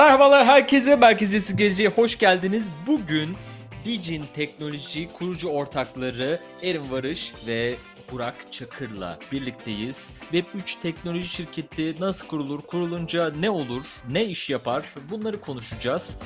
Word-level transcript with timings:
Merhabalar 0.00 0.46
herkese, 0.46 0.96
Merkez 0.96 1.56
Gece'ye 1.56 1.88
hoş 1.88 2.18
geldiniz. 2.18 2.70
Bugün 2.86 3.36
Digin 3.84 4.24
Teknoloji 4.34 5.12
kurucu 5.12 5.48
ortakları 5.48 6.40
Erin 6.62 6.90
Varış 6.90 7.32
ve 7.46 7.76
Burak 8.12 8.52
Çakır'la 8.52 9.18
birlikteyiz. 9.32 10.12
Web3 10.32 10.82
teknoloji 10.82 11.28
şirketi 11.28 12.00
nasıl 12.00 12.26
kurulur, 12.28 12.60
kurulunca 12.60 13.30
ne 13.30 13.50
olur, 13.50 13.84
ne 14.08 14.24
iş 14.24 14.50
yapar 14.50 14.84
bunları 15.10 15.40
konuşacağız. 15.40 16.18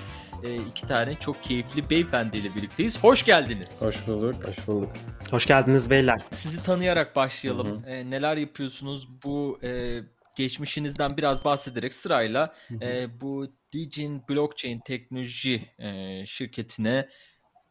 Ee, 0.45 0.55
iki 0.55 0.87
tane 0.87 1.15
çok 1.21 1.45
keyifli 1.45 1.91
beyefendiyle 1.91 2.55
birlikteyiz. 2.55 3.05
Hoş 3.05 3.25
geldiniz. 3.25 3.83
Hoş 3.83 4.07
bulduk. 4.07 4.49
Hoş 4.49 4.67
bulduk. 4.67 4.91
Hoş 5.31 5.47
geldiniz 5.47 5.91
beyler. 5.91 6.21
Sizi 6.31 6.63
tanıyarak 6.63 7.17
başlayalım. 7.17 7.83
Hı 7.83 7.87
hı. 7.87 7.91
Ee, 7.91 8.11
neler 8.11 8.37
yapıyorsunuz? 8.37 9.09
Bu 9.25 9.59
e, 9.67 10.01
geçmişinizden 10.35 11.11
biraz 11.17 11.45
bahsederek 11.45 11.95
sırayla 11.95 12.55
e, 12.83 13.21
bu 13.21 13.47
Digin 13.75 14.23
Blockchain 14.29 14.81
Teknoloji 14.81 15.63
e, 15.79 16.27
şirketine 16.27 17.09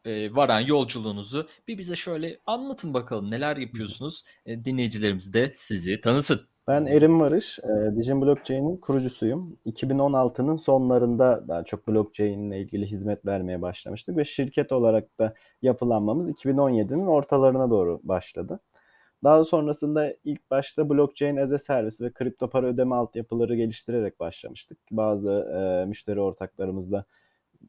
e, 0.04 0.34
varan 0.34 0.60
yolculuğunuzu 0.60 1.48
bir 1.68 1.78
bize 1.78 1.96
şöyle 1.96 2.38
anlatın 2.46 2.94
bakalım. 2.94 3.30
Neler 3.30 3.56
yapıyorsunuz? 3.56 4.24
E, 4.46 4.64
dinleyicilerimiz 4.64 5.34
de 5.34 5.50
sizi 5.54 6.00
tanısın. 6.00 6.40
Ben 6.68 6.86
Erim 6.86 7.20
Varış, 7.20 7.58
e, 7.58 7.96
Digin 7.96 8.22
Blockchain'in 8.22 8.76
kurucusuyum. 8.76 9.56
2016'nın 9.66 10.56
sonlarında 10.56 11.48
daha 11.48 11.64
çok 11.64 11.88
blockchain 11.88 12.50
ile 12.50 12.60
ilgili 12.60 12.86
hizmet 12.86 13.26
vermeye 13.26 13.62
başlamıştık 13.62 14.16
ve 14.16 14.24
şirket 14.24 14.72
olarak 14.72 15.18
da 15.18 15.34
yapılanmamız 15.62 16.30
2017'nin 16.30 17.06
ortalarına 17.06 17.70
doğru 17.70 18.00
başladı. 18.02 18.60
Daha 19.24 19.44
sonrasında 19.44 20.14
ilk 20.24 20.50
başta 20.50 20.90
blockchain 20.90 21.36
as 21.36 21.52
a 21.52 21.58
service 21.58 22.04
ve 22.04 22.12
kripto 22.12 22.50
para 22.50 22.66
ödeme 22.66 22.94
altyapıları 22.94 23.56
geliştirerek 23.56 24.20
başlamıştık. 24.20 24.78
Bazı 24.90 25.30
e, 25.30 25.86
müşteri 25.86 26.20
ortaklarımızla 26.20 27.04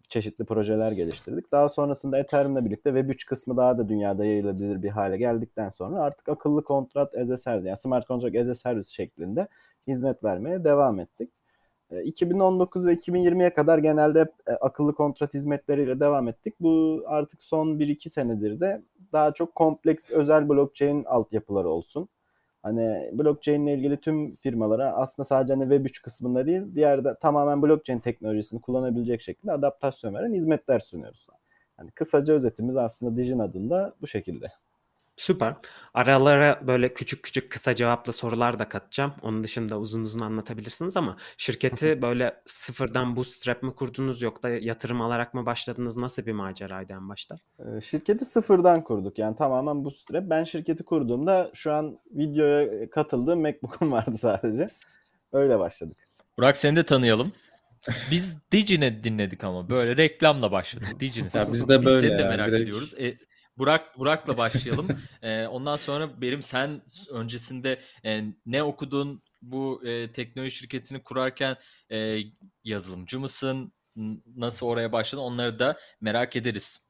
çeşitli 0.09 0.45
projeler 0.45 0.91
geliştirdik. 0.91 1.52
Daha 1.52 1.70
sonrasında 1.70 2.17
Ethereum'la 2.20 2.66
birlikte 2.66 2.89
Web3 2.89 3.26
kısmı 3.26 3.58
daha 3.58 3.78
da 3.78 3.89
dünyada 3.89 4.26
yayılabilir 4.26 4.83
bir 4.83 4.89
hale 4.89 5.17
geldikten 5.17 5.70
sonra 5.70 6.00
artık 6.00 6.30
akıllı 6.30 6.64
kontrat 6.64 7.16
as 7.16 7.31
a 7.31 7.38
service 7.38 7.67
yani 7.67 7.78
smart 7.78 8.08
contract 8.08 8.36
as 8.38 8.50
a 8.50 8.56
service 8.56 8.89
şeklinde 8.89 9.48
hizmet 9.88 10.23
vermeye 10.23 10.64
devam 10.64 11.00
ettik. 11.00 11.30
E, 11.96 12.04
2019 12.04 12.86
ve 12.86 12.94
2020'ye 12.94 13.54
kadar 13.54 13.78
genelde 13.78 14.20
e, 14.48 14.52
akıllı 14.52 14.96
kontrat 14.96 15.34
hizmetleriyle 15.34 16.00
devam 16.00 16.28
ettik. 16.28 16.54
Bu 16.60 17.04
artık 17.08 17.44
son 17.44 17.80
1-2 17.80 18.10
senedir 18.10 18.60
de 18.60 18.82
daha 19.14 19.34
çok 19.34 19.56
kompleks 19.56 20.10
özel 20.12 20.50
blockchain 20.50 21.04
altyapıları 21.04 21.70
olsun. 21.70 22.10
Hani 22.64 23.10
blockchain 23.14 23.66
ile 23.66 23.73
ilgili 23.73 23.98
tüm 23.98 24.36
firmalara 24.36 24.92
aslında 24.94 25.26
sadece 25.26 25.54
hani 25.54 25.64
Web3 25.64 26.04
kısmında 26.04 26.46
değil, 26.46 26.62
diğer 26.76 27.06
de 27.06 27.16
tamamen 27.22 27.62
blockchain 27.62 28.00
teknolojisini 28.00 28.62
kullanabilecek 28.62 29.22
şekilde 29.22 29.52
adaptasyon 29.52 30.14
veren 30.14 30.34
hizmetler 30.34 30.80
sunuyoruz. 30.80 31.28
Hani 31.78 31.92
kısaca 31.92 32.34
özetimiz 32.34 32.78
aslında 32.78 33.18
Digin 33.18 33.40
adında 33.40 33.94
bu 34.02 34.08
şekilde. 34.08 34.52
Süper. 35.17 35.55
Aralara 35.94 36.59
böyle 36.67 36.94
küçük 36.94 37.23
küçük 37.23 37.52
kısa 37.52 37.75
cevaplı 37.75 38.13
sorular 38.13 38.59
da 38.59 38.69
katacağım. 38.69 39.13
Onun 39.21 39.44
dışında 39.44 39.80
uzun 39.80 40.02
uzun 40.02 40.19
anlatabilirsiniz 40.19 40.97
ama 40.97 41.17
şirketi 41.38 42.02
böyle 42.02 42.41
sıfırdan 42.45 43.16
bootstrap 43.16 43.63
mı 43.63 43.75
kurdunuz 43.75 44.21
yoksa 44.21 44.49
yatırım 44.49 45.02
alarak 45.02 45.33
mı 45.33 45.45
başladınız? 45.45 45.97
Nasıl 45.97 46.25
bir 46.25 46.31
maceraydı 46.31 46.93
en 46.93 47.09
başta? 47.09 47.36
Ee, 47.59 47.81
Şirketi 47.81 48.25
sıfırdan 48.25 48.83
kurduk 48.83 49.19
yani 49.19 49.36
tamamen 49.36 49.83
bootstrap. 49.86 50.23
Ben 50.30 50.43
şirketi 50.43 50.83
kurduğumda 50.83 51.52
şu 51.53 51.73
an 51.73 51.99
videoya 52.11 52.89
katıldığım 52.89 53.41
MacBook'um 53.41 53.91
vardı 53.91 54.17
sadece. 54.17 54.69
Öyle 55.33 55.59
başladık. 55.59 55.97
Burak 56.38 56.58
seni 56.58 56.75
de 56.75 56.83
tanıyalım. 56.83 57.31
Biz 58.11 58.38
Digin'i 58.52 59.03
dinledik 59.03 59.43
ama 59.43 59.69
böyle 59.69 59.97
reklamla 59.97 60.52
başladık. 60.52 60.88
Digin'i. 60.99 61.27
Ya 61.33 61.53
biz 61.53 61.69
de 61.69 61.86
böyle 61.86 62.08
seni 62.08 62.17
de 62.17 62.21
ya, 62.23 62.30
merak 62.30 62.47
direkt- 62.47 62.63
ediyoruz. 62.63 62.93
E, 62.99 63.17
Burak 63.58 63.98
Burak'la 64.00 64.38
başlayalım. 64.38 64.88
E, 65.22 65.48
ondan 65.48 65.75
sonra 65.75 66.21
Berim 66.21 66.42
sen 66.42 66.82
öncesinde 67.11 67.80
e, 68.05 68.23
ne 68.45 68.64
okudun? 68.64 69.21
Bu 69.42 69.82
e, 69.86 70.11
teknoloji 70.11 70.55
şirketini 70.55 71.04
kurarken 71.04 71.58
e, 71.92 72.17
yazılımcı 72.64 73.20
mısın? 73.20 73.73
Nasıl 74.36 74.66
oraya 74.66 74.92
başladın? 74.92 75.23
Onları 75.23 75.60
da 75.60 75.77
merak 76.02 76.36
ederiz. 76.36 76.86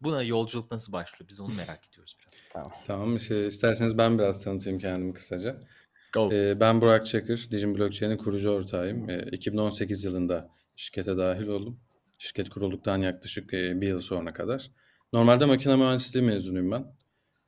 Buna 0.00 0.22
yolculuk 0.22 0.70
nasıl 0.70 0.92
başlıyor? 0.92 1.28
Biz 1.28 1.40
onu 1.40 1.54
merak 1.54 1.88
ediyoruz 1.88 2.16
biraz. 2.20 2.44
Tamam. 2.52 2.72
Tamam. 2.86 3.20
Şey, 3.20 3.46
isterseniz 3.46 3.98
ben 3.98 4.18
biraz 4.18 4.44
tanıtayım 4.44 4.78
kendimi 4.78 5.14
kısaca. 5.14 5.60
Go. 6.12 6.32
Ee, 6.32 6.60
ben 6.60 6.80
Burak 6.80 7.06
Çakır, 7.06 7.48
Digin 7.50 7.78
Blockchain'in 7.78 8.16
kurucu 8.16 8.50
ortağıyım. 8.50 9.10
Ee, 9.10 9.28
2018 9.32 10.04
yılında 10.04 10.50
şirkete 10.76 11.16
dahil 11.16 11.46
oldum. 11.46 11.80
Şirket 12.18 12.50
kurulduktan 12.50 12.98
yaklaşık 12.98 13.54
e, 13.54 13.80
bir 13.80 13.88
yıl 13.88 14.00
sonra 14.00 14.32
kadar. 14.32 14.70
Normalde 15.12 15.44
makine 15.44 15.76
mühendisliği 15.76 16.24
mezunuyum 16.24 16.70
ben. 16.70 16.86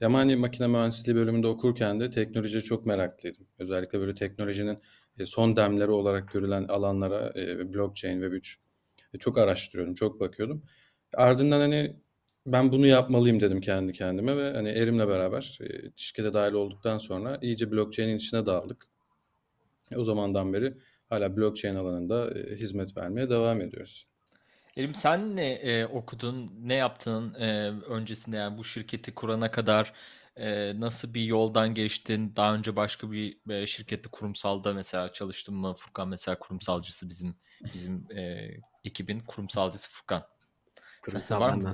Yamani 0.01 0.37
makine 0.37 0.67
mühendisliği 0.67 1.17
bölümünde 1.17 1.47
okurken 1.47 2.01
de 2.01 2.11
teknolojiye 2.11 2.63
çok 2.63 2.87
meraklıydım. 2.87 3.47
Özellikle 3.59 4.01
böyle 4.01 4.15
teknolojinin 4.15 4.79
e, 5.19 5.27
son 5.27 5.57
demleri 5.57 5.91
olarak 5.91 6.33
görülen 6.33 6.65
alanlara, 6.65 7.33
e, 7.37 7.75
blockchain, 7.75 8.21
Web3 8.23 8.57
e, 9.15 9.19
çok 9.19 9.39
araştırıyordum, 9.39 9.95
çok 9.95 10.21
bakıyordum. 10.21 10.63
Ardından 11.17 11.61
hani 11.61 11.97
ben 12.47 12.73
bunu 12.73 12.87
yapmalıyım 12.87 13.41
dedim 13.41 13.61
kendi 13.61 13.93
kendime 13.93 14.37
ve 14.37 14.53
hani 14.53 14.69
Erim'le 14.69 15.09
beraber 15.09 15.59
şirkete 15.97 16.35
dahil 16.35 16.53
olduktan 16.53 16.99
sonra 16.99 17.39
iyice 17.43 17.73
blockchain'in 17.73 18.17
içine 18.17 18.47
daldık. 18.47 18.89
O 19.97 20.05
zamandan 20.05 20.53
beri 20.53 20.75
hala 21.09 21.37
blockchain 21.37 21.75
alanında 21.75 22.31
hizmet 22.57 22.97
vermeye 22.97 23.31
devam 23.31 23.61
ediyoruz. 23.61 24.12
Elim 24.77 24.95
sen 24.95 25.37
ne 25.37 25.53
e, 25.53 25.87
okudun, 25.87 26.53
ne 26.63 26.75
yaptın 26.75 27.35
e, 27.35 27.69
öncesinde 27.71 28.37
yani 28.37 28.59
bu 28.59 28.65
şirketi 28.65 29.15
kurana 29.15 29.51
kadar 29.51 29.93
e, 30.37 30.81
nasıl 30.81 31.15
bir 31.15 31.23
yoldan 31.23 31.75
geçtin? 31.75 32.33
Daha 32.37 32.55
önce 32.55 32.77
başka 32.77 33.11
bir 33.13 33.51
e, 33.51 33.67
şirkette 33.67 34.09
kurumsalda 34.13 34.73
mesela 34.73 35.13
çalıştın 35.13 35.55
mı? 35.55 35.75
Furkan 35.75 36.09
mesela 36.09 36.39
kurumsalcısı 36.39 37.09
bizim 37.09 37.35
bizim 37.75 38.07
e, 38.17 38.49
ekibin 38.85 39.21
kurumsalcısı 39.21 39.91
Furkan. 39.91 40.23
Kurumsal 41.03 41.41
var 41.41 41.55
mı. 41.55 41.73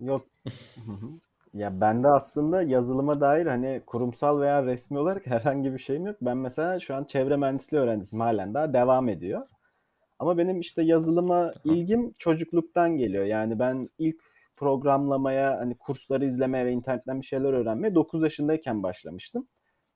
Yok. 0.00 0.26
Ya 1.54 1.80
ben 1.80 2.04
de 2.04 2.08
aslında 2.08 2.62
yazılıma 2.62 3.20
dair 3.20 3.46
hani 3.46 3.82
kurumsal 3.86 4.40
veya 4.40 4.66
resmi 4.66 4.98
olarak 4.98 5.26
herhangi 5.26 5.72
bir 5.72 5.78
şeyim 5.78 6.06
yok. 6.06 6.16
Ben 6.20 6.36
mesela 6.36 6.80
şu 6.80 6.94
an 6.94 7.04
çevre 7.04 7.36
mühendisliği 7.36 7.82
öğrencisiyim 7.82 8.20
halen 8.20 8.54
daha 8.54 8.72
devam 8.72 9.08
ediyor. 9.08 9.46
Ama 10.18 10.38
benim 10.38 10.60
işte 10.60 10.82
yazılıma 10.82 11.52
ilgim 11.64 12.12
çocukluktan 12.18 12.96
geliyor. 12.96 13.24
Yani 13.24 13.58
ben 13.58 13.88
ilk 13.98 14.16
programlamaya 14.56 15.58
hani 15.58 15.74
kursları 15.78 16.26
izlemeye 16.26 16.66
ve 16.66 16.72
internetten 16.72 17.20
bir 17.20 17.26
şeyler 17.26 17.52
öğrenmeye 17.52 17.94
9 17.94 18.22
yaşındayken 18.22 18.82
başlamıştım. 18.82 19.48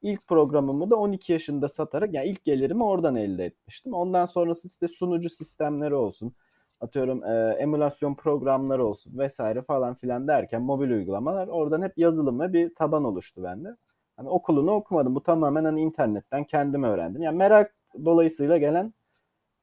İlk 0.03 0.27
programımı 0.27 0.91
da 0.91 0.97
12 0.97 1.33
yaşında 1.33 1.69
satarak 1.69 2.15
yani 2.15 2.29
ilk 2.29 2.45
gelirimi 2.45 2.85
oradan 2.85 3.17
elde 3.17 3.45
etmiştim. 3.45 3.93
Ondan 3.95 4.27
sonrası 4.27 4.69
işte 4.69 4.89
sunucu 4.89 5.31
sistemleri 5.31 5.95
olsun 5.95 6.35
atıyorum 6.81 7.25
e, 7.25 7.57
emülasyon 7.59 8.15
programları 8.15 8.87
olsun 8.87 9.19
vesaire 9.19 9.63
falan 9.63 9.95
filan 9.95 10.29
derken 10.29 10.63
mobil 10.63 10.91
uygulamalar 10.91 11.49
oradan 11.49 11.83
hep 11.83 11.99
yazılım 11.99 12.41
ve 12.41 12.53
bir 12.53 12.75
taban 12.75 13.05
oluştu 13.05 13.43
bende. 13.43 13.77
Hani 14.17 14.29
okulunu 14.29 14.71
okumadım. 14.71 15.15
Bu 15.15 15.23
tamamen 15.23 15.65
hani 15.65 15.81
internetten 15.81 16.45
kendim 16.45 16.83
öğrendim. 16.83 17.23
Yani 17.23 17.37
merak 17.37 17.75
dolayısıyla 18.05 18.57
gelen 18.57 18.95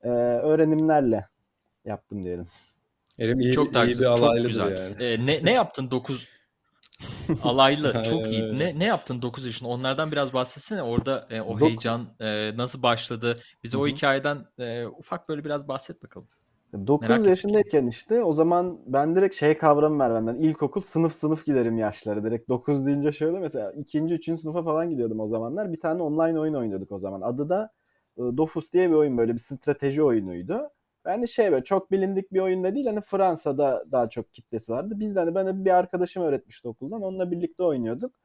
e, 0.03 0.09
öğrenimlerle 0.09 1.27
yaptım 1.85 2.25
diyelim. 2.25 2.47
Erim 3.19 3.39
iyi, 3.39 3.53
Çok 3.53 3.65
iyi 3.75 3.87
güzel, 3.87 3.99
bir 3.99 4.05
çok 4.05 4.07
alaylıdır 4.07 4.47
güzel. 4.47 4.71
yani. 4.71 5.03
E, 5.03 5.25
ne 5.25 5.45
ne 5.45 5.51
yaptın 5.53 5.91
9 5.91 6.27
alaylı 7.43 8.03
çok 8.09 8.31
iyi. 8.31 8.59
Ne 8.59 8.79
ne 8.79 8.85
yaptın 8.85 9.21
9 9.21 9.45
yaşında? 9.45 9.69
Onlardan 9.69 10.11
biraz 10.11 10.33
bahsetsene. 10.33 10.83
Orada 10.83 11.27
e, 11.29 11.41
o 11.41 11.59
Dok- 11.59 11.65
heyecan 11.67 12.07
e, 12.19 12.57
nasıl 12.57 12.83
başladı? 12.83 13.35
Bize 13.63 13.77
o 13.77 13.81
Hı 13.81 13.85
hı. 13.85 13.87
hikayeden 13.87 14.45
e, 14.59 14.85
ufak 14.87 15.29
böyle 15.29 15.45
biraz 15.45 15.67
bahset 15.67 16.03
bakalım. 16.03 16.27
9 16.87 17.01
Merak 17.09 17.19
ettik. 17.27 17.29
yaşındayken 17.29 17.87
işte 17.87 18.23
o 18.23 18.33
zaman 18.33 18.79
ben 18.85 19.15
direkt 19.15 19.35
şey 19.35 19.57
kavramı 19.57 19.99
var 19.99 20.13
benden. 20.13 20.35
İlkokul 20.35 20.81
sınıf 20.81 21.13
sınıf 21.13 21.45
giderim 21.45 21.77
yaşları. 21.77 22.23
Direkt 22.23 22.49
9 22.49 22.85
deyince 22.85 23.11
şöyle 23.11 23.39
mesela 23.39 23.71
ikinci, 23.71 24.13
üçüncü 24.13 24.41
sınıfa 24.41 24.63
falan 24.63 24.89
gidiyordum 24.89 25.19
o 25.19 25.27
zamanlar. 25.27 25.73
Bir 25.73 25.79
tane 25.79 26.01
online 26.03 26.39
oyun 26.39 26.53
oynuyorduk 26.53 26.91
o 26.91 26.99
zaman. 26.99 27.21
Adı 27.21 27.49
da 27.49 27.69
Dofus 28.19 28.73
diye 28.73 28.89
bir 28.89 28.95
oyun 28.95 29.17
böyle 29.17 29.33
bir 29.33 29.39
strateji 29.39 30.03
oyunuydu. 30.03 30.69
Ben 31.05 31.21
de 31.21 31.27
şey 31.27 31.51
böyle 31.51 31.63
çok 31.63 31.91
bilindik 31.91 32.33
bir 32.33 32.39
oyunda 32.39 32.75
değil 32.75 32.85
hani 32.85 33.01
Fransa'da 33.01 33.83
daha 33.91 34.09
çok 34.09 34.33
kitlesi 34.33 34.71
vardı. 34.71 34.93
Biz 34.97 35.15
de 35.15 35.19
hani 35.19 35.35
bana 35.35 35.65
bir 35.65 35.71
arkadaşım 35.71 36.23
öğretmişti 36.23 36.67
okuldan. 36.67 37.01
Onunla 37.01 37.31
birlikte 37.31 37.63
oynuyorduk. 37.63 38.15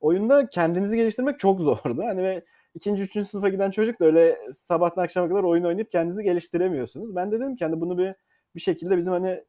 Oyunda 0.00 0.48
kendinizi 0.48 0.96
geliştirmek 0.96 1.40
çok 1.40 1.60
zordu. 1.60 2.02
Hani 2.04 2.22
ve 2.22 2.44
ikinci, 2.74 3.02
üçüncü 3.02 3.28
sınıfa 3.28 3.48
giden 3.48 3.70
çocuk 3.70 4.00
da 4.00 4.04
öyle 4.04 4.38
sabahtan 4.52 5.02
akşama 5.02 5.28
kadar 5.28 5.44
oyun 5.44 5.64
oynayıp 5.64 5.90
kendinizi 5.90 6.22
geliştiremiyorsunuz. 6.22 7.16
Ben 7.16 7.32
de 7.32 7.40
dedim 7.40 7.56
ki 7.56 7.64
hani 7.64 7.80
bunu 7.80 7.98
bir 7.98 8.14
bir 8.54 8.60
şekilde 8.60 8.96
bizim 8.96 9.12
hani 9.12 9.44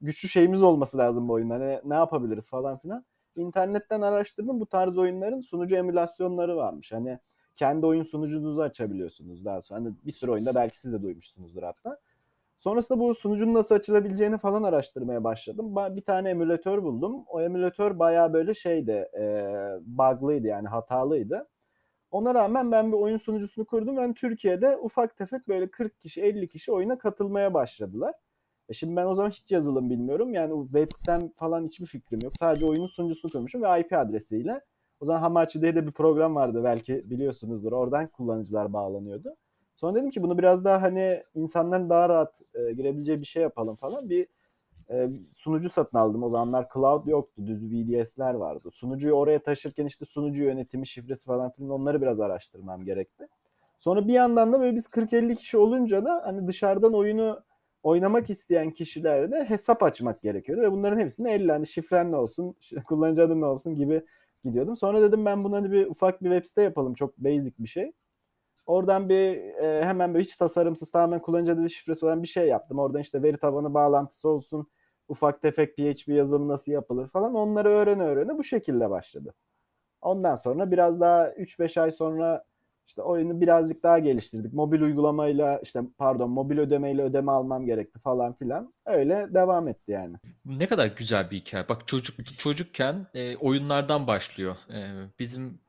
güçlü 0.00 0.28
şeyimiz 0.28 0.62
olması 0.62 0.98
lazım 0.98 1.28
bu 1.28 1.32
oyunda. 1.32 1.54
Hani 1.54 1.80
ne 1.84 1.94
yapabiliriz 1.94 2.48
falan 2.48 2.78
filan. 2.78 3.04
İnternetten 3.36 4.00
araştırdım 4.00 4.60
bu 4.60 4.66
tarz 4.66 4.98
oyunların 4.98 5.40
sunucu 5.40 5.76
emülasyonları 5.76 6.56
varmış. 6.56 6.92
Hani 6.92 7.18
kendi 7.56 7.86
oyun 7.86 8.02
sunucunuzu 8.02 8.60
açabiliyorsunuz 8.60 9.44
daha 9.44 9.62
sonra. 9.62 9.80
Hani 9.80 9.94
bir 10.06 10.12
sürü 10.12 10.30
oyunda 10.30 10.54
belki 10.54 10.78
siz 10.78 10.92
de 10.92 11.02
duymuşsunuzdur 11.02 11.62
hatta. 11.62 11.98
Sonrasında 12.58 12.98
bu 12.98 13.14
sunucunun 13.14 13.54
nasıl 13.54 13.74
açılabileceğini 13.74 14.38
falan 14.38 14.62
araştırmaya 14.62 15.24
başladım. 15.24 15.76
Bir 15.76 16.02
tane 16.02 16.30
emülatör 16.30 16.82
buldum. 16.82 17.24
O 17.28 17.40
emülatör 17.40 17.98
bayağı 17.98 18.32
böyle 18.32 18.54
şeydi, 18.54 19.08
e, 19.18 19.54
bug'lıydı 19.80 20.46
yani 20.46 20.68
hatalıydı. 20.68 21.48
Ona 22.10 22.34
rağmen 22.34 22.72
ben 22.72 22.92
bir 22.92 22.96
oyun 22.96 23.16
sunucusunu 23.16 23.64
kurdum. 23.64 23.94
Yani 23.94 24.14
Türkiye'de 24.14 24.76
ufak 24.76 25.16
tefek 25.16 25.48
böyle 25.48 25.70
40 25.70 26.00
kişi, 26.00 26.22
50 26.22 26.48
kişi 26.48 26.72
oyuna 26.72 26.98
katılmaya 26.98 27.54
başladılar. 27.54 28.14
E 28.68 28.72
şimdi 28.74 28.96
ben 28.96 29.06
o 29.06 29.14
zaman 29.14 29.30
hiç 29.30 29.52
yazılım 29.52 29.90
bilmiyorum. 29.90 30.34
Yani 30.34 30.64
web 30.64 30.88
sitem 30.96 31.28
falan 31.36 31.64
hiçbir 31.64 31.86
fikrim 31.86 32.20
yok. 32.22 32.32
Sadece 32.38 32.66
oyunun 32.66 32.86
sunucusunu 32.86 33.32
kurmuşum 33.32 33.62
ve 33.62 33.80
IP 33.80 33.92
adresiyle. 33.92 34.60
O 35.00 35.04
zaman 35.06 35.20
Hamachi 35.20 35.62
diye 35.62 35.74
de 35.74 35.86
bir 35.86 35.92
program 35.92 36.34
vardı 36.34 36.64
belki 36.64 37.10
biliyorsunuzdur. 37.10 37.72
Oradan 37.72 38.06
kullanıcılar 38.06 38.72
bağlanıyordu. 38.72 39.36
Sonra 39.76 39.94
dedim 39.94 40.10
ki 40.10 40.22
bunu 40.22 40.38
biraz 40.38 40.64
daha 40.64 40.82
hani 40.82 41.22
insanların 41.34 41.90
daha 41.90 42.08
rahat 42.08 42.42
e, 42.54 42.72
girebileceği 42.72 43.20
bir 43.20 43.26
şey 43.26 43.42
yapalım 43.42 43.76
falan. 43.76 44.10
Bir 44.10 44.26
e, 44.90 45.10
sunucu 45.32 45.70
satın 45.70 45.98
aldım. 45.98 46.22
O 46.22 46.30
zamanlar 46.30 46.68
cloud 46.74 47.06
yoktu. 47.06 47.42
Düz 47.46 47.64
VDS'ler 47.64 48.34
vardı. 48.34 48.70
Sunucuyu 48.70 49.14
oraya 49.14 49.42
taşırken 49.42 49.86
işte 49.86 50.04
sunucu 50.04 50.44
yönetimi, 50.44 50.86
şifresi 50.86 51.24
falan 51.24 51.50
filan 51.50 51.70
onları 51.70 52.02
biraz 52.02 52.20
araştırmam 52.20 52.84
gerekti. 52.84 53.28
Sonra 53.78 54.08
bir 54.08 54.12
yandan 54.12 54.52
da 54.52 54.60
böyle 54.60 54.76
biz 54.76 54.86
40-50 54.86 55.34
kişi 55.34 55.58
olunca 55.58 56.04
da 56.04 56.22
hani 56.24 56.46
dışarıdan 56.46 56.94
oyunu 56.94 57.40
oynamak 57.82 58.30
isteyen 58.30 58.70
kişilerde 58.70 59.44
hesap 59.44 59.82
açmak 59.82 60.22
gerekiyordu 60.22 60.62
ve 60.62 60.72
bunların 60.72 60.98
hepsini 60.98 61.28
elle 61.28 61.52
hani 61.52 61.66
şifren 61.66 62.12
ne 62.12 62.16
olsun, 62.16 62.54
kullanıcı 62.84 63.22
adın 63.22 63.40
ne 63.40 63.46
olsun 63.46 63.74
gibi 63.74 64.02
gidiyordum. 64.46 64.76
Sonra 64.76 65.02
dedim 65.02 65.24
ben 65.24 65.44
bunu 65.44 65.56
hani 65.56 65.72
bir 65.72 65.86
ufak 65.86 66.24
bir 66.24 66.30
web 66.30 66.46
site 66.46 66.62
yapalım. 66.62 66.94
Çok 66.94 67.18
basic 67.18 67.54
bir 67.58 67.68
şey. 67.68 67.92
Oradan 68.66 69.08
bir 69.08 69.36
e, 69.36 69.84
hemen 69.84 70.14
böyle 70.14 70.24
hiç 70.24 70.36
tasarımsız 70.36 70.90
tamamen 70.90 71.22
kullanıcı 71.22 71.52
adı 71.52 71.70
şifresi 71.70 72.06
olan 72.06 72.22
bir 72.22 72.28
şey 72.28 72.48
yaptım. 72.48 72.78
Oradan 72.78 73.00
işte 73.00 73.22
veri 73.22 73.38
tabanı 73.38 73.74
bağlantısı 73.74 74.28
olsun, 74.28 74.70
ufak 75.08 75.42
tefek 75.42 75.76
PHP 75.76 76.08
yazılımı 76.08 76.48
nasıl 76.48 76.72
yapılır 76.72 77.08
falan 77.08 77.34
onları 77.34 77.68
öğrene 77.68 78.02
öğrene 78.02 78.38
bu 78.38 78.44
şekilde 78.44 78.90
başladı. 78.90 79.34
Ondan 80.02 80.36
sonra 80.36 80.70
biraz 80.70 81.00
daha 81.00 81.30
3-5 81.30 81.80
ay 81.80 81.90
sonra 81.90 82.44
işte 82.88 83.02
oyunu 83.02 83.40
birazcık 83.40 83.82
daha 83.82 83.98
geliştirdik. 83.98 84.52
Mobil 84.52 84.80
uygulamayla 84.80 85.60
işte 85.62 85.80
pardon 85.98 86.30
mobil 86.30 86.58
ödemeyle 86.58 87.02
ödeme 87.02 87.32
almam 87.32 87.66
gerekti 87.66 87.98
falan 87.98 88.32
filan. 88.32 88.72
Öyle 88.86 89.28
devam 89.34 89.68
etti 89.68 89.92
yani. 89.92 90.16
Ne 90.44 90.66
kadar 90.66 90.86
güzel 90.86 91.30
bir 91.30 91.36
hikaye. 91.36 91.68
Bak 91.68 91.88
çocuk 91.88 92.38
çocukken 92.38 93.06
e, 93.14 93.36
oyunlardan 93.36 94.06
başlıyor. 94.06 94.56
E, 94.74 94.78
bizim 95.18 95.60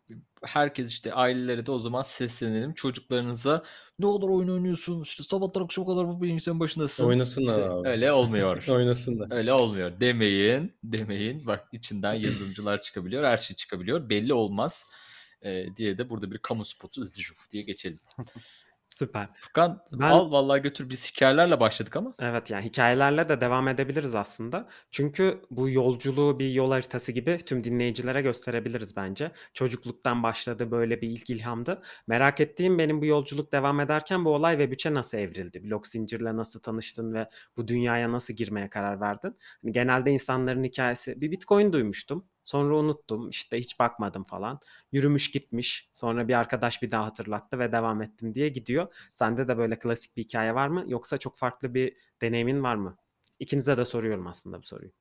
herkes 0.43 0.89
işte 0.89 1.13
ailelere 1.13 1.65
de 1.65 1.71
o 1.71 1.79
zaman 1.79 2.03
seslenelim. 2.03 2.73
Çocuklarınıza 2.73 3.63
ne 3.99 4.05
olur 4.05 4.29
oyun 4.29 4.49
oynuyorsun 4.49 5.01
işte 5.01 5.23
sabahtan 5.23 5.63
akşama 5.63 5.87
kadar 5.87 6.07
bu 6.07 6.21
bilgisayarın 6.21 6.59
başındasın. 6.59 7.05
Oynasınlar 7.05 7.49
işte, 7.49 7.69
abi. 7.69 7.87
Öyle 7.87 8.11
olmuyor. 8.11 8.67
Oynasınlar. 8.69 9.31
Öyle 9.31 9.53
olmuyor. 9.53 9.99
Demeyin. 9.99 10.73
Demeyin. 10.83 11.45
Bak 11.47 11.67
içinden 11.71 12.13
yazılımcılar 12.13 12.81
çıkabiliyor. 12.81 13.23
Her 13.23 13.37
şey 13.37 13.55
çıkabiliyor. 13.55 14.09
Belli 14.09 14.33
olmaz. 14.33 14.85
E, 15.41 15.75
diye 15.75 15.97
de 15.97 16.09
burada 16.09 16.31
bir 16.31 16.37
kamu 16.37 16.65
spotu 16.65 17.03
diye 17.51 17.63
geçelim. 17.63 17.99
Süper. 18.89 19.29
Furkan 19.35 19.83
ben... 19.91 20.09
al 20.09 20.31
vallahi 20.31 20.61
götür 20.61 20.89
biz 20.89 21.11
hikayelerle 21.11 21.59
başladık 21.59 21.95
ama. 21.95 22.15
Evet 22.19 22.49
yani 22.49 22.65
hikayelerle 22.65 23.29
de 23.29 23.41
devam 23.41 23.67
edebiliriz 23.67 24.15
aslında. 24.15 24.69
Çünkü 24.91 25.41
bu 25.51 25.69
yolculuğu 25.69 26.39
bir 26.39 26.49
yol 26.49 26.71
haritası 26.71 27.11
gibi 27.11 27.37
tüm 27.37 27.63
dinleyicilere 27.63 28.21
gösterebiliriz 28.21 28.95
bence. 28.95 29.31
Çocukluktan 29.53 30.23
başladı 30.23 30.71
böyle 30.71 31.01
bir 31.01 31.09
ilk 31.09 31.29
ilhamdı. 31.29 31.81
Merak 32.07 32.39
ettiğim 32.39 32.77
benim 32.77 33.01
bu 33.01 33.05
yolculuk 33.05 33.51
devam 33.51 33.79
ederken 33.79 34.25
bu 34.25 34.29
olay 34.29 34.55
Web3'e 34.55 34.93
nasıl 34.93 35.17
evrildi? 35.17 35.63
Blok 35.63 35.87
zincirle 35.87 36.35
nasıl 36.35 36.59
tanıştın 36.59 37.13
ve 37.13 37.29
bu 37.57 37.67
dünyaya 37.67 38.11
nasıl 38.11 38.33
girmeye 38.33 38.69
karar 38.69 39.01
verdin? 39.01 39.37
Hani 39.61 39.71
genelde 39.71 40.11
insanların 40.11 40.63
hikayesi 40.63 41.21
bir 41.21 41.31
Bitcoin 41.31 41.73
duymuştum. 41.73 42.25
Sonra 42.47 42.75
unuttum 42.75 43.29
işte 43.29 43.59
hiç 43.59 43.79
bakmadım 43.79 44.23
falan. 44.23 44.59
Yürümüş 44.91 45.31
gitmiş. 45.31 45.89
Sonra 45.91 46.27
bir 46.27 46.33
arkadaş 46.33 46.81
bir 46.81 46.91
daha 46.91 47.05
hatırlattı 47.05 47.59
ve 47.59 47.71
devam 47.71 48.01
ettim 48.01 48.33
diye 48.33 48.49
gidiyor. 48.49 48.87
Sende 49.11 49.47
de 49.47 49.57
böyle 49.57 49.79
klasik 49.79 50.17
bir 50.17 50.23
hikaye 50.23 50.55
var 50.55 50.67
mı? 50.67 50.83
Yoksa 50.87 51.17
çok 51.17 51.37
farklı 51.37 51.73
bir 51.73 51.95
deneyimin 52.21 52.63
var 52.63 52.75
mı? 52.75 52.97
İkinize 53.39 53.77
de 53.77 53.85
soruyorum 53.85 54.27
aslında 54.27 54.61
bu 54.61 54.63
soruyu. 54.63 54.91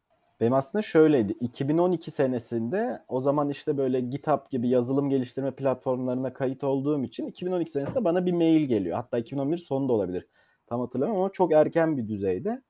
Benim 0.40 0.52
aslında 0.52 0.82
şöyleydi. 0.82 1.32
2012 1.40 2.10
senesinde 2.10 3.04
o 3.08 3.20
zaman 3.20 3.49
işte 3.49 3.76
böyle 3.76 4.00
GitHub 4.00 4.50
gibi 4.50 4.69
yazılım 4.69 5.10
geliştirme 5.10 5.50
platformlarına 5.50 6.32
kayıt 6.32 6.64
olduğum 6.64 7.04
için 7.04 7.26
2012 7.26 7.70
senesinde 7.70 8.04
bana 8.04 8.26
bir 8.26 8.32
mail 8.32 8.69
geliyor. 8.69 8.96
Hatta 8.96 9.19
2011 9.19 9.58
sonunda 9.58 9.92
olabilir. 9.92 10.26
Tam 10.66 10.81
hatırlamıyorum 10.81 11.22
ama 11.22 11.32
çok 11.32 11.52
erken 11.52 11.96
bir 11.96 12.08
düzeyde. 12.08 12.62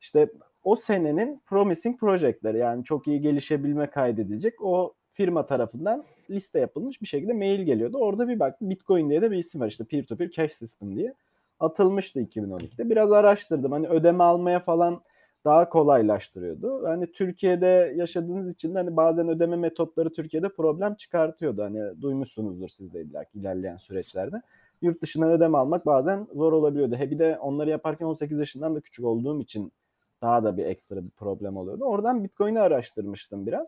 İşte 0.00 0.28
o 0.64 0.76
senenin 0.76 1.40
promising 1.46 2.00
projectleri 2.00 2.58
yani 2.58 2.84
çok 2.84 3.08
iyi 3.08 3.20
gelişebilme 3.20 3.90
kaydedilecek 3.90 4.54
o 4.62 4.94
firma 5.12 5.46
tarafından 5.46 6.04
liste 6.30 6.60
yapılmış 6.60 7.02
bir 7.02 7.06
şekilde 7.06 7.32
mail 7.32 7.60
geliyordu. 7.60 7.98
Orada 7.98 8.28
bir 8.28 8.40
bak 8.40 8.60
Bitcoin 8.60 9.10
diye 9.10 9.22
de 9.22 9.30
bir 9.30 9.36
isim 9.38 9.60
var 9.60 9.68
işte 9.68 9.84
peer 9.84 10.04
to 10.06 10.16
peer 10.16 10.30
cash 10.30 10.52
system 10.52 10.96
diye. 10.96 11.14
Atılmıştı 11.60 12.20
2012'de. 12.20 12.90
Biraz 12.90 13.12
araştırdım. 13.12 13.72
Hani 13.72 13.88
ödeme 13.88 14.24
almaya 14.24 14.60
falan 14.60 15.02
daha 15.44 15.68
kolaylaştırıyordu. 15.68 16.88
Hani 16.88 17.12
Türkiye'de 17.12 17.94
yaşadığınız 17.96 18.54
için 18.54 18.74
de 18.74 18.78
hani 18.78 18.96
bazen 18.96 19.28
ödeme 19.28 19.56
metotları 19.56 20.12
Türkiye'de 20.12 20.48
problem 20.48 20.94
çıkartıyordu. 20.94 21.62
Hani 21.62 22.02
duymuşsunuzdur 22.02 22.68
siz 22.68 22.94
de 22.94 23.00
illa 23.02 23.24
ilerleyen 23.34 23.76
süreçlerde. 23.76 24.42
Yurt 24.82 25.02
dışına 25.02 25.26
ödeme 25.26 25.58
almak 25.58 25.86
bazen 25.86 26.26
zor 26.34 26.52
olabiliyordu. 26.52 26.96
He 26.96 27.10
bir 27.10 27.18
de 27.18 27.38
onları 27.38 27.70
yaparken 27.70 28.06
18 28.06 28.38
yaşından 28.38 28.74
da 28.74 28.80
küçük 28.80 29.04
olduğum 29.04 29.40
için 29.40 29.72
daha 30.22 30.44
da 30.44 30.56
bir 30.56 30.66
ekstra 30.66 31.04
bir 31.04 31.10
problem 31.10 31.56
oluyordu. 31.56 31.84
Oradan 31.84 32.24
Bitcoin'i 32.24 32.60
araştırmıştım 32.60 33.46
biraz. 33.46 33.66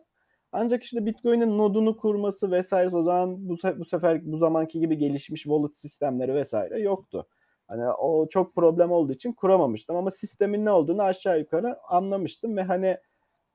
Ancak 0.51 0.83
işte 0.83 1.05
Bitcoin'in 1.05 1.57
nodunu 1.57 1.97
kurması 1.97 2.51
vesaire 2.51 2.95
o 2.95 3.03
zaman 3.03 3.49
bu, 3.49 3.57
bu 3.77 3.85
sefer 3.85 4.31
bu 4.31 4.37
zamanki 4.37 4.79
gibi 4.79 4.97
gelişmiş 4.97 5.43
wallet 5.43 5.77
sistemleri 5.77 6.35
vesaire 6.35 6.79
yoktu. 6.79 7.27
Hani 7.67 7.89
o 7.89 8.29
çok 8.29 8.55
problem 8.55 8.91
olduğu 8.91 9.13
için 9.13 9.33
kuramamıştım 9.33 9.95
ama 9.95 10.11
sistemin 10.11 10.65
ne 10.65 10.71
olduğunu 10.71 11.01
aşağı 11.01 11.39
yukarı 11.39 11.77
anlamıştım 11.89 12.57
ve 12.57 12.61
hani 12.63 12.97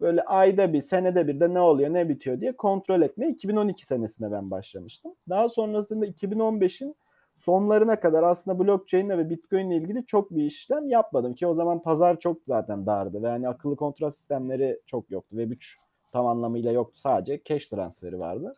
böyle 0.01 0.23
ayda 0.23 0.73
bir, 0.73 0.81
senede 0.81 1.29
bir 1.29 1.41
de 1.41 1.55
ne 1.55 1.61
oluyor, 1.61 1.93
ne 1.93 2.09
bitiyor 2.09 2.41
diye 2.41 2.57
kontrol 2.57 3.03
etmeye 3.03 3.31
2012 3.31 3.87
senesinde 3.87 4.33
ben 4.33 4.51
başlamıştım. 4.51 5.15
Daha 5.29 5.49
sonrasında 5.49 6.07
2015'in 6.07 6.97
sonlarına 7.41 8.01
kadar 8.01 8.23
aslında 8.23 8.59
blockchain 8.59 9.09
ve 9.09 9.31
bitcoin 9.31 9.71
ile 9.71 9.77
ilgili 9.77 10.07
çok 10.07 10.31
bir 10.31 10.45
işlem 10.45 10.89
yapmadım 10.89 11.35
ki 11.35 11.47
o 11.47 11.55
zaman 11.55 11.83
pazar 11.83 12.19
çok 12.19 12.39
zaten 12.47 12.87
dardı 12.87 13.23
ve 13.23 13.29
yani 13.29 13.49
akıllı 13.49 13.77
kontrat 13.77 14.15
sistemleri 14.15 14.81
çok 14.87 15.11
yoktu. 15.11 15.37
Web3 15.37 15.77
tam 16.13 16.27
anlamıyla 16.27 16.73
yoktu. 16.73 17.01
Sadece 17.01 17.41
cash 17.45 17.69
transferi 17.69 18.19
vardı. 18.19 18.57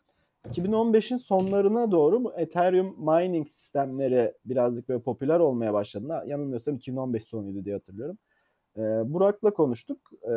2015'in 0.49 1.17
sonlarına 1.17 1.91
doğru 1.91 2.25
bu 2.25 2.33
Ethereum 2.37 2.97
mining 2.99 3.49
sistemleri 3.49 4.35
birazcık 4.45 4.89
böyle 4.89 5.01
popüler 5.01 5.41
olmaya 5.41 5.75
başladı. 5.75 6.23
Yanılmıyorsam 6.27 6.75
2015 6.75 7.25
sonuydu 7.25 7.65
diye 7.65 7.75
hatırlıyorum. 7.75 8.19
Ee, 8.77 8.81
Burak'la 9.13 9.55
konuştuk. 9.55 9.99
Ee, 10.23 10.33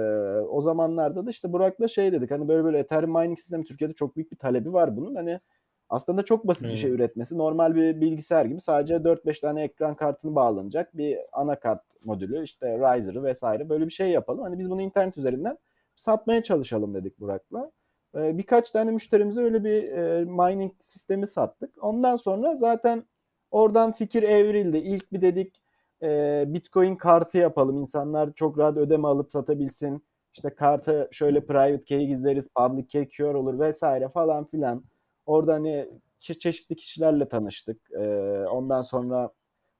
o 0.49 0.61
zamanlarda 0.61 1.25
da 1.25 1.29
işte 1.29 1.53
Burak'la 1.53 1.87
şey 1.87 2.11
dedik. 2.11 2.31
Hani 2.31 2.47
böyle 2.47 2.63
böyle 2.63 2.79
Ethereum 2.79 3.13
mining 3.13 3.39
sistemi 3.39 3.63
Türkiye'de 3.63 3.93
çok 3.93 4.15
büyük 4.15 4.31
bir 4.31 4.37
talebi 4.37 4.73
var 4.73 4.97
bunun. 4.97 5.15
Hani 5.15 5.39
aslında 5.89 6.25
çok 6.25 6.47
basit 6.47 6.67
bir 6.67 6.75
şey 6.75 6.91
üretmesi. 6.91 7.37
Normal 7.37 7.75
bir 7.75 8.01
bilgisayar 8.01 8.45
gibi 8.45 8.61
sadece 8.61 8.95
4-5 8.95 9.41
tane 9.41 9.63
ekran 9.63 9.95
kartını 9.95 10.35
bağlanacak 10.35 10.97
bir 10.97 11.17
anakart 11.31 11.81
modülü 12.03 12.43
işte 12.43 12.77
Riser'ı 12.77 13.23
vesaire 13.23 13.69
böyle 13.69 13.85
bir 13.85 13.91
şey 13.91 14.09
yapalım. 14.09 14.43
Hani 14.43 14.59
biz 14.59 14.69
bunu 14.69 14.81
internet 14.81 15.17
üzerinden 15.17 15.57
satmaya 15.95 16.43
çalışalım 16.43 16.93
dedik 16.93 17.19
Burak'la. 17.19 17.71
Ee, 18.15 18.37
birkaç 18.37 18.71
tane 18.71 18.91
müşterimize 18.91 19.41
öyle 19.41 19.63
bir 19.63 19.83
e, 19.91 20.25
mining 20.25 20.73
sistemi 20.81 21.27
sattık. 21.27 21.83
Ondan 21.83 22.15
sonra 22.15 22.55
zaten 22.55 23.03
oradan 23.51 23.91
fikir 23.91 24.23
evrildi. 24.23 24.77
İlk 24.77 25.13
bir 25.13 25.21
dedik 25.21 25.61
e, 26.03 26.43
Bitcoin 26.47 26.95
kartı 26.95 27.37
yapalım. 27.37 27.77
İnsanlar 27.77 28.33
çok 28.33 28.57
rahat 28.57 28.77
ödeme 28.77 29.07
alıp 29.07 29.31
satabilsin. 29.31 30.05
İşte 30.33 30.49
kartı 30.49 31.07
şöyle 31.11 31.45
private 31.45 31.83
key 31.85 32.07
gizleriz, 32.07 32.49
public 32.55 32.87
key 32.87 33.09
cure 33.09 33.37
olur 33.37 33.59
vesaire 33.59 34.09
falan 34.09 34.45
filan. 34.45 34.83
Orada 35.25 35.53
hani 35.53 35.89
çeşitli 36.19 36.75
kişilerle 36.75 37.29
tanıştık. 37.29 37.91
Ee, 37.91 38.45
ondan 38.51 38.81
sonra 38.81 39.29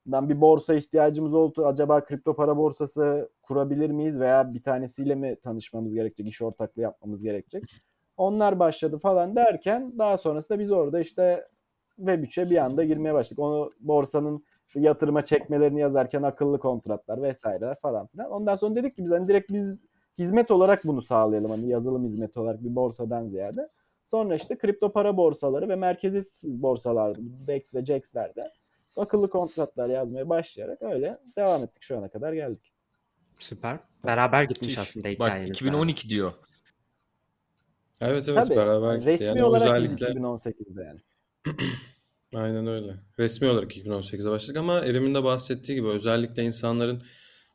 bir 0.06 0.40
borsa 0.40 0.74
ihtiyacımız 0.74 1.34
oldu. 1.34 1.66
Acaba 1.66 2.04
kripto 2.04 2.36
para 2.36 2.56
borsası 2.56 3.30
kurabilir 3.42 3.90
miyiz 3.90 4.20
veya 4.20 4.54
bir 4.54 4.62
tanesiyle 4.62 5.14
mi 5.14 5.36
tanışmamız 5.36 5.94
gerekecek, 5.94 6.26
iş 6.26 6.42
ortaklığı 6.42 6.82
yapmamız 6.82 7.22
gerekecek? 7.22 7.62
Onlar 8.16 8.58
başladı 8.58 8.98
falan 8.98 9.36
derken 9.36 9.92
daha 9.98 10.16
sonrasında 10.16 10.58
biz 10.58 10.70
orada 10.70 11.00
işte 11.00 11.48
Web3'e 12.00 12.50
bir 12.50 12.56
anda 12.56 12.84
girmeye 12.84 13.14
başladık. 13.14 13.38
Onu 13.38 13.72
borsanın 13.80 14.44
işte 14.68 14.80
yatırıma 14.80 15.24
çekmelerini 15.24 15.80
yazarken 15.80 16.22
akıllı 16.22 16.58
kontratlar 16.58 17.22
vesaireler 17.22 17.80
falan 17.80 18.06
filan. 18.06 18.30
Ondan 18.30 18.54
sonra 18.54 18.76
dedik 18.76 18.96
ki 18.96 19.04
biz 19.04 19.10
hani 19.10 19.28
direkt 19.28 19.52
biz 19.52 19.80
hizmet 20.18 20.50
olarak 20.50 20.84
bunu 20.84 21.02
sağlayalım. 21.02 21.50
Hani 21.50 21.68
yazılım 21.68 22.04
hizmeti 22.04 22.40
olarak 22.40 22.64
bir 22.64 22.76
borsadan 22.76 23.28
ziyade. 23.28 23.68
Sonra 24.06 24.36
işte 24.36 24.58
kripto 24.58 24.92
para 24.92 25.16
borsaları 25.16 25.68
ve 25.68 25.76
merkezi 25.76 26.22
borsalar 26.44 27.16
DEX 27.18 27.74
ve 27.74 27.84
JAX'lerde 27.84 28.52
akıllı 28.96 29.30
kontratlar 29.30 29.88
yazmaya 29.88 30.28
başlayarak 30.28 30.82
öyle 30.82 31.18
devam 31.36 31.62
ettik 31.64 31.82
şu 31.82 31.98
ana 31.98 32.08
kadar 32.08 32.32
geldik. 32.32 32.72
Süper. 33.38 33.78
Beraber 34.04 34.42
gitmiş 34.42 34.60
Müthiş. 34.68 34.78
aslında 34.78 35.08
Bak 35.08 35.14
hikayeniz. 35.14 35.50
2012 35.50 36.08
diyor. 36.08 36.32
Evet 38.00 38.28
evet 38.28 38.46
Tabii 38.46 38.56
beraber 38.56 38.86
yani 38.86 38.98
gitti. 38.98 39.10
resmi 39.10 39.26
Yani 39.26 39.44
olarak 39.44 39.62
özellikle 39.62 40.06
2018'de 40.06 40.82
yani. 40.82 41.00
Aynen 42.34 42.66
öyle. 42.66 42.94
Resmi 43.18 43.48
olarak 43.48 43.76
2018'de 43.76 44.30
başladık 44.30 44.56
ama 44.56 44.80
Erim'in 44.80 45.14
de 45.14 45.24
bahsettiği 45.24 45.78
gibi 45.78 45.88
özellikle 45.88 46.42
insanların 46.42 47.02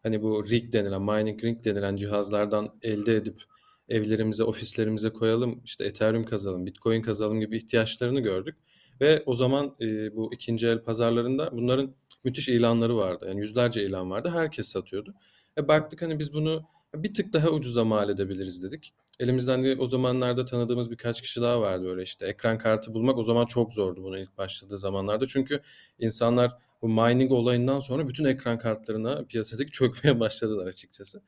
hani 0.04 0.22
bu 0.22 0.50
rig 0.50 0.74
denilen, 0.74 1.02
mining 1.02 1.44
rig 1.44 1.66
denilen 1.66 1.96
cihazlardan 1.96 2.76
elde 2.82 3.16
edip 3.16 3.44
evlerimize, 3.92 4.44
ofislerimize 4.44 5.10
koyalım, 5.10 5.62
işte 5.66 5.86
Ethereum 5.86 6.26
kazalım, 6.26 6.66
Bitcoin 6.66 7.02
kazalım 7.02 7.40
gibi 7.40 7.58
ihtiyaçlarını 7.58 8.20
gördük. 8.20 8.56
Ve 9.02 9.24
o 9.26 9.34
zaman 9.36 9.76
e, 9.82 10.16
bu 10.16 10.34
ikinci 10.34 10.68
el 10.68 10.80
pazarlarında 10.84 11.50
bunların 11.52 11.96
müthiş 12.24 12.50
ilanları 12.50 12.98
vardı. 12.98 13.26
Yani 13.28 13.40
yüzlerce 13.40 13.84
ilan 13.86 14.12
vardı. 14.12 14.32
Herkes 14.34 14.68
satıyordu. 14.68 15.14
E 15.58 15.68
baktık 15.68 16.02
hani 16.02 16.20
biz 16.20 16.34
bunu 16.34 16.64
bir 16.96 17.14
tık 17.14 17.34
daha 17.34 17.50
ucuza 17.50 17.86
mal 17.86 18.10
edebiliriz 18.10 18.64
dedik. 18.64 18.94
Elimizden 19.20 19.64
de 19.64 19.76
o 19.80 19.88
zamanlarda 19.88 20.46
tanıdığımız 20.46 20.92
birkaç 20.92 21.22
kişi 21.22 21.42
daha 21.42 21.62
vardı 21.62 21.90
öyle 21.90 22.04
işte. 22.04 22.26
Ekran 22.26 22.58
kartı 22.58 22.94
bulmak 22.94 23.18
o 23.18 23.24
zaman 23.24 23.46
çok 23.46 23.74
zordu 23.74 24.04
bunu 24.04 24.20
ilk 24.20 24.38
başladığı 24.38 24.78
zamanlarda. 24.78 25.28
Çünkü 25.28 25.62
insanlar 26.00 26.52
bu 26.82 26.90
mining 26.90 27.32
olayından 27.32 27.80
sonra 27.80 28.08
bütün 28.08 28.26
ekran 28.26 28.60
kartlarına 28.60 29.26
piyasadaki 29.26 29.72
çökmeye 29.72 30.20
başladılar 30.20 30.68
açıkçası. 30.68 31.22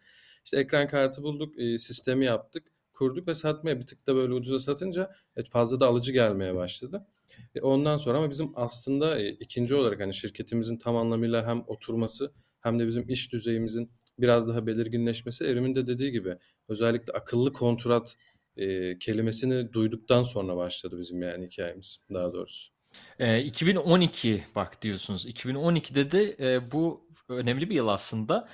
İşte 0.46 0.60
ekran 0.60 0.88
kartı 0.88 1.24
bulduk, 1.24 1.60
e, 1.60 1.78
sistemi 1.78 2.26
yaptık, 2.26 2.68
kurduk 2.94 3.28
ve 3.28 3.36
satmaya 3.36 3.80
bir 3.80 3.88
tık 3.88 4.08
da 4.08 4.16
böyle 4.16 4.34
ucuza 4.34 4.60
satınca 4.60 5.12
e, 5.38 5.44
fazla 5.44 5.80
da 5.80 5.88
alıcı 5.88 6.12
gelmeye 6.12 6.56
başladı. 6.56 7.08
E, 7.56 7.62
ondan 7.62 7.98
sonra 7.98 8.18
ama 8.18 8.30
bizim 8.30 8.52
aslında 8.56 9.20
e, 9.20 9.30
ikinci 9.30 9.76
olarak 9.76 10.00
hani 10.00 10.14
şirketimizin 10.14 10.78
tam 10.78 10.96
anlamıyla 10.96 11.48
hem 11.48 11.64
oturması 11.68 12.34
hem 12.62 12.80
de 12.80 12.88
bizim 12.88 13.10
iş 13.10 13.34
düzeyimizin 13.34 13.92
biraz 14.20 14.48
daha 14.48 14.68
belirginleşmesi 14.68 15.46
Erim'in 15.46 15.76
de 15.76 15.88
dediği 15.88 16.12
gibi 16.12 16.38
özellikle 16.68 17.14
akıllı 17.14 17.54
kontrat 17.54 18.16
e, 18.58 19.00
kelimesini 19.00 19.74
duyduktan 19.74 20.24
sonra 20.24 20.58
başladı 20.58 21.00
bizim 21.00 21.22
yani 21.22 21.46
hikayemiz 21.46 22.00
daha 22.14 22.34
doğrusu. 22.34 22.74
Ee, 23.20 23.42
2012 23.42 24.44
bak 24.56 24.82
diyorsunuz. 24.82 25.26
2012'de 25.26 26.12
de 26.12 26.36
e, 26.40 26.72
bu 26.72 27.08
önemli 27.30 27.70
bir 27.70 27.76
yıl 27.76 27.88
aslında. 27.88 28.50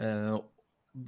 Ee, 0.00 0.28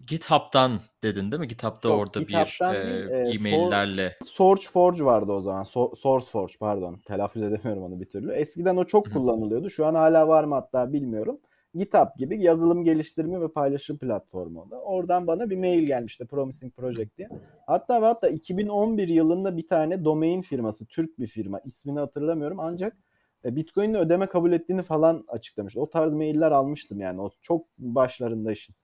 GitHub'dan 0.07 0.81
dedin 1.03 1.33
değil 1.33 1.41
mi? 1.41 1.49
GitHub'da 1.49 1.89
Yok, 1.89 1.99
orada 1.99 2.21
GitHub'dan 2.21 2.75
bir 2.75 2.81
değil, 2.81 3.11
e, 3.11 3.49
e-maillerle. 3.51 4.17
SourceForge 4.25 5.05
vardı 5.05 5.33
o 5.33 5.41
zaman. 5.41 5.63
So- 5.63 5.97
SourceForge 5.97 6.53
pardon. 6.61 6.97
Telaffuz 7.07 7.43
edemiyorum 7.43 7.83
onu 7.83 8.01
bir 8.01 8.07
türlü. 8.07 8.33
Eskiden 8.33 8.77
o 8.77 8.85
çok 8.85 9.07
Hı 9.07 9.11
hı. 9.11 9.15
kullanılıyordu. 9.15 9.71
Şu 9.71 9.87
an 9.87 9.95
hala 9.95 10.29
var 10.29 10.45
mı 10.45 10.55
hatta 10.55 10.93
bilmiyorum. 10.93 11.41
GitHub 11.75 12.09
gibi 12.17 12.43
yazılım 12.43 12.85
geliştirme 12.85 13.41
ve 13.41 13.49
paylaşım 13.49 13.99
platformu 13.99 14.63
o 14.63 14.71
da. 14.71 14.81
Oradan 14.81 15.27
bana 15.27 15.51
bir 15.51 15.57
mail 15.57 15.83
gelmişti 15.83 16.27
Promising 16.27 16.75
Project 16.75 17.19
diye. 17.19 17.29
Hatta 17.67 18.03
ve 18.03 18.07
hatta 18.07 18.29
2011 18.29 19.09
yılında 19.09 19.57
bir 19.57 19.67
tane 19.67 20.05
domain 20.05 20.43
firması, 20.43 20.87
Türk 20.87 21.19
bir 21.19 21.27
firma, 21.27 21.61
ismini 21.61 21.99
hatırlamıyorum 21.99 22.61
ancak 22.61 22.97
e, 23.45 23.57
Bitcoin'le 23.57 23.95
ödeme 23.95 24.27
kabul 24.27 24.53
ettiğini 24.53 24.83
falan 24.83 25.25
açıklamış. 25.29 25.77
O 25.77 25.91
tarz 25.91 26.15
mailler 26.15 26.51
almıştım 26.51 27.01
yani. 27.01 27.21
O 27.21 27.31
çok 27.43 27.67
başlarında 27.79 28.53
işin. 28.53 28.75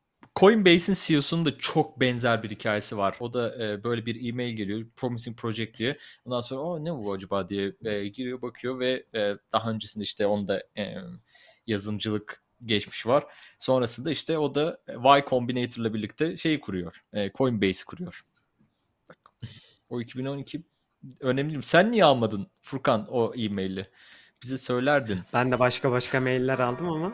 Coinbase'in 0.40 0.96
CEO'sunun 0.98 1.44
da 1.44 1.58
çok 1.58 2.00
benzer 2.00 2.42
bir 2.42 2.50
hikayesi 2.50 2.96
var. 2.96 3.16
O 3.20 3.32
da 3.32 3.64
e, 3.64 3.84
böyle 3.84 4.06
bir 4.06 4.28
e-mail 4.28 4.56
geliyor. 4.56 4.86
Promising 4.96 5.38
Project 5.38 5.78
diye. 5.78 5.98
Ondan 6.24 6.40
sonra 6.40 6.60
o 6.60 6.84
ne 6.84 6.92
bu 6.92 7.12
acaba 7.12 7.48
diye 7.48 7.72
e, 7.84 8.08
giriyor 8.08 8.42
bakıyor 8.42 8.80
ve 8.80 9.04
e, 9.14 9.36
daha 9.52 9.70
öncesinde 9.70 10.04
işte 10.04 10.26
onda 10.26 10.62
e, 10.78 10.94
yazılımcılık 11.66 12.42
geçmişi 12.64 13.08
var. 13.08 13.24
Sonrasında 13.58 14.10
işte 14.10 14.38
o 14.38 14.54
da 14.54 14.80
Y 15.16 15.24
Combinator 15.28 15.82
ile 15.82 15.94
birlikte 15.94 16.36
şeyi 16.36 16.60
kuruyor. 16.60 17.04
E, 17.12 17.30
Coinbase 17.34 17.84
kuruyor. 17.84 18.24
Bak, 19.08 19.18
o 19.88 20.00
2012 20.00 20.62
önemli 21.20 21.48
değil 21.48 21.56
mi? 21.56 21.64
Sen 21.64 21.92
niye 21.92 22.04
almadın 22.04 22.46
Furkan 22.60 23.06
o 23.10 23.34
e-maili? 23.34 23.82
Bize 24.42 24.58
söylerdin. 24.58 25.20
Ben 25.32 25.52
de 25.52 25.58
başka 25.58 25.90
başka 25.90 26.20
mailler 26.20 26.58
aldım 26.58 26.88
ama 26.88 27.12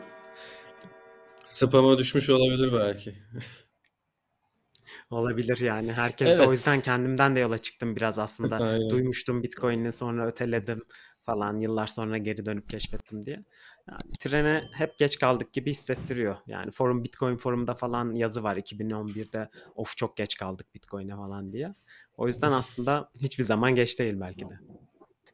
Spam'a 1.44 1.98
düşmüş 1.98 2.30
olabilir 2.30 2.72
belki. 2.72 3.14
olabilir 5.10 5.60
yani. 5.60 5.92
Herkes 5.92 6.28
de 6.28 6.32
Evet. 6.32 6.48
o 6.48 6.50
yüzden 6.50 6.80
kendimden 6.80 7.36
de 7.36 7.40
yola 7.40 7.58
çıktım 7.58 7.96
biraz 7.96 8.18
aslında. 8.18 8.80
Duymuştum 8.90 9.42
Bitcoin'i 9.42 9.92
sonra 9.92 10.26
öteledim 10.26 10.82
falan 11.26 11.60
yıllar 11.60 11.86
sonra 11.86 12.18
geri 12.18 12.46
dönüp 12.46 12.68
keşfettim 12.68 13.26
diye. 13.26 13.44
Yani 13.88 14.12
trene 14.20 14.62
hep 14.74 14.90
geç 14.98 15.18
kaldık 15.18 15.52
gibi 15.52 15.70
hissettiriyor. 15.70 16.36
Yani 16.46 16.70
forum 16.70 17.04
Bitcoin 17.04 17.36
forumda 17.36 17.74
falan 17.74 18.14
yazı 18.14 18.42
var 18.42 18.56
2011'de 18.56 19.48
of 19.74 19.96
çok 19.96 20.16
geç 20.16 20.36
kaldık 20.36 20.74
Bitcoin'e 20.74 21.16
falan 21.16 21.52
diye. 21.52 21.74
O 22.16 22.26
yüzden 22.26 22.52
aslında 22.52 23.10
hiçbir 23.20 23.44
zaman 23.44 23.74
geç 23.74 23.98
değil 23.98 24.20
belki 24.20 24.48
de. 24.50 24.58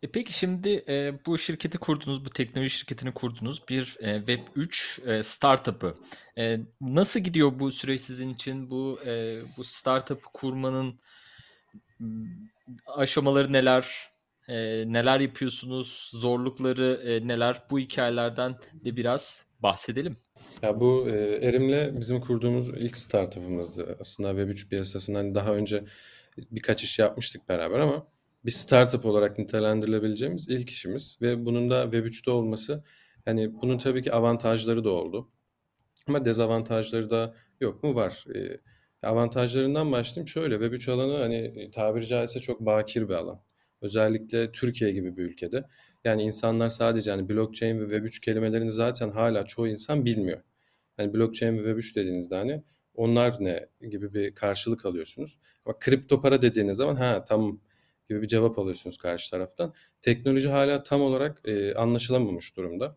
E 0.03 0.07
peki 0.11 0.33
şimdi 0.33 0.85
e, 0.89 1.13
bu 1.27 1.39
şirketi 1.39 1.79
kurdunuz, 1.79 2.25
bu 2.25 2.31
teknoloji 2.31 2.71
şirketini 2.71 3.15
kurdunuz, 3.15 3.69
bir 3.69 3.97
e, 4.01 4.09
Web3 4.09 5.11
e, 5.11 5.23
startup'ı. 5.23 5.95
E, 6.39 6.59
nasıl 6.81 7.21
gidiyor 7.21 7.59
bu 7.59 7.73
süreç 7.73 8.01
sizin 8.01 8.35
için? 8.35 8.71
Bu 8.71 8.99
e, 9.07 9.41
bu 9.57 9.65
startup'ı 9.65 10.29
kurmanın 10.33 11.01
m, 11.99 12.29
aşamaları 12.87 13.53
neler? 13.53 14.11
E, 14.49 14.55
neler 14.93 15.21
yapıyorsunuz? 15.21 16.11
Zorlukları 16.13 17.01
e, 17.05 17.29
neler? 17.29 17.63
Bu 17.71 17.79
hikayelerden 17.79 18.57
de 18.85 18.97
biraz 18.97 19.47
bahsedelim. 19.61 20.17
Ya 20.63 20.81
bu 20.81 21.09
e, 21.09 21.47
Erim'le 21.47 22.01
bizim 22.01 22.21
kurduğumuz 22.21 22.69
ilk 22.69 22.97
startup'ımızdı. 22.97 23.97
Aslında 24.01 24.31
Web3 24.31 24.69
piyasasından 24.69 25.35
daha 25.35 25.55
önce 25.55 25.85
birkaç 26.51 26.85
iş 26.85 26.99
yapmıştık 26.99 27.49
beraber 27.49 27.79
ama 27.79 28.07
bir 28.45 28.51
startup 28.51 29.05
olarak 29.07 29.39
nitelendirilebileceğimiz 29.39 30.49
ilk 30.49 30.71
işimiz 30.71 31.19
ve 31.23 31.45
bunun 31.45 31.71
da 31.71 31.85
Web3'te 31.85 32.31
olması 32.31 32.85
hani 33.25 33.55
bunun 33.63 33.79
tabii 33.79 34.03
ki 34.03 34.13
avantajları 34.13 34.85
da 34.85 34.91
oldu. 34.91 35.31
Ama 36.07 36.25
dezavantajları 36.25 37.11
da 37.11 37.35
yok 37.61 37.83
mu? 37.83 37.95
Var. 37.95 38.25
E, 38.35 38.61
avantajlarından 39.07 39.93
başlayayım. 39.93 40.29
Şöyle 40.29 40.55
Web3 40.55 40.93
alanı 40.93 41.17
hani 41.17 41.35
e, 41.35 41.71
tabiri 41.71 42.07
caizse 42.07 42.41
çok 42.41 42.61
bakir 42.61 43.09
bir 43.09 43.15
alan. 43.15 43.41
Özellikle 43.81 44.53
Türkiye 44.53 44.93
gibi 44.93 45.17
bir 45.17 45.23
ülkede. 45.23 45.65
Yani 46.05 46.23
insanlar 46.23 46.69
sadece 46.69 47.11
hani 47.11 47.29
blockchain 47.29 47.81
ve 47.81 47.85
Web3 47.85 48.21
kelimelerini 48.21 48.71
zaten 48.71 49.11
hala 49.11 49.45
çoğu 49.45 49.69
insan 49.69 50.05
bilmiyor. 50.05 50.43
Hani 50.97 51.15
blockchain 51.15 51.59
ve 51.59 51.71
Web3 51.71 51.97
dediğinizde 51.97 52.35
hani 52.35 52.63
onlar 52.95 53.37
ne 53.41 53.69
gibi 53.91 54.15
bir 54.15 54.35
karşılık 54.35 54.87
alıyorsunuz. 54.87 55.39
Ama 55.65 55.79
kripto 55.79 56.23
para 56.23 56.43
dediğiniz 56.43 56.77
zaman 56.77 56.97
ha 56.97 57.25
tamam 57.29 57.61
gibi 58.09 58.23
bir 58.23 58.29
cevap 58.29 58.59
alıyorsunuz 58.59 58.99
karşı 58.99 59.31
taraftan. 59.31 59.75
Teknoloji 60.03 60.49
hala 60.49 60.83
tam 60.83 61.01
olarak 61.01 61.49
e, 61.49 61.75
anlaşılamamış 61.75 62.57
durumda. 62.57 62.97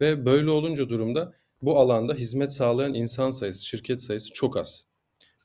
Ve 0.00 0.26
böyle 0.26 0.50
olunca 0.50 0.88
durumda 0.88 1.32
bu 1.62 1.78
alanda 1.78 2.14
hizmet 2.14 2.52
sağlayan 2.52 2.94
insan 2.94 3.30
sayısı, 3.30 3.66
şirket 3.66 4.00
sayısı 4.00 4.32
çok 4.32 4.56
az. 4.56 4.86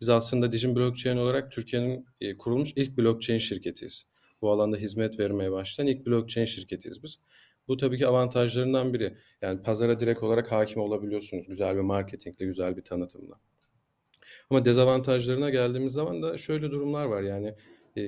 Biz 0.01 0.09
aslında 0.09 0.51
Dijin 0.51 0.75
Blockchain 0.75 1.17
olarak 1.17 1.51
Türkiye'nin 1.51 2.05
e, 2.21 2.37
kurulmuş 2.37 2.73
ilk 2.75 2.97
blockchain 2.97 3.37
şirketiyiz. 3.37 4.07
Bu 4.41 4.51
alanda 4.51 4.77
hizmet 4.77 5.19
vermeye 5.19 5.51
başlayan 5.51 5.87
ilk 5.87 6.07
blockchain 6.07 6.45
şirketiyiz 6.45 7.03
biz. 7.03 7.19
Bu 7.67 7.77
tabii 7.77 7.97
ki 7.97 8.07
avantajlarından 8.07 8.93
biri. 8.93 9.17
Yani 9.41 9.61
pazara 9.61 9.99
direkt 9.99 10.23
olarak 10.23 10.51
hakim 10.51 10.81
olabiliyorsunuz 10.81 11.47
güzel 11.47 11.75
bir 11.75 11.81
marketingle, 11.81 12.45
güzel 12.45 12.77
bir 12.77 12.81
tanıtımla. 12.81 13.39
Ama 14.49 14.65
dezavantajlarına 14.65 15.49
geldiğimiz 15.49 15.93
zaman 15.93 16.21
da 16.21 16.37
şöyle 16.37 16.71
durumlar 16.71 17.05
var 17.05 17.21
yani 17.21 17.55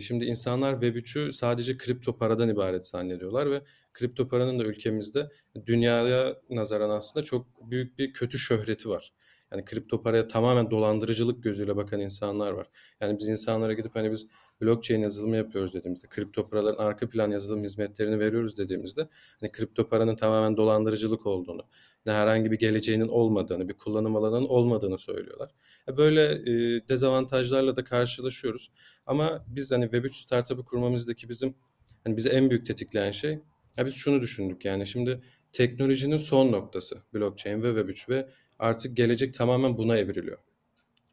şimdi 0.01 0.25
insanlar 0.25 0.74
Web3'ü 0.74 1.34
sadece 1.34 1.77
kripto 1.77 2.17
paradan 2.17 2.50
ibaret 2.50 2.88
zannediyorlar 2.88 3.51
ve 3.51 3.62
kripto 3.93 4.27
paranın 4.27 4.60
da 4.60 4.63
ülkemizde 4.63 5.29
dünyaya 5.65 6.36
nazaran 6.50 6.89
aslında 6.89 7.24
çok 7.24 7.72
büyük 7.72 8.00
bir 8.00 8.13
kötü 8.13 8.39
şöhreti 8.39 8.89
var. 8.89 9.13
Yani 9.51 9.65
kripto 9.65 10.01
paraya 10.01 10.27
tamamen 10.27 10.72
dolandırıcılık 10.72 11.43
gözüyle 11.43 11.75
bakan 11.75 12.00
insanlar 12.00 12.51
var. 12.51 12.67
Yani 13.01 13.19
biz 13.19 13.29
insanlara 13.29 13.74
gidip 13.74 13.96
hani 13.96 14.12
biz 14.12 14.27
blockchain 14.61 15.01
yazılımı 15.01 15.37
yapıyoruz 15.37 15.73
dediğimizde, 15.73 16.07
kripto 16.07 16.49
paraların 16.49 16.83
arka 16.83 17.09
plan 17.09 17.31
yazılım 17.31 17.63
hizmetlerini 17.63 18.19
veriyoruz 18.19 18.57
dediğimizde 18.57 19.07
hani 19.39 19.51
kripto 19.51 19.87
paranın 19.89 20.15
tamamen 20.15 20.57
dolandırıcılık 20.57 21.25
olduğunu, 21.25 21.61
ne 22.05 22.11
herhangi 22.11 22.51
bir 22.51 22.59
geleceğinin 22.59 23.07
olmadığını, 23.07 23.69
bir 23.69 23.73
kullanım 23.73 24.15
alanının 24.15 24.47
olmadığını 24.47 24.97
söylüyorlar. 24.97 25.51
E, 25.87 25.97
Böyle 25.97 26.23
e, 26.31 26.87
dezavantajlarla 26.89 27.75
da 27.75 27.83
karşılaşıyoruz. 27.83 28.71
Ama 29.05 29.45
biz 29.47 29.71
hani 29.71 29.85
Web3 29.85 30.09
startup'ı 30.09 30.65
kurmamızdaki 30.65 31.29
bizim 31.29 31.55
hani 32.03 32.17
bizi 32.17 32.29
en 32.29 32.49
büyük 32.49 32.65
tetikleyen 32.65 33.11
şey 33.11 33.39
ya 33.77 33.85
biz 33.85 33.93
şunu 33.95 34.21
düşündük 34.21 34.65
yani 34.65 34.87
şimdi 34.87 35.21
teknolojinin 35.53 36.17
son 36.17 36.51
noktası 36.51 36.97
blockchain 37.13 37.63
ve 37.63 37.67
Web3 37.67 38.09
ve 38.09 38.29
artık 38.59 38.97
gelecek 38.97 39.33
tamamen 39.33 39.77
buna 39.77 39.97
evriliyor. 39.97 40.37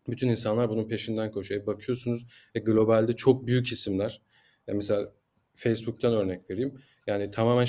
Bütün 0.09 0.29
insanlar 0.29 0.69
bunun 0.69 0.89
peşinden 0.89 1.31
koşuyor. 1.31 1.63
E 1.63 1.67
bakıyorsunuz 1.67 2.27
e, 2.55 2.61
globalde 2.61 3.17
çok 3.17 3.47
büyük 3.47 3.73
isimler. 3.73 4.21
E 4.69 4.73
mesela 4.73 5.13
Facebook'tan 5.55 6.13
örnek 6.13 6.51
vereyim. 6.51 6.75
Yani 7.07 7.31
tamamen 7.31 7.67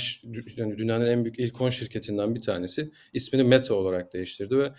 yani 0.57 0.77
dünyanın 0.77 1.05
en 1.05 1.23
büyük 1.23 1.39
ilk 1.39 1.61
10 1.61 1.69
şirketinden 1.69 2.35
bir 2.35 2.41
tanesi 2.41 2.91
ismini 3.13 3.43
Meta 3.43 3.73
olarak 3.73 4.13
değiştirdi 4.13 4.57
ve 4.57 4.71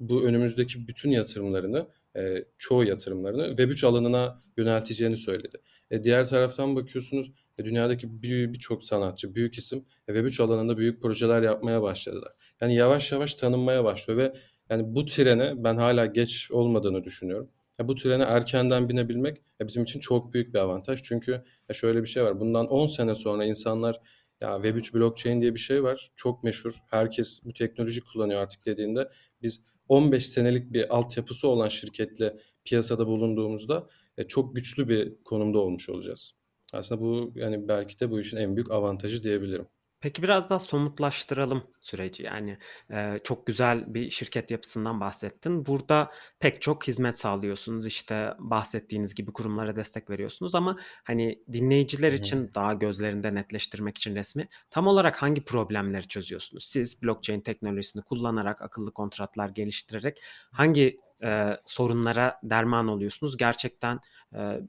bu 0.00 0.22
önümüzdeki 0.24 0.88
bütün 0.88 1.10
yatırımlarını, 1.10 1.88
e, 2.16 2.44
çoğu 2.58 2.84
yatırımlarını 2.84 3.46
Web3 3.46 3.86
alanına 3.86 4.42
yönelteceğini 4.56 5.16
söyledi. 5.16 5.56
E, 5.90 6.04
diğer 6.04 6.28
taraftan 6.28 6.76
bakıyorsunuz 6.76 7.32
e, 7.58 7.64
dünyadaki 7.64 8.22
bir- 8.22 8.52
birçok 8.52 8.84
sanatçı, 8.84 9.34
büyük 9.34 9.58
isim 9.58 9.84
e, 10.08 10.12
Web3 10.12 10.42
alanında 10.42 10.78
büyük 10.78 11.02
projeler 11.02 11.42
yapmaya 11.42 11.82
başladılar. 11.82 12.32
Yani 12.60 12.74
yavaş 12.74 13.12
yavaş 13.12 13.34
tanınmaya 13.34 13.84
başlıyor 13.84 14.18
ve 14.18 14.34
yani 14.70 14.94
bu 14.94 15.04
trene 15.04 15.64
ben 15.64 15.76
hala 15.76 16.06
geç 16.06 16.50
olmadığını 16.50 17.04
düşünüyorum. 17.04 17.50
Ya 17.78 17.88
bu 17.88 17.94
trene 17.94 18.22
erkenden 18.22 18.88
binebilmek 18.88 19.42
ya 19.60 19.66
bizim 19.66 19.82
için 19.82 20.00
çok 20.00 20.32
büyük 20.34 20.54
bir 20.54 20.58
avantaj. 20.58 21.02
Çünkü 21.02 21.32
ya 21.68 21.74
şöyle 21.74 22.02
bir 22.02 22.06
şey 22.08 22.24
var. 22.24 22.40
Bundan 22.40 22.66
10 22.66 22.86
sene 22.86 23.14
sonra 23.14 23.44
insanlar 23.44 24.00
ya 24.40 24.48
Web3 24.50 24.94
blockchain 24.94 25.40
diye 25.40 25.54
bir 25.54 25.58
şey 25.58 25.82
var. 25.82 26.12
Çok 26.16 26.44
meşhur. 26.44 26.74
Herkes 26.90 27.40
bu 27.44 27.52
teknoloji 27.52 28.00
kullanıyor 28.00 28.40
artık 28.40 28.66
dediğinde 28.66 29.08
biz 29.42 29.64
15 29.88 30.26
senelik 30.26 30.72
bir 30.72 30.96
altyapısı 30.96 31.48
olan 31.48 31.68
şirketle 31.68 32.36
piyasada 32.64 33.06
bulunduğumuzda 33.06 33.88
e, 34.18 34.26
çok 34.26 34.56
güçlü 34.56 34.88
bir 34.88 35.14
konumda 35.24 35.58
olmuş 35.58 35.88
olacağız. 35.88 36.34
Aslında 36.72 37.00
bu 37.00 37.32
yani 37.34 37.68
belki 37.68 38.00
de 38.00 38.10
bu 38.10 38.20
işin 38.20 38.36
en 38.36 38.56
büyük 38.56 38.70
avantajı 38.70 39.22
diyebilirim. 39.22 39.66
Peki 40.04 40.22
biraz 40.22 40.50
daha 40.50 40.58
somutlaştıralım 40.58 41.62
süreci. 41.80 42.22
Yani 42.22 42.58
e, 42.90 43.20
çok 43.24 43.46
güzel 43.46 43.94
bir 43.94 44.10
şirket 44.10 44.50
yapısından 44.50 45.00
bahsettin. 45.00 45.66
Burada 45.66 46.10
pek 46.40 46.62
çok 46.62 46.88
hizmet 46.88 47.18
sağlıyorsunuz. 47.18 47.86
İşte 47.86 48.34
bahsettiğiniz 48.38 49.14
gibi 49.14 49.32
kurumlara 49.32 49.76
destek 49.76 50.10
veriyorsunuz 50.10 50.54
ama 50.54 50.76
hani 51.04 51.42
dinleyiciler 51.52 52.12
Hı 52.12 52.16
hı. 52.16 52.20
için 52.20 52.50
daha 52.54 52.74
gözlerinde 52.74 53.34
netleştirmek 53.34 53.98
için 53.98 54.16
resmi 54.16 54.48
tam 54.70 54.86
olarak 54.86 55.22
hangi 55.22 55.44
problemleri 55.44 56.08
çözüyorsunuz? 56.08 56.64
Siz 56.64 57.02
blockchain 57.02 57.40
teknolojisini 57.40 58.02
kullanarak, 58.02 58.62
akıllı 58.62 58.92
kontratlar 58.92 59.48
geliştirerek 59.48 60.20
hangi 60.52 61.00
e, 61.22 61.56
sorunlara 61.64 62.40
derman 62.42 62.88
oluyorsunuz? 62.88 63.36
Gerçekten 63.36 64.00
e, 64.34 64.60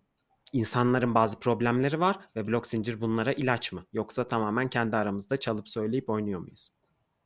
insanların 0.56 1.16
bazı 1.16 1.40
problemleri 1.40 2.00
var 2.00 2.20
ve 2.36 2.48
blok 2.48 2.68
zincir 2.68 3.02
bunlara 3.02 3.34
ilaç 3.34 3.72
mı? 3.72 3.86
Yoksa 3.94 4.28
tamamen 4.28 4.70
kendi 4.70 4.98
aramızda 4.98 5.38
çalıp 5.38 5.70
söyleyip 5.70 6.10
oynuyor 6.10 6.40
muyuz? 6.40 6.72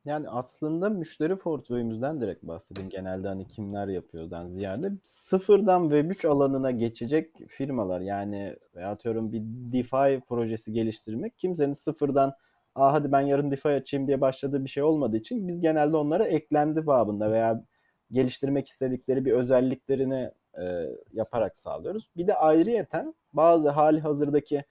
Yani 0.05 0.29
aslında 0.29 0.89
müşteri 0.89 1.35
portföyümüzden 1.35 2.21
direkt 2.21 2.43
bahsedeyim. 2.43 2.89
Genelde 2.89 3.27
hani 3.27 3.47
kimler 3.47 3.87
yapıyordan 3.87 4.49
ziyade 4.49 4.91
sıfırdan 5.03 5.89
Web3 5.89 6.27
alanına 6.27 6.71
geçecek 6.71 7.35
firmalar 7.47 8.01
yani 8.01 8.55
veya 8.75 8.89
atıyorum 8.89 9.31
bir 9.31 9.41
DeFi 9.43 10.21
projesi 10.27 10.73
geliştirmek 10.73 11.39
kimsenin 11.39 11.73
sıfırdan 11.73 12.33
Aa, 12.75 12.93
hadi 12.93 13.11
ben 13.11 13.21
yarın 13.21 13.51
DeFi 13.51 13.67
açayım 13.67 14.07
diye 14.07 14.21
başladığı 14.21 14.63
bir 14.63 14.69
şey 14.69 14.83
olmadığı 14.83 15.17
için 15.17 15.47
biz 15.47 15.61
genelde 15.61 15.97
onlara 15.97 16.27
eklendi 16.27 16.87
babında 16.87 17.31
veya 17.31 17.63
geliştirmek 18.11 18.67
istedikleri 18.67 19.25
bir 19.25 19.31
özelliklerini 19.31 20.31
e, 20.61 20.85
yaparak 21.13 21.57
sağlıyoruz. 21.57 22.09
Bir 22.17 22.27
de 22.27 22.35
ayrıyeten 22.35 23.13
bazı 23.33 23.69
hali 23.69 23.99
hazırdaki 23.99 24.63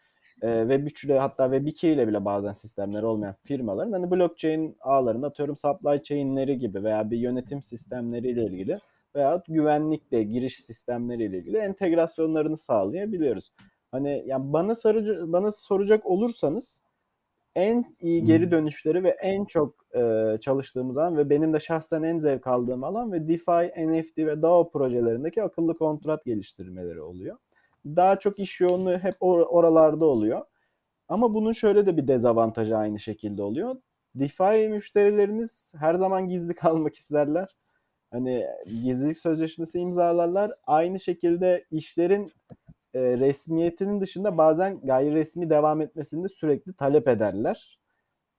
e, 0.43 0.47
Web3 0.47 1.07
ile 1.07 1.19
hatta 1.19 1.47
Web2 1.47 1.87
ile 1.87 2.09
bile 2.09 2.25
bazen 2.25 2.53
sistemleri 2.53 3.07
olmayan 3.07 3.35
firmaların 3.45 3.93
hani 3.93 4.11
blockchain 4.11 4.77
ağlarında 4.81 5.27
atıyorum 5.27 5.57
supply 5.57 6.03
chain'leri 6.03 6.59
gibi 6.59 6.85
veya 6.85 7.11
bir 7.11 7.19
yönetim 7.19 7.62
sistemleriyle 7.62 8.45
ilgili 8.45 8.79
veya 9.15 9.43
güvenlikle 9.49 10.23
giriş 10.23 10.57
sistemleriyle 10.57 11.38
ilgili 11.38 11.57
entegrasyonlarını 11.57 12.57
sağlayabiliyoruz. 12.57 13.53
Hani 13.93 14.25
yani 14.27 14.53
bana 14.53 14.75
sorucu, 14.75 15.33
bana 15.33 15.53
soracak 15.53 16.07
olursanız 16.07 16.83
en 17.55 17.97
iyi 18.00 18.25
geri 18.25 18.50
dönüşleri 18.50 19.05
ve 19.05 19.09
en 19.09 19.45
çok 19.45 19.75
e, 19.97 20.37
çalıştığımız 20.41 20.99
alan 20.99 21.17
ve 21.17 21.31
benim 21.31 21.53
de 21.53 21.61
şahsen 21.61 22.03
en 22.03 22.19
zevk 22.19 22.47
aldığım 22.47 22.85
alan 22.85 23.12
ve 23.12 23.29
DeFi, 23.29 23.87
NFT 23.88 24.19
ve 24.19 24.43
DAO 24.43 24.71
projelerindeki 24.71 25.43
akıllı 25.43 25.77
kontrat 25.77 26.25
geliştirmeleri 26.25 27.00
oluyor. 27.00 27.37
Daha 27.97 28.18
çok 28.18 28.38
iş 28.38 28.61
yoğunluğu 28.61 28.98
hep 28.98 29.14
or- 29.14 29.44
oralarda 29.44 30.05
oluyor. 30.05 30.44
Ama 31.09 31.35
bunun 31.35 31.53
şöyle 31.53 31.87
de 31.87 31.96
bir 31.96 32.09
dezavantajı 32.09 32.77
aynı 32.77 33.01
şekilde 33.01 33.42
oluyor. 33.42 33.77
DeFi 34.14 34.68
müşterilerimiz 34.68 35.72
her 35.79 35.94
zaman 35.94 36.29
gizli 36.29 36.55
kalmak 36.55 36.94
isterler. 36.94 37.48
Hani 38.11 38.46
gizlilik 38.66 39.18
sözleşmesi 39.18 39.79
imzalarlar. 39.79 40.53
Aynı 40.66 41.01
şekilde 41.01 41.64
işlerin 41.70 42.33
e, 42.94 43.01
resmiyetinin 43.01 44.01
dışında 44.01 44.38
bazen 44.38 44.81
gayri 44.81 45.14
resmi 45.14 45.51
devam 45.51 45.81
etmesini 45.81 46.24
de 46.24 46.29
sürekli 46.29 46.72
talep 46.72 47.09
ederler. 47.09 47.79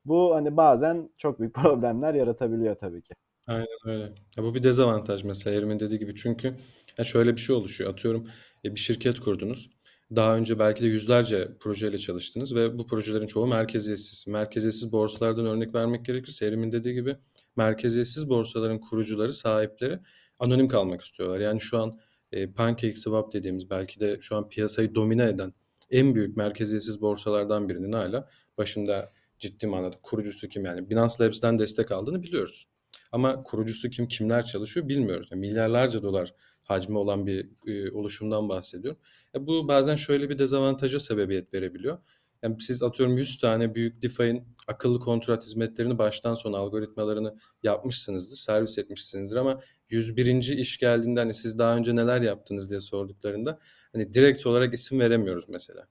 Bu 0.06 0.36
hani 0.36 0.58
bazen 0.58 1.10
çok 1.18 1.40
büyük 1.40 1.54
problemler 1.56 2.14
yaratabiliyor 2.14 2.76
tabii 2.76 3.02
ki. 3.02 3.14
Aynen 3.48 3.68
öyle. 3.86 4.04
Ya 4.38 4.44
bu 4.44 4.56
bir 4.56 4.64
dezavantaj 4.64 5.24
mesela 5.24 5.58
Erim'in 5.58 5.80
dediği 5.80 6.00
gibi. 6.00 6.16
Çünkü 6.16 6.56
ya 6.98 7.06
şöyle 7.06 7.36
bir 7.36 7.42
şey 7.42 7.56
oluşuyor. 7.56 7.92
Atıyorum 7.92 8.28
bir 8.64 8.80
şirket 8.80 9.20
kurdunuz. 9.20 9.70
Daha 10.16 10.36
önce 10.38 10.60
belki 10.60 10.82
de 10.82 10.88
yüzlerce 10.88 11.58
projeyle 11.60 11.98
çalıştınız 11.98 12.56
ve 12.56 12.78
bu 12.78 12.88
projelerin 12.88 13.28
çoğu 13.28 13.48
merkeziyetsiz. 13.48 14.28
Merkeziyetsiz 14.28 14.92
borsalardan 14.92 15.46
örnek 15.46 15.76
vermek 15.76 16.06
gerekirse 16.06 16.46
Erim'in 16.46 16.72
dediği 16.72 16.94
gibi 16.94 17.18
merkeziyetsiz 17.56 18.30
borsaların 18.30 18.80
kurucuları, 18.80 19.34
sahipleri 19.34 20.00
anonim 20.40 20.68
kalmak 20.68 21.02
istiyorlar. 21.02 21.40
Yani 21.40 21.62
şu 21.62 21.80
an 21.80 22.00
e, 22.32 22.52
PancakeSwap 22.52 23.34
dediğimiz 23.34 23.70
belki 23.70 24.00
de 24.00 24.18
şu 24.22 24.36
an 24.36 24.50
piyasayı 24.50 24.96
domine 24.96 25.24
eden 25.24 25.54
en 25.92 26.16
büyük 26.16 26.38
merkeziyetsiz 26.38 27.02
borsalardan 27.02 27.70
birinin 27.70 27.92
hala 27.92 28.30
başında 28.58 29.12
ciddi 29.40 29.68
manada 29.68 29.96
kurucusu 30.04 30.50
kim 30.50 30.66
yani 30.66 30.90
Binance 30.90 31.14
Labs'ten 31.22 31.60
destek 31.60 31.92
aldığını 31.92 32.24
biliyoruz. 32.24 32.68
Ama 33.12 33.44
kurucusu 33.44 33.90
kim, 33.90 34.08
kimler 34.08 34.46
çalışıyor 34.46 34.88
bilmiyoruz. 34.88 35.28
Yani 35.32 35.40
milyarlarca 35.40 36.02
dolar 36.02 36.34
hacmi 36.70 36.98
olan 36.98 37.28
bir 37.28 37.50
e, 37.68 37.92
oluşumdan 37.92 38.50
bahsediyorum. 38.50 39.00
E, 39.36 39.48
bu 39.48 39.68
bazen 39.68 39.96
şöyle 39.96 40.30
bir 40.30 40.40
dezavantaja 40.40 41.00
sebebiyet 41.00 41.54
verebiliyor. 41.54 41.98
Yani 42.44 42.62
siz 42.62 42.84
atıyorum 42.84 43.18
100 43.18 43.40
tane 43.40 43.76
büyük 43.76 44.02
DeFi'nin 44.02 44.44
akıllı 44.68 45.00
kontrat 45.00 45.46
hizmetlerini 45.46 45.98
baştan 45.98 46.36
sona 46.36 46.58
algoritmalarını 46.58 47.36
yapmışsınızdır, 47.64 48.38
servis 48.38 48.78
etmişsinizdir 48.78 49.36
ama 49.36 49.62
101. 49.90 50.58
iş 50.58 50.78
geldiğinde 50.78 51.20
hani 51.20 51.34
siz 51.34 51.60
daha 51.60 51.76
önce 51.78 51.96
neler 51.96 52.22
yaptınız 52.22 52.70
diye 52.70 52.80
sorduklarında 52.80 53.60
hani 53.94 54.14
direkt 54.14 54.46
olarak 54.46 54.74
isim 54.74 55.00
veremiyoruz 55.00 55.50
mesela. 55.50 55.88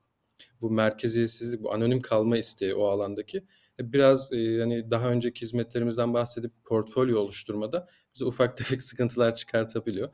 Bu 0.61 0.71
merkeziyetsizlik, 0.71 1.62
bu 1.62 1.73
anonim 1.73 2.01
kalma 2.01 2.38
isteği 2.38 2.75
o 2.75 2.87
alandaki 2.87 3.45
e, 3.81 3.93
biraz 3.93 4.33
e, 4.33 4.61
hani 4.61 4.91
daha 4.91 5.09
önceki 5.09 5.43
hizmetlerimizden 5.43 6.14
bahsedip 6.14 6.53
portfolyo 6.64 7.19
oluşturmada 7.19 7.88
bize 8.14 8.25
ufak 8.25 8.57
tefek 8.57 8.83
sıkıntılar 8.88 9.37
çıkartabiliyor. 9.37 10.09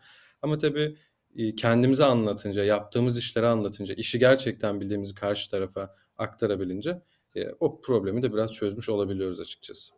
Ama 0.45 0.59
tabii 0.59 0.97
e, 1.37 1.55
kendimize 1.57 2.05
anlatınca, 2.05 2.65
yaptığımız 2.65 3.19
işleri 3.19 3.47
anlatınca, 3.47 3.95
işi 3.95 4.19
gerçekten 4.19 4.81
bildiğimizi 4.81 5.15
karşı 5.15 5.51
tarafa 5.51 5.95
aktarabilince 6.17 7.03
e, 7.35 7.51
o 7.61 7.81
problemi 7.81 8.23
de 8.23 8.33
biraz 8.33 8.53
çözmüş 8.53 8.89
olabiliyoruz 8.89 9.41
açıkçası. 9.41 9.95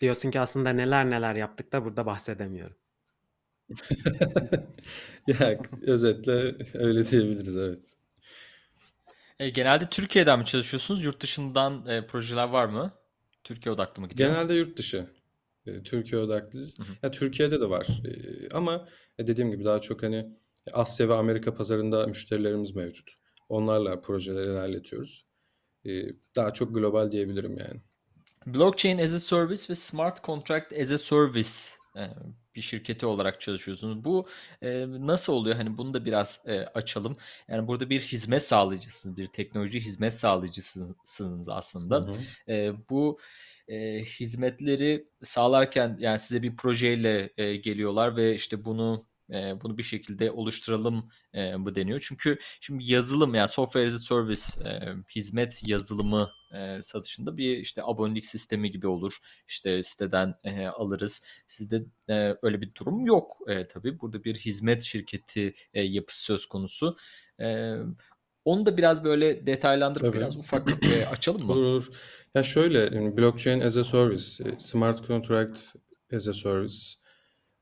Diyorsun 0.00 0.30
ki 0.30 0.40
aslında 0.40 0.70
neler 0.70 1.10
neler 1.10 1.34
yaptık 1.34 1.72
da 1.72 1.84
burada 1.84 2.06
bahsedemiyorum. 2.06 2.76
ya 5.26 5.58
özetle 5.82 6.56
öyle 6.74 7.06
diyebiliriz 7.06 7.56
evet. 7.56 7.96
E, 9.38 9.50
genelde 9.50 9.88
Türkiye'den 9.90 10.38
mi 10.38 10.46
çalışıyorsunuz? 10.46 11.04
Yurt 11.04 11.22
dışından 11.22 11.86
e, 11.86 12.06
projeler 12.06 12.48
var 12.48 12.66
mı? 12.66 12.92
Türkiye 13.44 13.72
odaklı 13.72 14.02
mı 14.02 14.08
gidiyor? 14.08 14.30
Genelde 14.30 14.54
yurt 14.54 14.78
dışı. 14.78 15.06
E, 15.70 15.82
Türkiye 15.82 16.20
odaklı. 16.20 16.60
Hı 16.60 16.64
hı. 16.64 16.92
Ya 17.02 17.10
Türkiye'de 17.10 17.60
de 17.60 17.70
var. 17.70 17.86
E, 18.04 18.10
ama 18.54 18.88
e, 19.18 19.26
dediğim 19.26 19.50
gibi 19.50 19.64
daha 19.64 19.80
çok 19.80 20.02
hani 20.02 20.26
Asya 20.72 21.08
ve 21.08 21.14
Amerika 21.14 21.54
pazarında 21.54 22.06
müşterilerimiz 22.06 22.76
mevcut. 22.76 23.10
Onlarla 23.48 24.00
projeleri 24.00 24.50
ilerletiyoruz. 24.50 25.26
Daha 26.36 26.52
çok 26.52 26.74
global 26.74 27.10
diyebilirim 27.10 27.58
yani. 27.58 27.80
Blockchain 28.46 28.98
as 28.98 29.12
a 29.12 29.20
Service 29.20 29.62
ve 29.70 29.74
Smart 29.74 30.24
Contract 30.24 30.72
as 30.72 30.92
a 30.92 30.98
Service 30.98 31.50
bir 32.54 32.60
şirketi 32.60 33.06
olarak 33.06 33.40
çalışıyorsunuz. 33.40 34.04
Bu 34.04 34.26
e, 34.62 34.86
nasıl 34.88 35.32
oluyor? 35.32 35.56
Hani 35.56 35.78
bunu 35.78 35.94
da 35.94 36.04
biraz 36.04 36.40
e, 36.46 36.58
açalım. 36.60 37.16
Yani 37.48 37.68
burada 37.68 37.90
bir 37.90 38.00
hizmet 38.00 38.42
sağlayıcısınız, 38.42 39.16
bir 39.16 39.26
teknoloji 39.26 39.80
hizmet 39.80 40.14
sağlayıcısınız 40.14 41.48
Hı 41.48 41.52
aslında. 41.52 41.96
hı. 41.96 42.52
E, 42.52 42.72
bu 42.90 43.18
e, 43.70 44.04
hizmetleri 44.04 45.06
sağlarken 45.22 45.96
yani 46.00 46.18
size 46.18 46.42
bir 46.42 46.56
projeyle 46.56 47.30
e, 47.36 47.56
geliyorlar 47.56 48.16
ve 48.16 48.34
işte 48.34 48.64
bunu 48.64 49.06
e, 49.30 49.60
bunu 49.62 49.78
bir 49.78 49.82
şekilde 49.82 50.30
oluşturalım 50.30 51.10
e, 51.34 51.54
bu 51.58 51.74
deniyor. 51.74 52.00
Çünkü 52.04 52.38
şimdi 52.60 52.92
yazılım 52.92 53.34
yani 53.34 53.48
software 53.48 53.86
as 53.86 53.94
a 53.94 53.98
service 53.98 54.68
e, 54.68 54.94
hizmet 55.16 55.68
yazılımı 55.68 56.28
e, 56.54 56.82
satışında 56.82 57.36
bir 57.36 57.56
işte 57.56 57.82
abonelik 57.84 58.26
sistemi 58.26 58.70
gibi 58.70 58.86
olur. 58.86 59.18
İşte 59.48 59.82
siteden 59.82 60.34
e, 60.44 60.66
alırız. 60.66 61.22
Sizde 61.46 61.82
e, 62.08 62.36
öyle 62.42 62.60
bir 62.60 62.74
durum 62.74 63.06
yok 63.06 63.36
e, 63.48 63.66
tabii. 63.66 64.00
Burada 64.00 64.24
bir 64.24 64.36
hizmet 64.36 64.82
şirketi 64.82 65.52
e, 65.74 65.82
yapısı 65.82 66.22
söz 66.22 66.46
konusu. 66.46 66.96
E, 67.40 67.74
onu 68.44 68.66
da 68.66 68.76
biraz 68.76 69.04
böyle 69.04 69.46
detaylandırıp 69.46 70.06
Tabii. 70.06 70.16
biraz 70.18 70.36
ufak 70.36 70.84
e, 70.84 71.06
açalım 71.06 71.46
mı? 71.46 71.52
Olur 71.52 71.62
olur. 71.62 71.90
Ya 72.34 72.42
şöyle, 72.42 72.78
yani 72.78 73.16
blockchain 73.16 73.60
as 73.60 73.76
a 73.76 73.84
service, 73.84 74.44
e, 74.44 74.60
smart 74.60 75.06
contract 75.06 75.60
as 76.14 76.28
a 76.28 76.34
service 76.34 76.74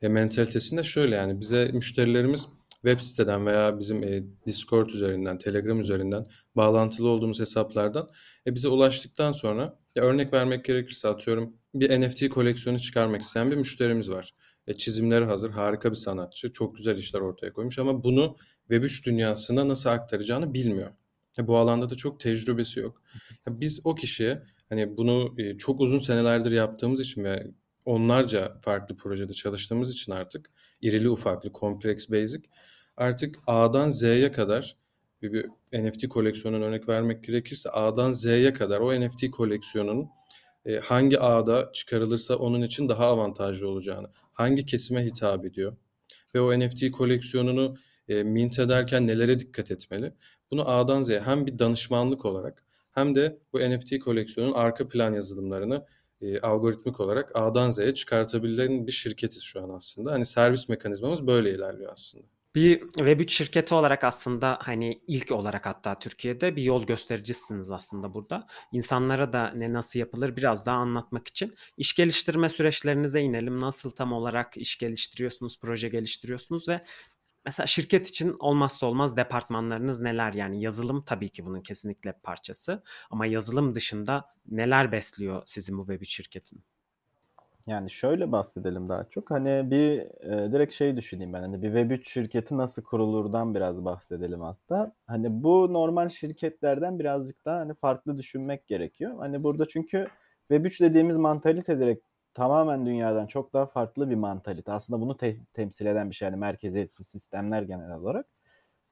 e, 0.02 0.08
mentalitesinde 0.08 0.82
şöyle 0.82 1.16
yani 1.16 1.40
bize 1.40 1.70
müşterilerimiz 1.72 2.48
web 2.72 3.00
siteden 3.00 3.46
veya 3.46 3.78
bizim 3.78 4.02
e, 4.02 4.22
Discord 4.46 4.90
üzerinden, 4.90 5.38
Telegram 5.38 5.80
üzerinden 5.80 6.26
bağlantılı 6.56 7.08
olduğumuz 7.08 7.40
hesaplardan 7.40 8.10
e, 8.46 8.54
bize 8.54 8.68
ulaştıktan 8.68 9.32
sonra 9.32 9.78
ya 9.96 10.02
örnek 10.02 10.32
vermek 10.32 10.64
gerekirse 10.64 11.08
atıyorum 11.08 11.56
bir 11.74 12.00
NFT 12.00 12.28
koleksiyonu 12.28 12.78
çıkarmak 12.78 13.20
isteyen 13.20 13.50
bir 13.50 13.56
müşterimiz 13.56 14.10
var. 14.10 14.34
E, 14.66 14.74
çizimleri 14.74 15.24
hazır, 15.24 15.50
harika 15.50 15.90
bir 15.90 15.96
sanatçı, 15.96 16.52
çok 16.52 16.76
güzel 16.76 16.98
işler 16.98 17.20
ortaya 17.20 17.52
koymuş 17.52 17.78
ama 17.78 18.04
bunu 18.04 18.36
Web3 18.70 19.04
dünyasına 19.04 19.68
nasıl 19.68 19.90
aktaracağını 19.90 20.54
bilmiyor. 20.54 20.90
E, 21.38 21.46
bu 21.46 21.56
alanda 21.56 21.90
da 21.90 21.94
çok 21.94 22.20
tecrübesi 22.20 22.80
yok. 22.80 23.02
Ya 23.46 23.60
biz 23.60 23.80
o 23.84 23.94
kişiye 23.94 24.42
hani 24.68 24.96
bunu 24.96 25.34
e, 25.38 25.58
çok 25.58 25.80
uzun 25.80 25.98
senelerdir 25.98 26.52
yaptığımız 26.52 27.00
için 27.00 27.24
ve 27.24 27.46
onlarca 27.84 28.58
farklı 28.60 28.96
projede 28.96 29.32
çalıştığımız 29.32 29.92
için 29.92 30.12
artık 30.12 30.50
irili 30.80 31.10
ufaklı, 31.10 31.52
kompleks, 31.52 32.10
basic 32.10 32.42
artık 32.96 33.38
A'dan 33.46 33.90
Z'ye 33.90 34.32
kadar 34.32 34.76
bir, 35.22 35.32
bir 35.32 35.46
NFT 35.72 36.08
koleksiyonun 36.08 36.62
örnek 36.62 36.88
vermek 36.88 37.24
gerekirse 37.24 37.70
A'dan 37.70 38.12
Z'ye 38.12 38.52
kadar 38.52 38.80
o 38.80 39.00
NFT 39.00 39.30
koleksiyonunun 39.30 40.08
e, 40.66 40.76
hangi 40.78 41.20
A'da 41.20 41.70
çıkarılırsa 41.72 42.36
onun 42.36 42.62
için 42.62 42.88
daha 42.88 43.06
avantajlı 43.06 43.68
olacağını, 43.68 44.10
hangi 44.32 44.66
kesime 44.66 45.04
hitap 45.04 45.44
ediyor 45.44 45.76
ve 46.34 46.40
o 46.40 46.58
NFT 46.58 46.90
koleksiyonunu 46.90 47.76
e, 48.08 48.22
mint 48.22 48.58
ederken 48.58 49.06
nelere 49.06 49.40
dikkat 49.40 49.70
etmeli? 49.70 50.14
Bunu 50.50 50.70
A'dan 50.70 51.02
Z'ye 51.02 51.20
hem 51.20 51.46
bir 51.46 51.58
danışmanlık 51.58 52.24
olarak 52.24 52.64
hem 52.98 53.14
de 53.14 53.38
bu 53.52 53.60
NFT 53.60 53.98
koleksiyonun 53.98 54.52
arka 54.52 54.88
plan 54.88 55.12
yazılımlarını 55.12 55.86
e, 56.20 56.40
algoritmik 56.40 57.00
olarak 57.00 57.36
A'dan 57.36 57.70
Z'ye 57.70 57.94
çıkartabilen 57.94 58.86
bir 58.86 58.92
şirketiz 58.92 59.42
şu 59.42 59.62
an 59.62 59.68
aslında. 59.68 60.12
Hani 60.12 60.24
servis 60.24 60.68
mekanizmamız 60.68 61.26
böyle 61.26 61.50
ilerliyor 61.50 61.92
aslında. 61.92 62.24
Bir 62.54 62.80
Web3 62.80 63.28
şirketi 63.28 63.74
olarak 63.74 64.04
aslında 64.04 64.58
hani 64.62 65.00
ilk 65.06 65.32
olarak 65.32 65.66
hatta 65.66 65.98
Türkiye'de 65.98 66.56
bir 66.56 66.62
yol 66.62 66.86
göstericisiniz 66.86 67.70
aslında 67.70 68.14
burada. 68.14 68.46
İnsanlara 68.72 69.32
da 69.32 69.52
ne 69.54 69.72
nasıl 69.72 69.98
yapılır 69.98 70.36
biraz 70.36 70.66
daha 70.66 70.76
anlatmak 70.76 71.28
için. 71.28 71.54
iş 71.76 71.94
geliştirme 71.94 72.48
süreçlerinize 72.48 73.20
inelim. 73.20 73.60
Nasıl 73.60 73.90
tam 73.90 74.12
olarak 74.12 74.56
iş 74.56 74.78
geliştiriyorsunuz, 74.78 75.60
proje 75.60 75.88
geliştiriyorsunuz 75.88 76.68
ve 76.68 76.84
mesela 77.48 77.66
şirket 77.66 78.06
için 78.08 78.36
olmazsa 78.38 78.86
olmaz 78.86 79.16
departmanlarınız 79.16 80.00
neler? 80.00 80.32
Yani 80.32 80.62
yazılım 80.62 81.02
tabii 81.02 81.28
ki 81.28 81.46
bunun 81.46 81.60
kesinlikle 81.60 82.12
parçası 82.12 82.82
ama 83.10 83.26
yazılım 83.26 83.74
dışında 83.74 84.24
neler 84.48 84.92
besliyor 84.92 85.42
sizin 85.46 85.78
bu 85.78 85.82
Web3 85.82 86.04
şirketin? 86.04 86.62
Yani 87.66 87.90
şöyle 87.90 88.32
bahsedelim 88.32 88.88
daha 88.88 89.04
çok. 89.04 89.30
Hani 89.30 89.70
bir 89.70 89.98
e, 90.00 90.52
direkt 90.52 90.74
şey 90.74 90.96
düşüneyim 90.96 91.32
ben. 91.32 91.40
Hani 91.40 91.62
bir 91.62 91.68
Web3 91.74 92.04
şirketi 92.04 92.56
nasıl 92.56 92.82
kurulurdan 92.82 93.54
biraz 93.54 93.84
bahsedelim 93.84 94.40
hatta. 94.40 94.92
Hani 95.06 95.42
bu 95.42 95.72
normal 95.72 96.08
şirketlerden 96.08 96.98
birazcık 96.98 97.44
daha 97.44 97.58
hani 97.58 97.74
farklı 97.74 98.18
düşünmek 98.18 98.66
gerekiyor. 98.66 99.18
Hani 99.18 99.42
burada 99.42 99.68
çünkü 99.68 100.08
Web3 100.50 100.80
dediğimiz 100.80 101.16
mantalite 101.16 101.80
direkt 101.80 102.07
tamamen 102.34 102.86
dünyadan 102.86 103.26
çok 103.26 103.52
daha 103.52 103.66
farklı 103.66 104.10
bir 104.10 104.14
mantalite. 104.14 104.72
Aslında 104.72 105.00
bunu 105.00 105.16
te- 105.16 105.36
temsil 105.54 105.86
eden 105.86 106.10
bir 106.10 106.14
şey. 106.14 106.26
Yani 106.26 106.36
merkeziyetsiz 106.36 107.06
sistemler 107.06 107.62
genel 107.62 107.92
olarak. 107.92 108.26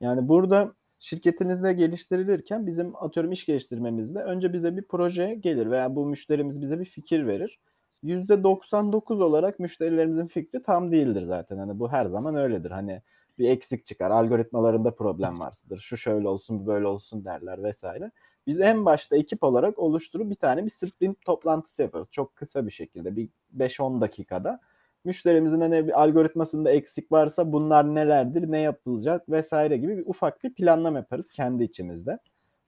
Yani 0.01 0.29
burada 0.29 0.72
şirketinizde 0.99 1.72
geliştirilirken 1.72 2.66
bizim 2.66 2.96
atıyorum 2.96 3.33
iş 3.33 3.46
geliştirmemizde 3.46 4.18
önce 4.18 4.53
bize 4.53 4.77
bir 4.77 4.83
proje 4.88 5.35
gelir 5.35 5.70
veya 5.70 5.96
bu 5.96 6.07
müşterimiz 6.07 6.62
bize 6.62 6.81
bir 6.81 6.85
fikir 6.85 7.27
verir. 7.27 7.59
%99 8.03 9.20
olarak 9.20 9.59
müşterilerimizin 9.59 10.27
fikri 10.27 10.62
tam 10.62 10.92
değildir 10.92 11.22
zaten. 11.22 11.59
Hani 11.59 11.79
bu 11.79 11.92
her 11.92 12.07
zaman 12.07 12.35
öyledir. 12.37 12.70
Hani 12.70 13.03
bir 13.38 13.49
eksik 13.49 13.87
çıkar, 13.87 14.11
algoritmalarında 14.11 14.94
problem 14.94 15.40
varsıdır. 15.40 15.79
Şu 15.79 15.96
şöyle 15.96 16.29
olsun, 16.29 16.61
bu 16.61 16.66
böyle 16.66 16.87
olsun 16.87 17.25
derler 17.25 17.62
vesaire. 17.62 18.11
Biz 18.46 18.61
en 18.61 18.85
başta 18.85 19.16
ekip 19.16 19.44
olarak 19.44 19.78
oluşturup 19.78 20.30
bir 20.30 20.35
tane 20.35 20.64
bir 20.64 20.70
sprint 20.70 21.24
toplantısı 21.24 21.82
yapıyoruz. 21.82 22.11
Çok 22.11 22.37
kısa 22.37 22.66
bir 22.66 22.72
şekilde 22.72 23.16
bir 23.16 23.28
5-10 23.59 24.00
dakikada. 24.00 24.61
Müşterimizin 25.04 25.61
hani 25.61 25.94
algoritmasında 25.94 26.70
eksik 26.70 27.12
varsa 27.12 27.52
bunlar 27.52 27.94
nelerdir, 27.94 28.50
ne 28.52 28.61
yapılacak 28.61 29.30
vesaire 29.30 29.76
gibi 29.76 29.96
bir 29.98 30.06
ufak 30.06 30.44
bir 30.44 30.54
planlama 30.54 30.98
yaparız 30.98 31.32
kendi 31.32 31.64
içimizde. 31.64 32.18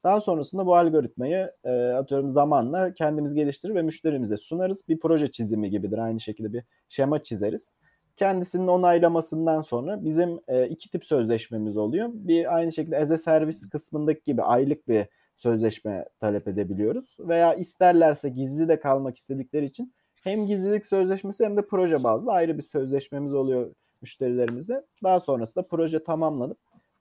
Daha 0.04 0.20
sonrasında 0.20 0.66
bu 0.66 0.76
algoritmayı 0.76 1.52
e, 1.64 1.70
atıyorum 1.70 2.32
zamanla 2.32 2.94
kendimiz 2.94 3.34
geliştirir 3.34 3.74
ve 3.74 3.82
müşterimize 3.82 4.36
sunarız. 4.36 4.82
Bir 4.88 5.00
proje 5.00 5.32
çizimi 5.32 5.70
gibidir. 5.70 5.98
Aynı 5.98 6.20
şekilde 6.20 6.52
bir 6.52 6.62
şema 6.88 7.22
çizeriz. 7.22 7.72
Kendisinin 8.16 8.66
onaylamasından 8.66 9.62
sonra 9.62 10.04
bizim 10.04 10.40
e, 10.48 10.68
iki 10.68 10.90
tip 10.90 11.04
sözleşmemiz 11.04 11.76
oluyor. 11.76 12.08
Bir 12.12 12.56
aynı 12.56 12.72
şekilde 12.72 12.98
as 12.98 13.10
a 13.10 13.18
service 13.18 13.58
kısmındaki 13.72 14.20
gibi 14.24 14.42
aylık 14.42 14.88
bir 14.88 15.06
sözleşme 15.38 16.04
talep 16.20 16.48
edebiliyoruz. 16.48 17.16
Veya 17.20 17.54
isterlerse 17.54 18.28
gizli 18.28 18.68
de 18.68 18.80
kalmak 18.80 19.16
istedikleri 19.16 19.64
için 19.64 19.94
hem 20.22 20.46
gizlilik 20.46 20.86
sözleşmesi 20.86 21.44
hem 21.44 21.56
de 21.56 21.66
proje 21.66 22.04
bazlı 22.04 22.32
ayrı 22.32 22.58
bir 22.58 22.62
sözleşmemiz 22.62 23.34
oluyor 23.34 23.74
müşterilerimizle. 24.02 24.82
Daha 25.02 25.20
sonrasında 25.20 25.66
proje 25.66 26.04
tamamlanıp 26.04 26.58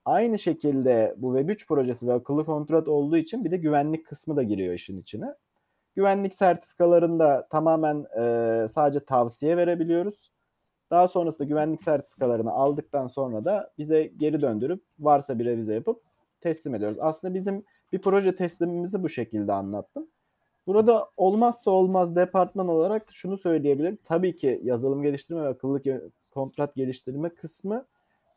Aynı 0.08 0.38
şekilde 0.38 1.14
bu 1.16 1.38
Web3 1.38 1.66
projesi 1.66 2.06
ve 2.06 2.12
akıllı 2.12 2.46
kontrat 2.46 2.88
olduğu 2.88 3.16
için 3.16 3.44
bir 3.44 3.50
de 3.50 3.56
güvenlik 3.56 4.06
kısmı 4.06 4.36
da 4.36 4.42
giriyor 4.42 4.74
işin 4.74 5.00
içine. 5.00 5.34
Güvenlik 5.94 6.34
sertifikalarında 6.34 7.46
tamamen 7.50 8.06
e, 8.20 8.68
sadece 8.68 9.00
tavsiye 9.00 9.56
verebiliyoruz. 9.56 10.30
Daha 10.90 11.08
sonrasında 11.08 11.48
güvenlik 11.48 11.82
sertifikalarını 11.82 12.50
aldıktan 12.50 13.06
sonra 13.06 13.44
da 13.44 13.70
bize 13.78 14.02
geri 14.16 14.40
döndürüp 14.40 14.82
varsa 14.98 15.38
bir 15.38 15.44
revize 15.44 15.74
yapıp 15.74 16.02
teslim 16.40 16.74
ediyoruz. 16.74 16.98
Aslında 17.00 17.34
bizim 17.34 17.64
bir 17.92 17.98
proje 17.98 18.36
teslimimizi 18.36 19.02
bu 19.02 19.08
şekilde 19.08 19.52
anlattım. 19.52 20.08
Burada 20.66 21.10
olmazsa 21.16 21.70
olmaz 21.70 22.16
departman 22.16 22.68
olarak 22.68 23.06
şunu 23.12 23.38
söyleyebilirim. 23.38 23.98
Tabii 24.04 24.36
ki 24.36 24.60
yazılım 24.64 25.02
geliştirme 25.02 25.42
ve 25.42 25.48
akıllı 25.48 25.82
kontrat 26.30 26.74
geliştirme 26.74 27.28
kısmı 27.28 27.86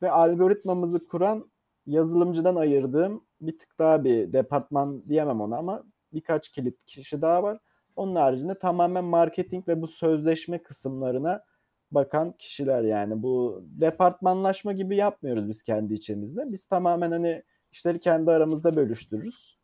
ve 0.01 0.11
algoritmamızı 0.11 1.07
kuran 1.07 1.51
yazılımcıdan 1.85 2.55
ayırdığım 2.55 3.25
bir 3.41 3.59
tık 3.59 3.79
daha 3.79 4.03
bir 4.03 4.33
departman 4.33 5.03
diyemem 5.09 5.41
ona 5.41 5.57
ama 5.57 5.83
birkaç 6.13 6.49
kilit 6.49 6.85
kişi 6.85 7.21
daha 7.21 7.43
var. 7.43 7.57
Onun 7.95 8.15
haricinde 8.15 8.59
tamamen 8.59 9.03
marketing 9.03 9.67
ve 9.67 9.81
bu 9.81 9.87
sözleşme 9.87 10.63
kısımlarına 10.63 11.43
bakan 11.91 12.31
kişiler 12.31 12.81
yani 12.81 13.23
bu 13.23 13.63
departmanlaşma 13.63 14.73
gibi 14.73 14.95
yapmıyoruz 14.95 15.49
biz 15.49 15.63
kendi 15.63 15.93
içimizde. 15.93 16.51
Biz 16.51 16.65
tamamen 16.65 17.11
hani 17.11 17.43
işleri 17.71 17.99
kendi 17.99 18.31
aramızda 18.31 18.75
bölüştürürüz. 18.75 19.57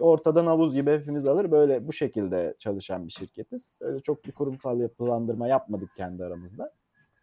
Ortadan 0.00 0.46
havuz 0.46 0.74
gibi 0.74 0.90
hepimiz 0.90 1.26
alır 1.26 1.50
böyle 1.50 1.86
bu 1.86 1.92
şekilde 1.92 2.54
çalışan 2.58 3.06
bir 3.06 3.12
şirketiz. 3.12 3.78
Öyle 3.82 4.00
çok 4.00 4.24
bir 4.24 4.32
kurumsal 4.32 4.80
yapılandırma 4.80 5.48
yapmadık 5.48 5.90
kendi 5.96 6.24
aramızda. 6.24 6.72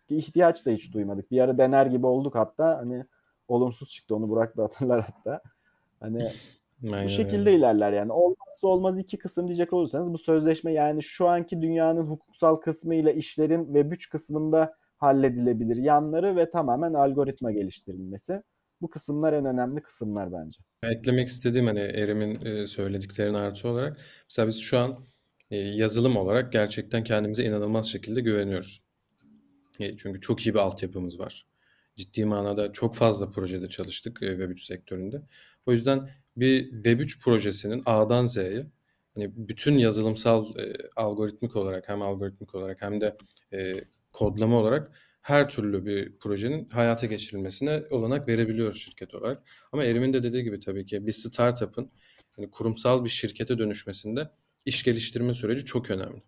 İhtiyaç 0.10 0.66
da 0.66 0.72
hiç 0.72 0.94
duymadık. 0.94 1.32
Bir 1.32 1.40
ara 1.40 1.58
dener 1.58 1.86
gibi 1.86 2.06
olduk 2.06 2.36
hatta 2.36 2.78
hani 2.78 3.06
olumsuz 3.48 3.92
çıktı. 3.92 4.16
Onu 4.16 4.30
Burak 4.30 4.58
da 4.58 4.64
hatırlar 4.64 5.02
hatta. 5.02 5.42
Hani 6.00 6.32
bu 6.82 7.10
şekilde 7.10 7.54
ilerler 7.54 7.94
yani. 7.94 8.12
Olmazsa 8.12 8.68
olmaz 8.68 9.00
iki 9.00 9.18
kısım 9.18 9.48
diyecek 9.48 9.74
olursanız 9.74 10.14
bu 10.14 10.18
sözleşme 10.18 10.74
yani 10.74 11.04
şu 11.04 11.28
anki 11.28 11.62
dünyanın 11.62 12.08
hukuksal 12.08 12.56
kısmı 12.56 12.96
ile 12.96 13.16
işlerin 13.16 13.74
ve 13.74 13.82
güç 13.82 14.10
kısmında 14.10 14.76
halledilebilir 14.98 15.78
yanları 15.78 16.36
ve 16.36 16.50
tamamen 16.50 16.94
algoritma 16.94 17.52
geliştirilmesi. 17.52 18.44
Bu 18.82 18.90
kısımlar 18.90 19.34
en 19.34 19.46
önemli 19.46 19.82
kısımlar 19.82 20.32
bence. 20.32 20.60
Eklemek 20.84 21.30
istediğim 21.30 21.68
hani 21.68 21.80
Erim'in 21.80 22.46
e, 22.46 22.68
söylediklerine 22.68 23.38
artı 23.38 23.70
olarak 23.70 23.98
mesela 24.30 24.48
biz 24.48 24.60
şu 24.60 24.78
an 24.78 25.06
e, 25.52 25.58
yazılım 25.58 26.18
olarak 26.18 26.52
gerçekten 26.52 27.04
kendimize 27.04 27.44
inanılmaz 27.44 27.92
şekilde 27.92 28.22
güveniyoruz. 28.22 28.82
E, 29.80 29.98
çünkü 29.98 30.22
çok 30.22 30.46
iyi 30.46 30.54
bir 30.54 30.60
altyapımız 30.60 31.20
var 31.20 31.46
ciddi 31.98 32.26
manada 32.26 32.72
çok 32.72 32.96
fazla 32.96 33.30
projede 33.30 33.70
çalıştık 33.70 34.24
e, 34.24 34.26
Web3 34.26 34.66
sektöründe. 34.66 35.22
O 35.66 35.72
yüzden 35.72 36.10
bir 36.38 36.72
Web3 36.72 37.22
projesinin 37.24 37.84
A'dan 37.86 38.26
Z'ye 38.26 38.66
hani 39.16 39.32
bütün 39.36 39.78
yazılımsal 39.78 40.58
e, 40.60 40.74
algoritmik 40.96 41.56
olarak 41.56 41.90
hem 41.90 42.02
algoritmik 42.02 42.56
olarak 42.56 42.82
hem 42.82 43.02
de 43.02 43.18
e, 43.54 43.84
kodlama 44.12 44.60
olarak 44.60 44.92
her 45.26 45.50
türlü 45.50 45.86
bir 45.86 46.18
projenin 46.18 46.70
hayata 46.70 47.06
geçirilmesine 47.06 47.84
olanak 47.90 48.28
verebiliyoruz 48.28 48.82
şirket 48.82 49.16
olarak. 49.16 49.44
Ama 49.72 49.86
Erim'in 49.86 50.14
de 50.14 50.24
dediği 50.24 50.44
gibi 50.44 50.60
tabii 50.60 50.86
ki 50.86 51.08
bir 51.08 51.12
startup'ın 51.12 51.92
yani 52.38 52.52
kurumsal 52.52 53.04
bir 53.04 53.10
şirkete 53.10 53.58
dönüşmesinde 53.58 54.30
iş 54.66 54.84
geliştirme 54.84 55.34
süreci 55.34 55.66
çok 55.66 55.92
önemli. 55.92 56.22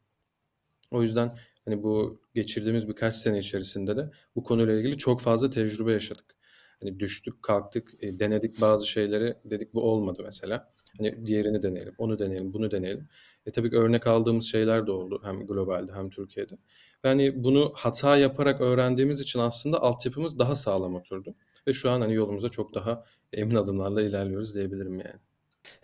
O 0.92 1.02
yüzden 1.02 1.38
Hani 1.68 1.84
bu 1.84 2.22
geçirdiğimiz 2.36 2.88
birkaç 2.88 3.16
sene 3.16 3.40
içerisinde 3.40 3.98
de 3.98 4.12
bu 4.36 4.44
konuyla 4.44 4.74
ilgili 4.74 4.98
çok 4.98 5.22
fazla 5.22 5.50
tecrübe 5.50 5.92
yaşadık. 5.92 6.36
Hani 6.80 7.00
düştük, 7.00 7.44
kalktık, 7.44 7.94
e, 8.04 8.20
denedik 8.20 8.62
bazı 8.62 8.88
şeyleri, 8.88 9.36
dedik 9.46 9.74
bu 9.74 9.82
olmadı 9.82 10.22
mesela. 10.26 10.74
Hani 10.98 11.26
diğerini 11.26 11.62
deneyelim, 11.64 11.94
onu 11.98 12.20
deneyelim, 12.20 12.54
bunu 12.54 12.72
deneyelim. 12.72 13.08
E 13.46 13.52
tabii 13.52 13.70
ki 13.70 13.78
örnek 13.78 14.08
aldığımız 14.08 14.46
şeyler 14.46 14.88
de 14.88 14.92
oldu 14.92 15.22
hem 15.24 15.48
globalde 15.48 15.94
hem 15.94 16.10
Türkiye'de. 16.10 16.58
Yani 17.04 17.44
bunu 17.44 17.72
hata 17.76 18.18
yaparak 18.18 18.62
öğrendiğimiz 18.62 19.20
için 19.20 19.40
aslında 19.40 19.82
altyapımız 19.82 20.40
daha 20.40 20.56
sağlam 20.56 20.96
oturdu. 20.96 21.36
Ve 21.68 21.74
şu 21.74 21.92
an 21.92 22.02
hani 22.02 22.14
yolumuza 22.14 22.50
çok 22.50 22.74
daha 22.74 23.04
emin 23.34 23.56
adımlarla 23.56 24.02
ilerliyoruz 24.02 24.56
diyebilirim 24.56 25.00
yani. 25.00 25.20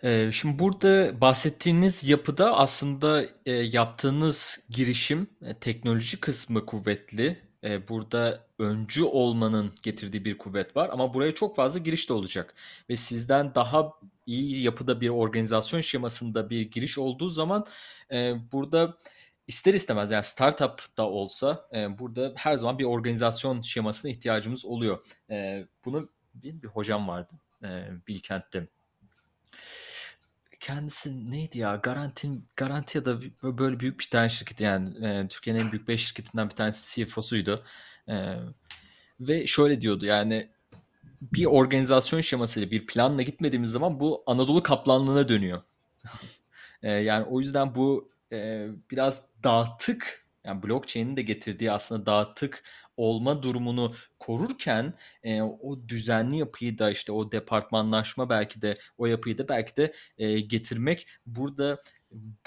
Ee, 0.02 0.32
şimdi 0.32 0.58
burada 0.58 1.20
bahsettiğiniz 1.20 2.04
yapıda 2.04 2.56
aslında 2.56 3.24
e, 3.46 3.52
yaptığınız 3.52 4.60
girişim 4.70 5.26
e, 5.42 5.54
teknoloji 5.58 6.20
kısmı 6.20 6.66
kuvvetli. 6.66 7.38
E, 7.64 7.88
burada 7.88 8.46
öncü 8.58 9.04
olmanın 9.04 9.72
getirdiği 9.82 10.24
bir 10.24 10.38
kuvvet 10.38 10.76
var 10.76 10.90
ama 10.92 11.14
buraya 11.14 11.34
çok 11.34 11.56
fazla 11.56 11.78
giriş 11.78 12.08
de 12.08 12.12
olacak. 12.12 12.54
Ve 12.90 12.96
sizden 12.96 13.54
daha 13.54 13.92
iyi 14.26 14.62
yapıda 14.62 15.00
bir 15.00 15.08
organizasyon 15.08 15.80
şemasında 15.80 16.50
bir 16.50 16.70
giriş 16.70 16.98
olduğu 16.98 17.28
zaman 17.28 17.66
burada 18.52 18.96
ister 19.46 19.74
istemez 19.74 20.10
yani 20.10 20.24
startup 20.24 20.96
da 20.96 21.08
olsa 21.08 21.68
e, 21.74 21.98
burada 21.98 22.32
her 22.36 22.54
zaman 22.56 22.78
bir 22.78 22.84
organizasyon 22.84 23.60
şemasına 23.60 24.10
ihtiyacımız 24.10 24.64
oluyor. 24.64 25.04
E, 25.30 25.66
bunu 25.84 26.08
bir, 26.34 26.62
bir 26.62 26.68
hocam 26.68 27.08
vardı 27.08 27.34
e, 27.62 27.68
Bilkent'te 28.08 28.66
kendisi 30.64 31.30
neydi 31.30 31.58
ya? 31.58 31.76
Garantin 31.76 32.48
Garanti 32.56 32.98
ya 32.98 33.04
da 33.04 33.20
böyle 33.42 33.80
büyük 33.80 34.00
bir 34.00 34.08
tane 34.10 34.28
şirket 34.28 34.60
yani 34.60 35.06
e, 35.06 35.28
Türkiye'nin 35.28 35.60
en 35.60 35.72
büyük 35.72 35.88
5 35.88 36.06
şirketinden 36.06 36.50
bir 36.50 36.54
tanesi 36.54 37.06
CFO'suydu. 37.06 37.64
E, 38.08 38.36
ve 39.20 39.46
şöyle 39.46 39.80
diyordu 39.80 40.06
yani 40.06 40.48
bir 41.22 41.44
organizasyon 41.44 42.20
şemasıyla 42.20 42.70
bir 42.70 42.86
planla 42.86 43.22
gitmediğimiz 43.22 43.70
zaman 43.70 44.00
bu 44.00 44.22
Anadolu 44.26 44.62
kaplanlığına 44.62 45.28
dönüyor. 45.28 45.62
e, 46.82 46.92
yani 46.92 47.24
o 47.24 47.40
yüzden 47.40 47.74
bu 47.74 48.10
e, 48.32 48.68
biraz 48.90 49.22
dağıtık 49.44 50.24
yani 50.44 50.62
blockchain'in 50.62 51.16
de 51.16 51.22
getirdiği 51.22 51.72
aslında 51.72 52.06
dağıtık 52.06 52.64
olma 52.96 53.42
durumunu 53.42 53.94
korurken 54.18 54.94
e, 55.22 55.42
o 55.42 55.88
düzenli 55.88 56.38
yapıyı 56.38 56.78
da 56.78 56.90
işte 56.90 57.12
o 57.12 57.32
departmanlaşma 57.32 58.30
belki 58.30 58.62
de 58.62 58.74
o 58.98 59.06
yapıyı 59.06 59.38
da 59.38 59.48
belki 59.48 59.76
de 59.76 59.92
e, 60.18 60.40
getirmek 60.40 61.06
burada 61.26 61.80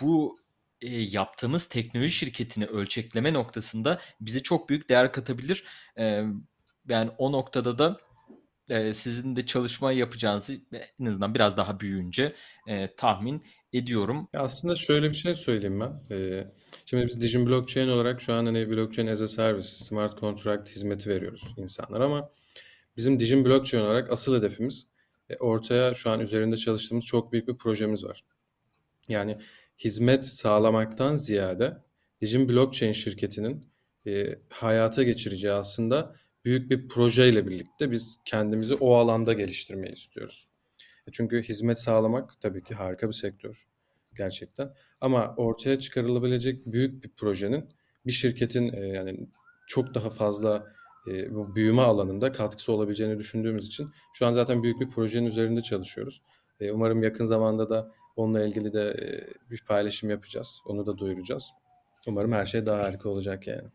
bu 0.02 0.40
e, 0.82 0.88
yaptığımız 1.02 1.66
teknoloji 1.66 2.12
şirketini 2.12 2.66
ölçekleme 2.66 3.34
noktasında 3.34 4.02
bize 4.22 4.44
çok 4.44 4.70
büyük 4.70 4.90
değer 4.90 5.12
katabilir. 5.12 5.64
E, 5.98 6.24
yani 6.90 7.12
o 7.18 7.32
noktada 7.32 7.78
da 7.78 7.98
e, 8.70 8.94
sizin 8.94 9.36
de 9.36 9.46
çalışma 9.46 9.92
yapacağınızı 9.92 10.58
en 11.00 11.06
azından 11.06 11.36
biraz 11.36 11.58
daha 11.58 11.80
büyüyünce 11.80 12.32
e, 12.68 12.96
tahmin 12.96 13.44
ediyorum. 13.74 14.28
Aslında 14.36 14.76
şöyle 14.76 15.10
bir 15.10 15.16
şey 15.16 15.34
söyleyeyim 15.34 15.80
ben. 15.80 16.16
Ee, 16.16 16.48
şimdi 16.86 17.06
biz 17.06 17.22
Digin 17.22 17.48
Blockchain 17.48 17.88
olarak 17.88 18.22
şu 18.22 18.34
an 18.34 18.46
hani 18.46 18.70
Blockchain 18.70 19.08
as 19.08 19.22
a 19.22 19.28
Service, 19.28 19.68
Smart 19.68 20.20
Contract 20.20 20.70
hizmeti 20.70 21.10
veriyoruz 21.10 21.54
insanlar 21.58 22.02
ama 22.02 22.30
bizim 22.98 23.20
Digin 23.20 23.46
Blockchain 23.46 23.84
olarak 23.84 24.12
asıl 24.12 24.38
hedefimiz 24.38 24.88
e, 25.30 25.36
ortaya 25.36 25.94
şu 25.94 26.10
an 26.10 26.20
üzerinde 26.20 26.58
çalıştığımız 26.58 27.06
çok 27.06 27.32
büyük 27.32 27.48
bir 27.48 27.58
projemiz 27.58 28.06
var. 28.06 28.24
Yani 29.10 29.38
hizmet 29.80 30.26
sağlamaktan 30.26 31.16
ziyade 31.16 31.78
Digin 32.22 32.50
Blockchain 32.50 32.94
şirketinin 32.94 33.70
e, 34.08 34.40
hayata 34.50 35.04
geçireceği 35.04 35.54
aslında 35.54 36.16
büyük 36.48 36.70
bir 36.70 36.88
projeyle 36.88 37.48
birlikte 37.48 37.92
biz 37.92 38.20
kendimizi 38.26 38.76
o 38.76 38.96
alanda 38.96 39.34
geliştirmeyi 39.34 39.94
istiyoruz. 39.94 40.50
E, 41.08 41.12
çünkü 41.12 41.44
hizmet 41.44 41.80
sağlamak 41.80 42.42
tabii 42.42 42.64
ki 42.64 42.76
harika 42.76 43.08
bir 43.08 43.14
sektör 43.14 43.68
gerçekten. 44.16 44.74
Ama 45.02 45.34
ortaya 45.38 45.80
çıkarılabilecek 45.80 46.66
büyük 46.66 47.04
bir 47.04 47.10
projenin 47.10 47.70
bir 48.06 48.12
şirketin 48.12 48.74
e, 48.74 48.80
yani 48.80 49.28
çok 49.68 49.94
daha 49.94 50.10
fazla 50.10 50.74
e, 51.08 51.36
bu 51.36 51.56
büyüme 51.56 51.82
alanında 51.82 52.32
katkısı 52.32 52.74
olabileceğini 52.74 53.20
düşündüğümüz 53.20 53.68
için 53.68 53.90
şu 54.14 54.26
an 54.26 54.34
zaten 54.34 54.64
büyük 54.64 54.82
bir 54.82 54.90
projenin 54.90 55.26
üzerinde 55.26 55.62
çalışıyoruz. 55.62 56.22
Umarım 56.72 57.04
yakın 57.04 57.26
zamanda 57.26 57.70
da 57.70 57.92
onunla 58.16 58.46
ilgili 58.46 58.74
de 58.74 58.96
bir 59.52 59.64
paylaşım 59.68 60.10
yapacağız. 60.10 60.62
Onu 60.66 60.86
da 60.86 60.98
duyuracağız. 60.98 61.52
Umarım 62.08 62.32
her 62.32 62.46
şey 62.46 62.66
daha 62.66 62.84
harika 62.84 63.10
olacak 63.10 63.48
yani. 63.48 63.68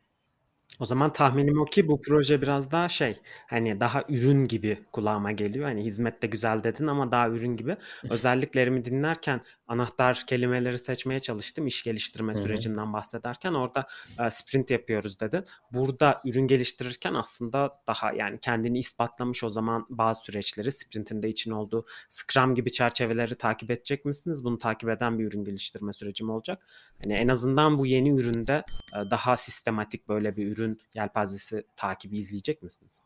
O 0.80 0.86
zaman 0.86 1.12
tahminim 1.12 1.60
o 1.60 1.64
ki 1.64 1.88
bu 1.88 2.00
proje 2.00 2.42
biraz 2.42 2.72
daha 2.72 2.88
şey 2.88 3.16
hani 3.46 3.80
daha 3.80 4.04
ürün 4.08 4.44
gibi 4.44 4.78
kulağıma 4.92 5.32
geliyor. 5.32 5.64
Hani 5.64 5.84
hizmet 5.84 6.22
de 6.22 6.26
güzel 6.26 6.64
dedin 6.64 6.86
ama 6.86 7.10
daha 7.10 7.28
ürün 7.28 7.56
gibi. 7.56 7.76
Özelliklerimi 8.10 8.84
dinlerken 8.84 9.40
anahtar 9.66 10.24
kelimeleri 10.26 10.78
seçmeye 10.78 11.20
çalıştım 11.20 11.66
iş 11.66 11.82
geliştirme 11.82 12.34
sürecinden 12.34 12.92
bahsederken 12.92 13.52
orada 13.52 13.86
e, 14.18 14.30
sprint 14.30 14.70
yapıyoruz 14.70 15.20
dedin. 15.20 15.44
Burada 15.72 16.22
ürün 16.24 16.46
geliştirirken 16.46 17.14
aslında 17.14 17.80
daha 17.86 18.12
yani 18.12 18.38
kendini 18.40 18.78
ispatlamış 18.78 19.44
o 19.44 19.48
zaman 19.48 19.86
bazı 19.90 20.22
süreçleri 20.22 20.72
sprintin 20.72 21.22
de 21.22 21.28
için 21.28 21.50
olduğu 21.50 21.86
Scrum 22.08 22.54
gibi 22.54 22.72
çerçeveleri 22.72 23.34
takip 23.34 23.70
edecek 23.70 24.04
misiniz? 24.04 24.44
Bunu 24.44 24.58
takip 24.58 24.88
eden 24.88 25.18
bir 25.18 25.24
ürün 25.24 25.44
geliştirme 25.44 25.92
sürecim 25.92 26.30
olacak. 26.30 26.66
Hani 27.02 27.14
en 27.14 27.28
azından 27.28 27.78
bu 27.78 27.86
yeni 27.86 28.10
üründe 28.10 28.54
e, 28.96 29.10
daha 29.10 29.36
sistematik 29.36 30.08
böyle 30.08 30.36
bir 30.36 30.46
ürün 30.52 30.61
yelpazesi 30.94 31.64
takibi 31.76 32.18
izleyecek 32.18 32.62
misiniz? 32.62 33.04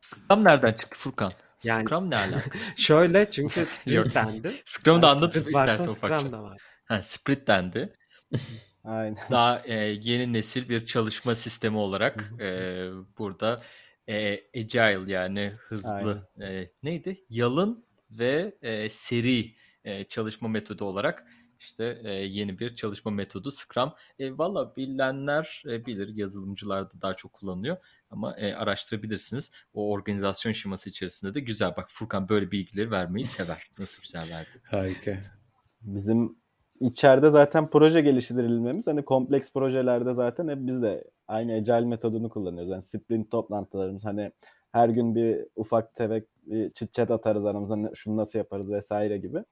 Scrum 0.00 0.44
nereden 0.44 0.72
çıktı 0.72 0.98
Furkan? 0.98 1.32
Yani- 1.64 1.84
Scrum 1.84 2.10
ne 2.10 2.16
alaka? 2.16 2.50
Şöyle 2.76 3.30
çünkü 3.30 3.66
sprint 3.66 4.14
dendi. 4.14 4.52
Scrum'u 4.64 5.02
da 5.02 5.06
Yani 5.06 5.16
anlatıp 5.16 5.46
istersen 5.46 5.88
ufakça. 5.88 6.18
Scrum 6.18 6.32
da 6.32 6.42
var. 6.42 6.58
Ha, 6.84 7.02
sprint 7.02 7.46
dendi. 7.46 7.92
Aynen. 8.84 9.18
Daha 9.30 9.62
e, 9.64 9.74
yeni 10.02 10.32
nesil 10.32 10.68
bir 10.68 10.86
çalışma 10.86 11.34
sistemi 11.34 11.76
olarak 11.76 12.32
e, 12.40 12.88
burada 13.18 13.56
e, 14.08 14.40
agile 14.56 15.12
yani 15.12 15.52
hızlı 15.58 16.28
e, 16.42 16.66
neydi? 16.82 17.24
Yalın 17.28 17.84
ve 18.10 18.58
e, 18.62 18.88
seri 18.88 19.54
e, 19.84 20.04
çalışma 20.04 20.48
metodu 20.48 20.84
olarak 20.84 21.26
işte 21.60 21.98
e, 22.04 22.10
yeni 22.12 22.58
bir 22.58 22.76
çalışma 22.76 23.10
metodu 23.10 23.50
Scrum. 23.50 23.92
E, 24.18 24.38
Valla 24.38 24.76
bilenler 24.76 25.62
e, 25.66 25.86
bilir 25.86 26.08
yazılımcılar 26.16 26.90
da 26.90 27.02
daha 27.02 27.14
çok 27.14 27.32
kullanıyor 27.32 27.76
ama 28.10 28.36
e, 28.38 28.54
araştırabilirsiniz. 28.54 29.50
O 29.74 29.90
organizasyon 29.90 30.52
şeması 30.52 30.90
içerisinde 30.90 31.34
de 31.34 31.40
güzel. 31.40 31.76
Bak 31.76 31.86
Furkan 31.90 32.28
böyle 32.28 32.50
bilgileri 32.50 32.90
vermeyi 32.90 33.24
sever. 33.24 33.70
Nasıl 33.78 34.02
güzel 34.02 34.30
verdi. 34.30 34.50
Harika. 34.70 35.18
Bizim 35.82 36.36
içeride 36.80 37.30
zaten 37.30 37.70
proje 37.70 38.00
geliştirilmemiz 38.00 38.86
hani 38.86 39.04
kompleks 39.04 39.52
projelerde 39.52 40.14
zaten 40.14 40.48
hep 40.48 40.58
biz 40.60 40.82
de 40.82 41.04
aynı 41.28 41.52
agile 41.52 41.80
metodunu 41.80 42.28
kullanıyoruz. 42.28 42.70
Yani 42.70 42.82
sprint 42.82 43.30
toplantılarımız 43.30 44.04
hani 44.04 44.32
her 44.72 44.88
gün 44.88 45.14
bir 45.14 45.46
ufak 45.56 45.94
tefek 45.94 46.24
bir 46.46 46.70
chit 46.72 46.92
chat 46.92 47.10
atarız 47.10 47.44
aramızda 47.44 47.76
ne- 47.76 47.94
şunu 47.94 48.16
nasıl 48.16 48.38
yaparız 48.38 48.70
vesaire 48.70 49.18
gibi. 49.18 49.44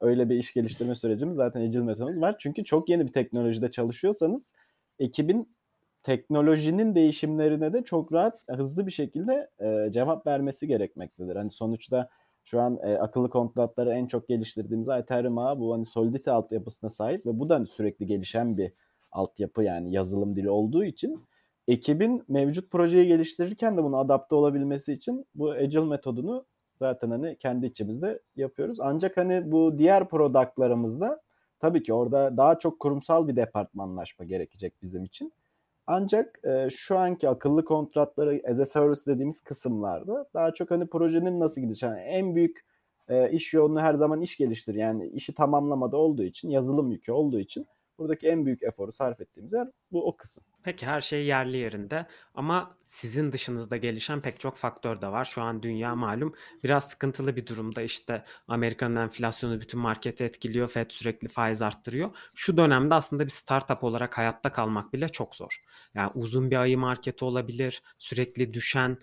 Öyle 0.00 0.28
bir 0.28 0.36
iş 0.36 0.52
geliştirme 0.52 0.94
sürecimiz 0.94 1.36
zaten 1.36 1.60
agile 1.60 1.82
metodumuz 1.82 2.20
var. 2.20 2.36
Çünkü 2.38 2.64
çok 2.64 2.88
yeni 2.88 3.06
bir 3.06 3.12
teknolojide 3.12 3.70
çalışıyorsanız 3.70 4.54
ekibin 4.98 5.56
teknolojinin 6.02 6.94
değişimlerine 6.94 7.72
de 7.72 7.84
çok 7.84 8.12
rahat 8.12 8.40
hızlı 8.48 8.86
bir 8.86 8.92
şekilde 8.92 9.50
e, 9.60 9.92
cevap 9.92 10.26
vermesi 10.26 10.66
gerekmektedir. 10.66 11.36
Hani 11.36 11.50
sonuçta 11.50 12.08
şu 12.44 12.60
an 12.60 12.78
e, 12.82 12.98
akıllı 12.98 13.30
kontratları 13.30 13.90
en 13.90 14.06
çok 14.06 14.28
geliştirdiğimiz 14.28 14.88
Ethereum 14.88 15.38
ağı 15.38 15.60
bu 15.60 15.74
hani 15.74 15.86
Solidity 15.86 16.30
altyapısına 16.30 16.90
sahip 16.90 17.26
ve 17.26 17.38
bu 17.38 17.48
da 17.48 17.54
hani 17.54 17.66
sürekli 17.66 18.06
gelişen 18.06 18.56
bir 18.58 18.72
altyapı 19.12 19.62
yani 19.62 19.92
yazılım 19.92 20.36
dili 20.36 20.50
olduğu 20.50 20.84
için 20.84 21.28
ekibin 21.68 22.24
mevcut 22.28 22.70
projeyi 22.70 23.06
geliştirirken 23.06 23.76
de 23.76 23.84
bunu 23.84 23.96
adapte 23.96 24.34
olabilmesi 24.34 24.92
için 24.92 25.26
bu 25.34 25.50
Agile 25.50 25.84
metodunu 25.84 26.46
zaten 26.78 27.10
hani 27.10 27.36
kendi 27.36 27.66
içimizde 27.66 28.20
yapıyoruz. 28.36 28.80
Ancak 28.80 29.16
hani 29.16 29.52
bu 29.52 29.78
diğer 29.78 30.08
productlarımızda 30.08 31.20
tabii 31.60 31.82
ki 31.82 31.92
orada 31.92 32.36
daha 32.36 32.58
çok 32.58 32.80
kurumsal 32.80 33.28
bir 33.28 33.36
departmanlaşma 33.36 34.24
gerekecek 34.24 34.74
bizim 34.82 35.04
için. 35.04 35.32
Ancak 35.86 36.40
e, 36.44 36.70
şu 36.70 36.98
anki 36.98 37.28
akıllı 37.28 37.64
kontratları 37.64 38.42
as 38.50 38.60
a 38.60 38.64
service 38.64 39.00
dediğimiz 39.06 39.40
kısımlarda 39.40 40.28
daha 40.34 40.54
çok 40.54 40.70
hani 40.70 40.86
projenin 40.86 41.40
nasıl 41.40 41.60
gideceği 41.60 41.90
yani 41.90 42.00
en 42.00 42.34
büyük 42.34 42.64
e, 43.08 43.30
iş 43.30 43.54
yoğunluğu 43.54 43.80
her 43.80 43.94
zaman 43.94 44.20
iş 44.20 44.36
geliştir. 44.36 44.74
Yani 44.74 45.06
işi 45.06 45.34
tamamlamada 45.34 45.96
olduğu 45.96 46.22
için 46.22 46.50
yazılım 46.50 46.90
yükü 46.90 47.12
olduğu 47.12 47.40
için 47.40 47.66
Buradaki 47.98 48.28
en 48.28 48.46
büyük 48.46 48.62
eforu 48.62 48.92
sarf 48.92 49.20
ettiğimiz 49.20 49.52
yer 49.52 49.68
bu 49.92 50.08
o 50.08 50.16
kısım. 50.16 50.44
Peki 50.62 50.86
her 50.86 51.00
şey 51.00 51.26
yerli 51.26 51.56
yerinde 51.56 52.06
ama 52.34 52.76
sizin 52.84 53.32
dışınızda 53.32 53.76
gelişen 53.76 54.20
pek 54.20 54.40
çok 54.40 54.56
faktör 54.56 55.00
de 55.00 55.08
var. 55.08 55.24
Şu 55.24 55.42
an 55.42 55.62
dünya 55.62 55.94
malum 55.94 56.34
biraz 56.64 56.88
sıkıntılı 56.88 57.36
bir 57.36 57.46
durumda. 57.46 57.82
İşte 57.82 58.24
Amerika'nın 58.48 58.96
enflasyonu 58.96 59.60
bütün 59.60 59.80
marketi 59.80 60.24
etkiliyor. 60.24 60.68
Fed 60.68 60.90
sürekli 60.90 61.28
faiz 61.28 61.62
arttırıyor. 61.62 62.10
Şu 62.34 62.56
dönemde 62.58 62.94
aslında 62.94 63.24
bir 63.24 63.30
startup 63.30 63.84
olarak 63.84 64.18
hayatta 64.18 64.52
kalmak 64.52 64.92
bile 64.92 65.08
çok 65.08 65.36
zor. 65.36 65.64
Yani 65.94 66.10
uzun 66.14 66.50
bir 66.50 66.56
ayı 66.56 66.78
marketi 66.78 67.24
olabilir, 67.24 67.82
sürekli 67.98 68.54
düşen 68.54 68.98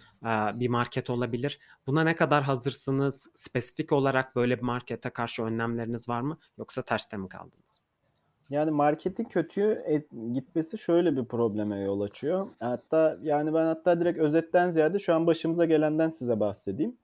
bir 0.53 0.67
market 0.67 1.09
olabilir. 1.09 1.59
Buna 1.87 2.03
ne 2.03 2.15
kadar 2.15 2.43
hazırsınız? 2.43 3.27
Spesifik 3.35 3.91
olarak 3.91 4.35
böyle 4.35 4.57
bir 4.57 4.63
markete 4.63 5.09
karşı 5.09 5.43
önlemleriniz 5.43 6.09
var 6.09 6.21
mı? 6.21 6.37
Yoksa 6.57 6.81
terste 6.81 7.17
mi 7.17 7.29
kaldınız? 7.29 7.94
Yani 8.49 8.71
marketin 8.71 9.23
kötüye 9.23 10.03
gitmesi 10.33 10.77
şöyle 10.77 11.17
bir 11.17 11.25
probleme 11.25 11.79
yol 11.79 12.01
açıyor. 12.01 12.47
Hatta 12.59 13.17
yani 13.23 13.53
ben 13.53 13.65
hatta 13.65 13.99
direkt 13.99 14.19
özetten 14.19 14.69
ziyade 14.69 14.99
şu 14.99 15.13
an 15.13 15.27
başımıza 15.27 15.65
gelenden 15.65 16.09
size 16.09 16.39
bahsedeyim. 16.39 16.97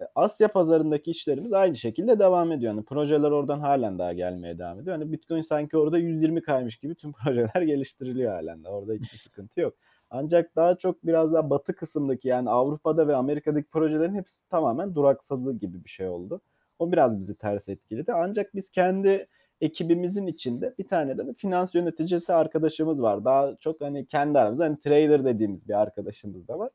E, 0.00 0.04
Asya 0.14 0.48
pazarındaki 0.48 1.10
işlerimiz 1.10 1.52
aynı 1.52 1.76
şekilde 1.76 2.18
devam 2.18 2.52
ediyor. 2.52 2.72
Yani 2.74 2.84
projeler 2.84 3.30
oradan 3.30 3.60
halen 3.60 3.98
daha 3.98 4.12
gelmeye 4.12 4.58
devam 4.58 4.80
ediyor. 4.80 4.96
Hani 4.96 5.12
Bitcoin 5.12 5.42
sanki 5.42 5.78
orada 5.78 5.98
120 5.98 6.42
kaymış 6.42 6.76
gibi 6.76 6.94
tüm 6.94 7.12
projeler 7.24 7.62
geliştiriliyor 7.62 8.32
halen 8.32 8.64
de. 8.64 8.68
Orada 8.68 8.92
hiçbir 8.92 9.18
sıkıntı 9.18 9.60
yok. 9.60 9.74
Ancak 10.10 10.56
daha 10.56 10.74
çok 10.78 11.06
biraz 11.06 11.32
daha 11.32 11.50
batı 11.50 11.74
kısımdaki 11.76 12.28
yani 12.28 12.50
Avrupa'da 12.50 13.08
ve 13.08 13.16
Amerika'daki 13.16 13.68
projelerin 13.70 14.14
hepsi 14.14 14.48
tamamen 14.48 14.94
duraksadığı 14.94 15.58
gibi 15.58 15.84
bir 15.84 15.90
şey 15.90 16.08
oldu. 16.08 16.40
O 16.78 16.92
biraz 16.92 17.18
bizi 17.18 17.34
ters 17.36 17.68
etkiledi. 17.68 18.12
Ancak 18.12 18.54
biz 18.54 18.70
kendi 18.70 19.26
ekibimizin 19.64 20.26
içinde 20.26 20.74
bir 20.78 20.88
tane 20.88 21.18
de 21.18 21.32
finans 21.32 21.74
yöneticisi 21.74 22.34
arkadaşımız 22.34 23.02
var. 23.02 23.24
Daha 23.24 23.56
çok 23.60 23.80
hani 23.80 24.06
kendi 24.06 24.38
aramızda 24.38 24.64
hani 24.64 24.78
trader 24.78 25.24
dediğimiz 25.24 25.68
bir 25.68 25.80
arkadaşımız 25.82 26.48
da 26.48 26.58
var. 26.58 26.70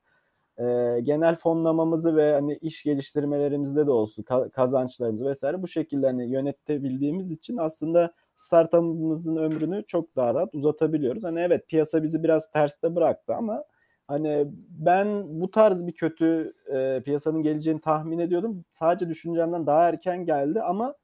Ee, 0.59 0.99
genel 1.01 1.35
fonlamamızı 1.35 2.15
ve 2.15 2.33
hani 2.33 2.57
iş 2.61 2.83
geliştirmelerimizde 2.83 3.87
de 3.87 3.91
olsun 3.91 4.25
kazançlarımızı 4.53 5.25
vesaire 5.25 5.61
bu 5.61 5.67
şekilde 5.67 6.05
hani 6.05 6.31
yönetebildiğimiz 6.31 7.31
için 7.31 7.57
aslında 7.57 8.13
startup'ımızın 8.35 9.35
ömrünü 9.35 9.83
çok 9.87 10.15
daha 10.15 10.33
rahat 10.33 10.55
uzatabiliyoruz. 10.55 11.23
Hani 11.23 11.39
evet 11.39 11.67
piyasa 11.67 12.03
bizi 12.03 12.23
biraz 12.23 12.51
terste 12.51 12.95
bıraktı 12.95 13.35
ama 13.35 13.63
hani 14.07 14.47
ben 14.69 15.41
bu 15.41 15.51
tarz 15.51 15.87
bir 15.87 15.93
kötü 15.93 16.53
e, 16.73 17.01
piyasanın 17.05 17.43
geleceğini 17.43 17.81
tahmin 17.81 18.19
ediyordum. 18.19 18.65
Sadece 18.71 19.09
düşüncemden 19.09 19.67
daha 19.67 19.89
erken 19.89 20.25
geldi 20.25 20.61
ama 20.61 20.95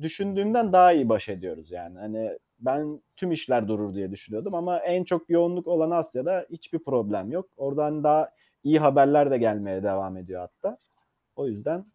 düşündüğümden 0.00 0.72
daha 0.72 0.92
iyi 0.92 1.08
baş 1.08 1.28
ediyoruz 1.28 1.70
yani. 1.70 1.98
Hani 1.98 2.38
ben 2.60 3.02
tüm 3.16 3.32
işler 3.32 3.68
durur 3.68 3.94
diye 3.94 4.10
düşünüyordum 4.10 4.54
ama 4.54 4.78
en 4.78 5.04
çok 5.04 5.30
yoğunluk 5.30 5.66
olan 5.66 5.90
Asya'da 5.90 6.46
hiçbir 6.50 6.78
problem 6.78 7.32
yok. 7.32 7.48
Oradan 7.56 8.04
daha 8.04 8.30
iyi 8.64 8.78
haberler 8.78 9.30
de 9.30 9.38
gelmeye 9.38 9.82
devam 9.82 10.16
ediyor 10.16 10.40
hatta. 10.40 10.78
O 11.36 11.48
yüzden 11.48 11.86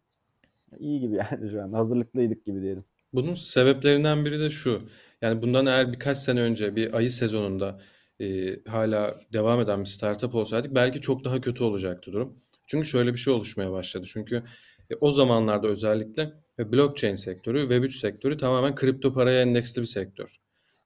iyi 0.78 1.00
gibi 1.00 1.16
yani 1.16 1.50
şu 1.50 1.62
an 1.62 1.72
hazırlıklıydık 1.72 2.44
gibi 2.44 2.62
diyelim. 2.62 2.84
Bunun 3.12 3.32
sebeplerinden 3.32 4.24
biri 4.24 4.40
de 4.40 4.50
şu. 4.50 4.82
Yani 5.22 5.42
bundan 5.42 5.66
eğer 5.66 5.92
birkaç 5.92 6.18
sene 6.18 6.40
önce 6.40 6.76
bir 6.76 6.94
ayı 6.94 7.10
sezonunda 7.10 7.80
e, 8.20 8.56
hala 8.64 9.20
devam 9.32 9.60
eden 9.60 9.80
bir 9.80 9.84
startup 9.86 10.34
olsaydık 10.34 10.74
belki 10.74 11.00
çok 11.00 11.24
daha 11.24 11.40
kötü 11.40 11.64
olacaktı 11.64 12.12
durum. 12.12 12.40
Çünkü 12.66 12.88
şöyle 12.88 13.12
bir 13.12 13.18
şey 13.18 13.34
oluşmaya 13.34 13.72
başladı. 13.72 14.06
Çünkü 14.12 14.42
e, 14.90 14.94
o 15.00 15.12
zamanlarda 15.12 15.68
özellikle 15.68 16.32
ve 16.58 16.72
blockchain 16.72 17.14
sektörü, 17.14 17.58
Web3 17.58 17.90
sektörü 17.90 18.36
tamamen 18.36 18.74
kripto 18.74 19.14
paraya 19.14 19.42
endeksli 19.42 19.80
bir 19.80 19.86
sektör. 19.86 20.36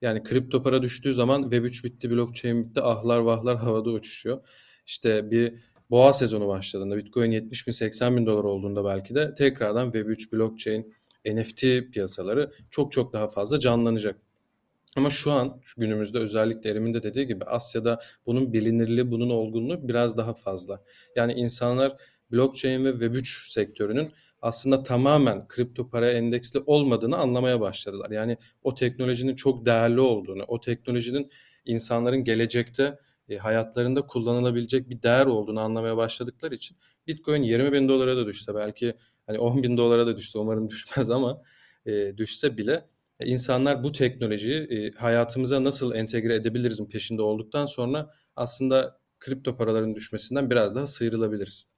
Yani 0.03 0.23
kripto 0.23 0.63
para 0.63 0.83
düştüğü 0.83 1.15
zaman 1.15 1.43
Web3 1.43 1.85
bitti, 1.85 2.11
blockchain 2.11 2.65
bitti, 2.65 2.81
ahlar 2.81 3.19
vahlar 3.19 3.57
havada 3.57 3.91
uçuşuyor. 3.91 4.41
İşte 4.87 5.31
bir 5.31 5.55
boğa 5.91 6.13
sezonu 6.13 6.49
başladığında, 6.49 6.97
Bitcoin 6.97 7.31
70 7.31 7.67
bin 7.67 7.73
80 7.73 8.17
bin 8.17 8.27
dolar 8.27 8.45
olduğunda 8.45 8.85
belki 8.85 9.15
de 9.15 9.35
tekrardan 9.35 9.91
Web3, 9.91 10.33
blockchain, 10.33 10.95
NFT 11.27 11.63
piyasaları 11.93 12.53
çok 12.71 12.93
çok 12.93 13.13
daha 13.13 13.29
fazla 13.29 13.59
canlanacak. 13.59 14.21
Ama 14.97 15.11
şu 15.11 15.33
an 15.33 15.61
şu 15.63 15.81
günümüzde 15.81 16.19
özellikle 16.19 16.71
Erim'in 16.71 16.95
de 16.95 17.03
dediği 17.03 17.27
gibi 17.27 17.45
Asya'da 17.45 18.01
bunun 18.27 18.53
bilinirliği, 18.53 19.11
bunun 19.11 19.31
olgunluğu 19.31 19.89
biraz 19.89 20.17
daha 20.17 20.35
fazla. 20.35 20.83
Yani 21.17 21.33
insanlar 21.33 21.97
blockchain 22.33 22.85
ve 22.85 22.91
Web3 22.91 23.53
sektörünün 23.53 24.13
aslında 24.43 24.83
tamamen 24.83 25.49
kripto 25.49 25.89
para 25.89 26.13
endeksli 26.13 26.61
olmadığını 26.67 27.17
anlamaya 27.17 27.61
başladılar. 27.61 28.11
Yani 28.11 28.37
o 28.63 28.75
teknolojinin 28.75 29.37
çok 29.37 29.67
değerli 29.67 30.01
olduğunu, 30.01 30.43
o 30.49 30.61
teknolojinin 30.61 31.31
insanların 31.65 32.25
gelecekte 32.25 32.99
e, 33.29 33.37
hayatlarında 33.37 34.07
kullanılabilecek 34.07 34.91
bir 34.91 35.03
değer 35.03 35.27
olduğunu 35.27 35.61
anlamaya 35.61 35.97
başladıkları 35.97 36.55
için 36.55 36.77
Bitcoin 37.07 37.43
20 37.43 37.73
bin 37.73 37.89
dolara 37.89 38.17
da 38.17 38.27
düşse 38.27 38.55
belki 38.55 38.95
hani 39.27 39.39
10 39.39 39.63
bin 39.63 39.77
dolara 39.77 40.07
da 40.07 40.17
düşse 40.17 40.39
umarım 40.39 40.71
düşmez 40.71 41.11
ama 41.11 41.43
e, 41.87 42.17
düşse 42.17 42.57
bile 42.57 42.89
e, 43.21 43.27
insanlar 43.27 43.85
bu 43.85 43.93
teknolojiyi 43.93 44.61
e, 44.61 44.93
hayatımıza 44.93 45.65
nasıl 45.65 45.95
entegre 45.95 46.35
edebiliriz 46.35 46.89
peşinde 46.89 47.23
olduktan 47.23 47.67
sonra 47.67 48.11
aslında 48.37 48.99
kripto 49.21 49.57
paraların 49.57 49.95
düşmesinden 49.95 50.51
biraz 50.51 50.75
daha 50.75 50.87
sıyrılabiliriz. 50.87 51.72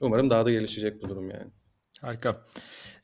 Umarım 0.00 0.30
daha 0.30 0.44
da 0.44 0.50
gelişecek 0.50 1.02
bu 1.02 1.08
durum 1.08 1.30
yani. 1.30 1.50
Harika. 2.00 2.44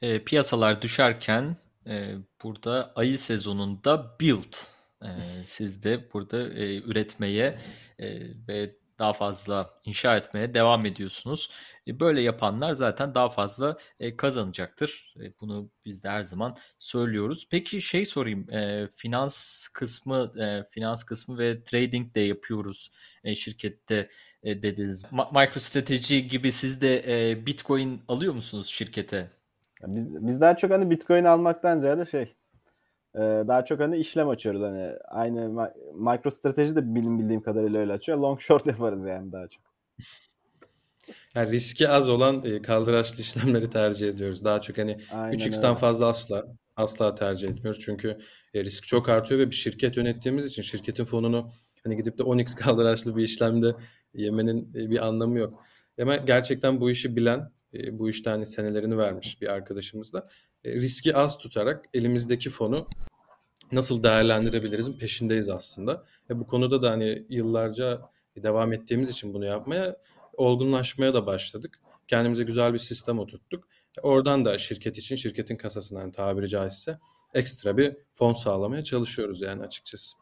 E, 0.02 0.24
piyasalar 0.24 0.82
düşerken 0.82 1.56
e, 1.87 2.14
burada 2.42 2.92
ayı 2.94 3.18
sezonunda 3.18 4.16
build. 4.20 4.54
E, 5.02 5.09
siz 5.46 5.85
de 5.85 6.12
burada 6.12 6.48
e, 6.48 6.76
üretmeye 6.76 7.54
e, 7.98 8.20
ve 8.48 8.76
daha 8.98 9.12
fazla 9.12 9.70
inşa 9.85 10.16
etmeye 10.16 10.54
devam 10.54 10.87
ediyorsunuz. 10.87 11.50
E, 11.87 12.01
böyle 12.01 12.20
yapanlar 12.20 12.72
zaten 12.72 13.14
daha 13.14 13.29
fazla 13.29 13.77
e, 14.01 14.16
kazanacaktır. 14.16 15.14
E, 15.20 15.33
bunu 15.40 15.70
biz 15.85 16.05
de 16.05 16.09
her 16.09 16.22
zaman 16.22 16.57
söylüyoruz. 16.79 17.49
Peki 17.51 17.81
şey 17.81 18.07
sorayım, 18.07 18.46
finans 18.96 19.68
kısmı, 19.68 20.33
finans 20.70 21.05
kısmı 21.05 21.38
ve 21.38 21.64
trading 21.64 22.14
de 22.14 22.20
yapıyoruz 22.20 22.90
şirkette 23.35 24.09
dediniz. 24.44 25.05
MicroStrategy 25.12 26.18
gibi 26.18 26.53
siz 26.53 26.81
de 26.81 27.46
Bitcoin 27.46 28.01
alıyor 28.09 28.35
musunuz 28.35 28.66
şirkete? 28.66 29.31
Biz, 29.87 30.27
biz 30.27 30.40
daha 30.40 30.57
çok 30.57 30.70
hani 30.70 30.90
Bitcoin 30.90 31.25
almaktan 31.25 31.81
ziyade 31.81 32.05
şey 32.05 32.35
daha 33.16 33.64
çok 33.64 33.81
hani 33.81 33.96
işlem 33.96 34.29
açıyoruz 34.29 34.62
hani 34.62 34.92
aynı 35.09 35.70
MicroStrateji 35.94 36.77
de 36.77 36.94
bilim 36.94 37.18
bildiğim 37.18 37.42
kadarıyla 37.42 37.81
öyle 37.81 37.92
açıyor. 37.92 38.18
Long 38.18 38.40
short 38.40 38.66
yaparız 38.66 39.05
yani 39.05 39.33
daha 39.33 39.49
çok. 39.49 39.62
Yani 41.34 41.50
riski 41.52 41.88
az 41.88 42.08
olan 42.08 42.44
e, 42.44 42.62
kaldıraçlı 42.62 43.20
işlemleri 43.22 43.70
tercih 43.70 44.08
ediyoruz. 44.08 44.44
Daha 44.44 44.60
çok 44.60 44.78
hani 44.78 44.98
Aynen 45.12 45.38
3x'ten 45.38 45.70
öyle. 45.70 45.78
fazla 45.78 46.06
asla 46.06 46.46
asla 46.76 47.14
tercih 47.14 47.48
etmiyoruz. 47.48 47.80
Çünkü 47.84 48.18
e, 48.54 48.64
risk 48.64 48.84
çok 48.84 49.08
artıyor 49.08 49.40
ve 49.40 49.50
bir 49.50 49.56
şirket 49.56 49.96
yönettiğimiz 49.96 50.44
için 50.46 50.62
şirketin 50.62 51.04
fonunu 51.04 51.52
hani 51.84 51.96
gidip 51.96 52.18
de 52.18 52.22
10x 52.22 52.56
kaldıraçlı 52.56 53.16
bir 53.16 53.22
işlemde 53.22 53.66
yemenin 54.14 54.70
e, 54.74 54.90
bir 54.90 55.06
anlamı 55.06 55.38
yok. 55.38 55.64
Ama 56.00 56.16
gerçekten 56.16 56.80
bu 56.80 56.90
işi 56.90 57.16
bilen, 57.16 57.52
e, 57.74 57.98
bu 57.98 58.10
işte 58.10 58.30
hani 58.30 58.46
senelerini 58.46 58.98
vermiş 58.98 59.42
bir 59.42 59.48
arkadaşımız 59.48 60.12
da 60.12 60.28
e, 60.64 60.72
riski 60.72 61.16
az 61.16 61.38
tutarak 61.38 61.84
elimizdeki 61.94 62.50
fonu 62.50 62.86
nasıl 63.72 64.02
değerlendirebiliriz 64.02 64.98
peşindeyiz 64.98 65.48
aslında. 65.48 66.04
Ve 66.30 66.38
bu 66.38 66.46
konuda 66.46 66.82
da 66.82 66.90
hani 66.90 67.26
yıllarca 67.28 68.00
devam 68.36 68.72
ettiğimiz 68.72 69.08
için 69.08 69.34
bunu 69.34 69.44
yapmaya 69.44 69.96
olgunlaşmaya 70.37 71.14
da 71.14 71.27
başladık. 71.27 71.81
Kendimize 72.09 72.44
güzel 72.44 72.72
bir 72.72 72.79
sistem 72.79 73.18
oturttuk. 73.18 73.68
Oradan 74.03 74.44
da 74.44 74.59
şirket 74.59 74.99
için, 74.99 75.16
şirketin 75.16 75.57
kasasından 75.57 76.01
yani 76.01 76.12
tabiri 76.12 76.49
caizse 76.49 76.99
ekstra 77.35 77.77
bir 77.77 77.96
fon 78.12 78.33
sağlamaya 78.33 78.83
çalışıyoruz 78.83 79.40
yani 79.40 79.62
açıkçası. 79.62 80.16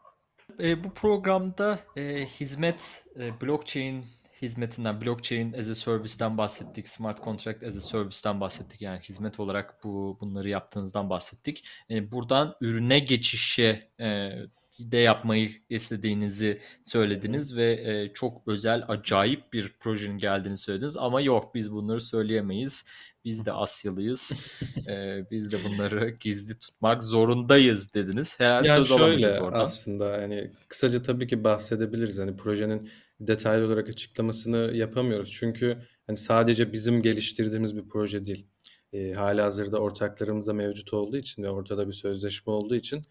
E, 0.59 0.83
bu 0.83 0.93
programda 0.93 1.79
e, 1.95 2.25
hizmet, 2.25 3.05
e, 3.19 3.41
blockchain 3.41 4.05
hizmetinden, 4.41 5.01
blockchain 5.01 5.53
as 5.53 5.69
a 5.69 5.75
service'den 5.75 6.37
bahsettik, 6.37 6.87
smart 6.87 7.23
contract 7.23 7.63
as 7.63 7.77
a 7.77 7.81
service'den 7.81 8.41
bahsettik. 8.41 8.81
Yani 8.81 8.99
hizmet 8.99 9.39
olarak 9.39 9.83
bu 9.83 10.17
bunları 10.21 10.49
yaptığınızdan 10.49 11.09
bahsettik. 11.09 11.67
E, 11.89 12.11
buradan 12.11 12.55
ürüne 12.61 12.99
geçişe 12.99 13.79
e, 13.99 14.29
de 14.79 14.97
yapmayı 14.97 15.51
istediğinizi 15.69 16.57
söylediniz 16.83 17.55
ve 17.55 17.71
e, 17.71 18.13
çok 18.13 18.47
özel, 18.47 18.83
acayip 18.87 19.53
bir 19.53 19.75
projenin 19.79 20.17
geldiğini 20.17 20.57
söylediniz. 20.57 20.97
Ama 20.97 21.21
yok 21.21 21.55
biz 21.55 21.71
bunları 21.71 22.01
söyleyemeyiz. 22.01 22.85
Biz 23.25 23.45
de 23.45 23.51
Asyalıyız. 23.51 24.31
e, 24.87 25.23
biz 25.31 25.51
de 25.51 25.57
bunları 25.65 26.09
gizli 26.09 26.59
tutmak 26.59 27.03
zorundayız 27.03 27.93
dediniz. 27.93 28.39
Herhalde 28.39 28.67
yani 28.67 28.85
söz 28.85 28.97
şöyle 28.97 29.41
oradan. 29.41 29.59
aslında 29.59 30.21
yani 30.21 30.51
kısaca 30.67 31.01
tabii 31.01 31.27
ki 31.27 31.43
bahsedebiliriz. 31.43 32.19
Hani 32.19 32.37
projenin 32.37 32.89
detaylı 33.19 33.65
olarak 33.65 33.89
açıklamasını 33.89 34.71
yapamıyoruz. 34.77 35.31
Çünkü 35.31 35.77
hani 36.07 36.17
sadece 36.17 36.73
bizim 36.73 37.01
geliştirdiğimiz 37.01 37.77
bir 37.77 37.87
proje 37.89 38.25
değil. 38.25 38.47
E, 38.93 39.13
hala 39.13 39.45
hazırda 39.45 39.79
ortaklarımız 39.79 40.47
da 40.47 40.53
mevcut 40.53 40.93
olduğu 40.93 41.17
için 41.17 41.43
ve 41.43 41.49
ortada 41.49 41.87
bir 41.87 41.93
sözleşme 41.93 42.53
olduğu 42.53 42.75
için 42.75 43.05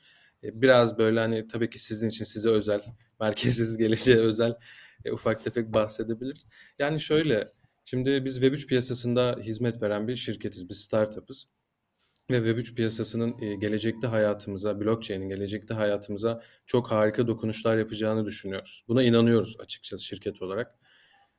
biraz 0.54 0.98
böyle 0.98 1.20
hani 1.20 1.46
tabii 1.46 1.70
ki 1.70 1.78
sizin 1.78 2.08
için 2.08 2.24
size 2.24 2.48
özel, 2.48 2.80
merkezsiz 3.20 3.76
geleceğe 3.76 4.18
özel 4.18 4.54
e, 5.04 5.12
ufak 5.12 5.44
tefek 5.44 5.74
bahsedebiliriz. 5.74 6.48
Yani 6.78 7.00
şöyle, 7.00 7.52
şimdi 7.84 8.24
biz 8.24 8.42
Web3 8.42 8.66
piyasasında 8.66 9.36
hizmet 9.40 9.82
veren 9.82 10.08
bir 10.08 10.16
şirketiz, 10.16 10.68
bir 10.68 10.74
startup'ız. 10.74 11.48
Ve 12.30 12.36
Web3 12.36 12.74
piyasasının 12.74 13.42
e, 13.42 13.54
gelecekte 13.54 14.06
hayatımıza, 14.06 14.80
blockchain'in 14.80 15.28
gelecekte 15.28 15.74
hayatımıza 15.74 16.42
çok 16.66 16.90
harika 16.90 17.26
dokunuşlar 17.26 17.78
yapacağını 17.78 18.26
düşünüyoruz. 18.26 18.84
Buna 18.88 19.02
inanıyoruz 19.02 19.56
açıkçası 19.60 20.04
şirket 20.04 20.42
olarak. 20.42 20.74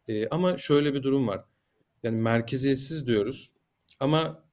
E, 0.08 0.28
ama 0.28 0.58
şöyle 0.58 0.94
bir 0.94 1.04
durum 1.04 1.28
var. 1.28 1.46
Yani 2.04 2.18
merkeziyetsiz 2.18 3.08
diyoruz 3.08 3.52
ama 4.00 4.46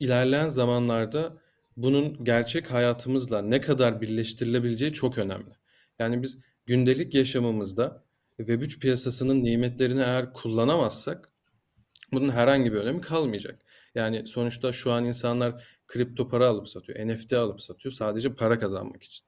ilerleyen 0.00 0.48
zamanlarda 0.48 1.42
bunun 1.78 2.24
gerçek 2.24 2.70
hayatımızla 2.70 3.42
ne 3.42 3.60
kadar 3.60 4.00
birleştirilebileceği 4.00 4.92
çok 4.92 5.18
önemli. 5.18 5.52
Yani 5.98 6.22
biz 6.22 6.38
gündelik 6.66 7.14
yaşamımızda 7.14 8.04
Web3 8.38 8.80
piyasasının 8.80 9.44
nimetlerini 9.44 10.00
eğer 10.02 10.32
kullanamazsak 10.32 11.32
bunun 12.12 12.28
herhangi 12.28 12.72
bir 12.72 12.78
önemi 12.78 13.00
kalmayacak. 13.00 13.64
Yani 13.94 14.26
sonuçta 14.26 14.72
şu 14.72 14.92
an 14.92 15.04
insanlar 15.04 15.64
kripto 15.86 16.28
para 16.28 16.48
alıp 16.48 16.68
satıyor, 16.68 17.08
NFT 17.08 17.32
alıp 17.32 17.62
satıyor 17.62 17.92
sadece 17.92 18.34
para 18.34 18.58
kazanmak 18.58 19.02
için. 19.02 19.26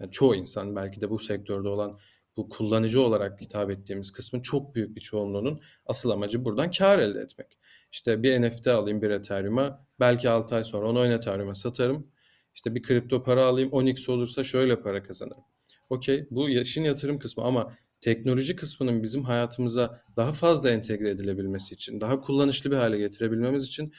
Yani 0.00 0.10
çoğu 0.12 0.34
insan 0.34 0.76
belki 0.76 1.00
de 1.00 1.10
bu 1.10 1.18
sektörde 1.18 1.68
olan 1.68 1.98
bu 2.36 2.48
kullanıcı 2.48 3.02
olarak 3.02 3.40
hitap 3.40 3.70
ettiğimiz 3.70 4.12
kısmın 4.12 4.40
çok 4.40 4.74
büyük 4.74 4.96
bir 4.96 5.00
çoğunluğunun 5.00 5.60
asıl 5.86 6.10
amacı 6.10 6.44
buradan 6.44 6.70
kar 6.70 6.98
elde 6.98 7.20
etmek. 7.20 7.58
İşte 7.92 8.22
bir 8.22 8.42
NFT 8.42 8.66
alayım 8.66 9.02
bir 9.02 9.10
Ethereum'a 9.10 9.86
belki 10.00 10.30
6 10.30 10.54
ay 10.54 10.64
sonra 10.64 10.88
onu 10.88 11.00
10 11.00 11.10
Ethereum'a 11.10 11.54
satarım. 11.54 12.06
İşte 12.54 12.74
bir 12.74 12.82
kripto 12.82 13.22
para 13.22 13.44
alayım 13.44 13.70
10x 13.70 14.10
olursa 14.10 14.44
şöyle 14.44 14.82
para 14.82 15.02
kazanırım. 15.02 15.44
Okey 15.90 16.26
bu 16.30 16.48
işin 16.48 16.84
yatırım 16.84 17.18
kısmı 17.18 17.44
ama 17.44 17.76
teknoloji 18.00 18.56
kısmının 18.56 19.02
bizim 19.02 19.22
hayatımıza 19.22 20.02
daha 20.16 20.32
fazla 20.32 20.70
entegre 20.70 21.10
edilebilmesi 21.10 21.74
için, 21.74 22.00
daha 22.00 22.20
kullanışlı 22.20 22.70
bir 22.70 22.76
hale 22.76 22.98
getirebilmemiz 22.98 23.64
için 23.64 23.92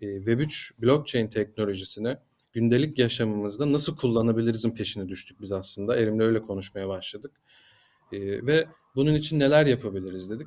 e, 0.00 0.06
Web3 0.06 0.82
blockchain 0.82 1.28
teknolojisini 1.28 2.16
gündelik 2.52 2.98
yaşamımızda 2.98 3.72
nasıl 3.72 3.96
kullanabilirizin 3.96 4.70
peşine 4.70 5.08
düştük 5.08 5.40
biz 5.40 5.52
aslında. 5.52 5.96
Erim'le 5.96 6.20
öyle 6.20 6.42
konuşmaya 6.42 6.88
başladık. 6.88 7.40
E, 8.12 8.46
ve 8.46 8.66
bunun 8.94 9.14
için 9.14 9.38
neler 9.38 9.66
yapabiliriz 9.66 10.30
dedik. 10.30 10.46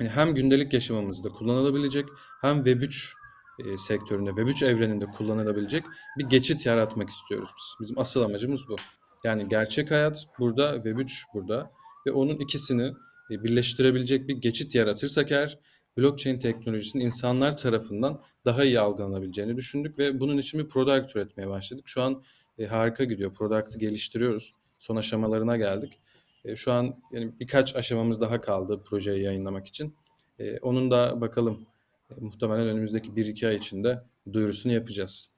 Yani 0.00 0.10
hem 0.10 0.34
gündelik 0.34 0.72
yaşamımızda 0.72 1.28
kullanılabilecek 1.28 2.08
hem 2.40 2.56
Web3 2.56 3.12
e, 3.58 3.78
sektöründe, 3.78 4.30
Web3 4.30 4.66
evreninde 4.66 5.04
kullanılabilecek 5.04 5.84
bir 6.18 6.24
geçit 6.24 6.66
yaratmak 6.66 7.08
istiyoruz 7.08 7.50
biz. 7.56 7.76
Bizim 7.80 7.98
asıl 7.98 8.22
amacımız 8.22 8.68
bu. 8.68 8.76
Yani 9.24 9.48
gerçek 9.48 9.90
hayat 9.90 10.26
burada, 10.38 10.76
Web3 10.76 11.22
burada 11.34 11.70
ve 12.06 12.12
onun 12.12 12.36
ikisini 12.36 12.92
e, 13.30 13.44
birleştirebilecek 13.44 14.28
bir 14.28 14.36
geçit 14.36 14.74
yaratırsak 14.74 15.30
eğer 15.30 15.58
blockchain 15.98 16.38
teknolojisinin 16.38 17.04
insanlar 17.04 17.56
tarafından 17.56 18.20
daha 18.44 18.64
iyi 18.64 18.80
algılanabileceğini 18.80 19.56
düşündük 19.56 19.98
ve 19.98 20.20
bunun 20.20 20.38
için 20.38 20.60
bir 20.60 20.68
product 20.68 21.16
üretmeye 21.16 21.48
başladık. 21.48 21.88
Şu 21.88 22.02
an 22.02 22.22
e, 22.58 22.66
harika 22.66 23.04
gidiyor. 23.04 23.32
Product'ı 23.32 23.78
geliştiriyoruz. 23.78 24.54
Son 24.78 24.96
aşamalarına 24.96 25.56
geldik. 25.56 26.00
E, 26.44 26.56
şu 26.56 26.72
an 26.72 27.02
yani 27.12 27.32
birkaç 27.40 27.76
aşamamız 27.76 28.20
daha 28.20 28.40
kaldı 28.40 28.82
projeyi 28.84 29.22
yayınlamak 29.22 29.66
için. 29.66 29.96
E, 30.38 30.58
onun 30.58 30.90
da 30.90 31.20
bakalım 31.20 31.66
e, 32.10 32.14
muhtemelen 32.20 32.68
önümüzdeki 32.68 33.08
1-2 33.08 33.48
ay 33.48 33.56
içinde 33.56 34.02
duyurusunu 34.32 34.72
yapacağız. 34.72 35.30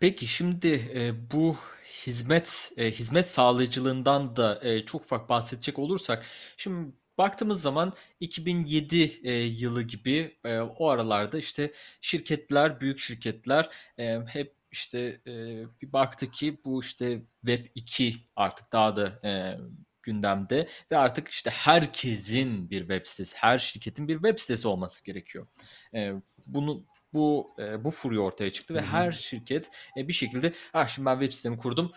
Peki 0.00 0.26
şimdi 0.26 0.80
bu 1.32 1.56
hizmet 2.06 2.72
hizmet 2.76 3.26
sağlayıcılığından 3.26 4.36
da 4.36 4.62
çok 4.86 5.04
ufak 5.04 5.28
bahsedecek 5.28 5.78
olursak 5.78 6.26
şimdi 6.56 6.92
baktığımız 7.18 7.62
zaman 7.62 7.92
2007 8.20 9.20
e, 9.22 9.32
yılı 9.32 9.82
gibi 9.82 10.38
o 10.78 10.88
aralarda 10.88 11.38
işte 11.38 11.72
şirketler 12.00 12.80
büyük 12.80 12.98
şirketler 12.98 13.70
hep 14.26 14.54
işte 14.70 15.20
bir 15.82 15.92
baktı 15.92 16.30
ki 16.30 16.60
bu 16.64 16.80
işte 16.80 17.22
Web 17.40 17.66
2 17.74 18.14
artık 18.36 18.72
daha 18.72 18.96
da 18.96 19.20
gündemde 20.02 20.68
ve 20.90 20.96
artık 20.96 21.28
işte 21.28 21.50
herkesin 21.50 22.70
bir 22.70 22.80
web 22.80 23.06
sitesi, 23.06 23.36
her 23.36 23.58
şirketin 23.58 24.08
bir 24.08 24.14
web 24.14 24.38
sitesi 24.38 24.68
olması 24.68 25.04
gerekiyor. 25.04 25.46
E, 25.94 26.12
bunu 26.46 26.84
bu 27.12 27.54
e, 27.58 27.84
bu 27.84 27.90
furya 27.90 28.20
ortaya 28.20 28.50
çıktı 28.50 28.74
ve 28.74 28.80
Hı-hı. 28.80 28.86
her 28.86 29.12
şirket 29.12 29.70
e, 29.96 30.08
bir 30.08 30.12
şekilde 30.12 30.52
ah 30.74 30.88
şimdi 30.88 31.06
ben 31.06 31.20
web 31.20 31.32
sitemi 31.32 31.58
kurdum 31.58 31.92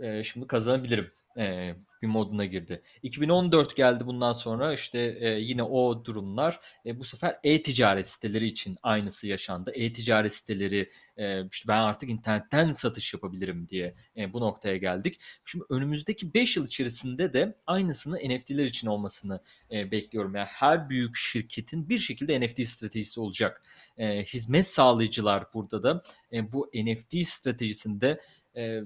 e, 0.00 0.22
şimdi 0.22 0.46
kazanabilirim 0.46 1.10
e, 1.38 1.74
bir 2.04 2.08
moduna 2.08 2.44
girdi. 2.44 2.82
2014 3.02 3.76
geldi 3.76 4.06
bundan 4.06 4.32
sonra 4.32 4.72
işte 4.72 5.18
e, 5.20 5.28
yine 5.28 5.62
o 5.62 6.04
durumlar 6.04 6.60
e, 6.86 6.98
bu 6.98 7.04
sefer 7.04 7.36
e-ticaret 7.44 8.06
siteleri 8.06 8.46
için 8.46 8.76
aynısı 8.82 9.26
yaşandı. 9.26 9.72
E-ticaret 9.74 10.32
siteleri 10.32 10.88
e, 11.16 11.46
işte 11.46 11.68
ben 11.68 11.82
artık 11.82 12.10
internetten 12.10 12.70
satış 12.70 13.14
yapabilirim 13.14 13.68
diye 13.68 13.94
e, 14.16 14.32
bu 14.32 14.40
noktaya 14.40 14.76
geldik. 14.76 15.20
Şimdi 15.44 15.64
önümüzdeki 15.70 16.34
5 16.34 16.56
yıl 16.56 16.66
içerisinde 16.66 17.32
de 17.32 17.56
aynısını 17.66 18.16
NFT'ler 18.16 18.64
için 18.64 18.88
olmasını 18.88 19.40
e, 19.70 19.90
bekliyorum. 19.90 20.34
Yani 20.34 20.48
her 20.48 20.88
büyük 20.88 21.16
şirketin 21.16 21.88
bir 21.88 21.98
şekilde 21.98 22.40
NFT 22.40 22.68
stratejisi 22.68 23.20
olacak. 23.20 23.62
E, 23.98 24.24
hizmet 24.24 24.66
sağlayıcılar 24.66 25.44
burada 25.54 25.82
da 25.82 26.02
e, 26.32 26.52
bu 26.52 26.70
NFT 26.74 27.28
stratejisinde 27.28 28.20
e, 28.56 28.80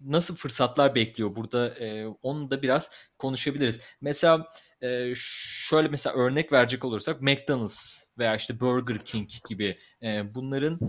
nasıl 0.00 0.36
fırsatlar 0.36 0.94
bekliyor 0.94 1.36
burada 1.36 1.68
e, 1.68 2.06
onu 2.06 2.50
da 2.50 2.62
biraz 2.62 2.90
konuşabiliriz. 3.18 3.80
Mesela 4.00 4.48
e, 4.82 5.12
şöyle 5.16 5.88
mesela 5.88 6.16
örnek 6.16 6.52
verecek 6.52 6.84
olursak 6.84 7.22
McDonald's 7.22 8.08
veya 8.18 8.36
işte 8.36 8.60
Burger 8.60 8.98
King 8.98 9.28
gibi 9.48 9.78
e, 10.02 10.34
bunların 10.34 10.80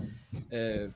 e, 0.51 0.87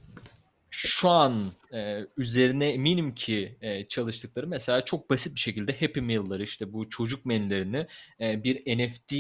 şu 0.69 1.09
an 1.09 1.51
e, 1.73 2.05
üzerine 2.17 2.69
eminim 2.69 3.15
ki 3.15 3.57
e, 3.61 3.87
çalıştıkları 3.87 4.47
mesela 4.47 4.85
çok 4.85 5.09
basit 5.09 5.35
bir 5.35 5.39
şekilde 5.39 5.79
Happy 5.79 5.99
Meal'ları 5.99 6.43
işte 6.43 6.73
bu 6.73 6.89
çocuk 6.89 7.25
menülerini 7.25 7.87
e, 8.19 8.43
bir 8.43 8.77
NFT 8.77 9.13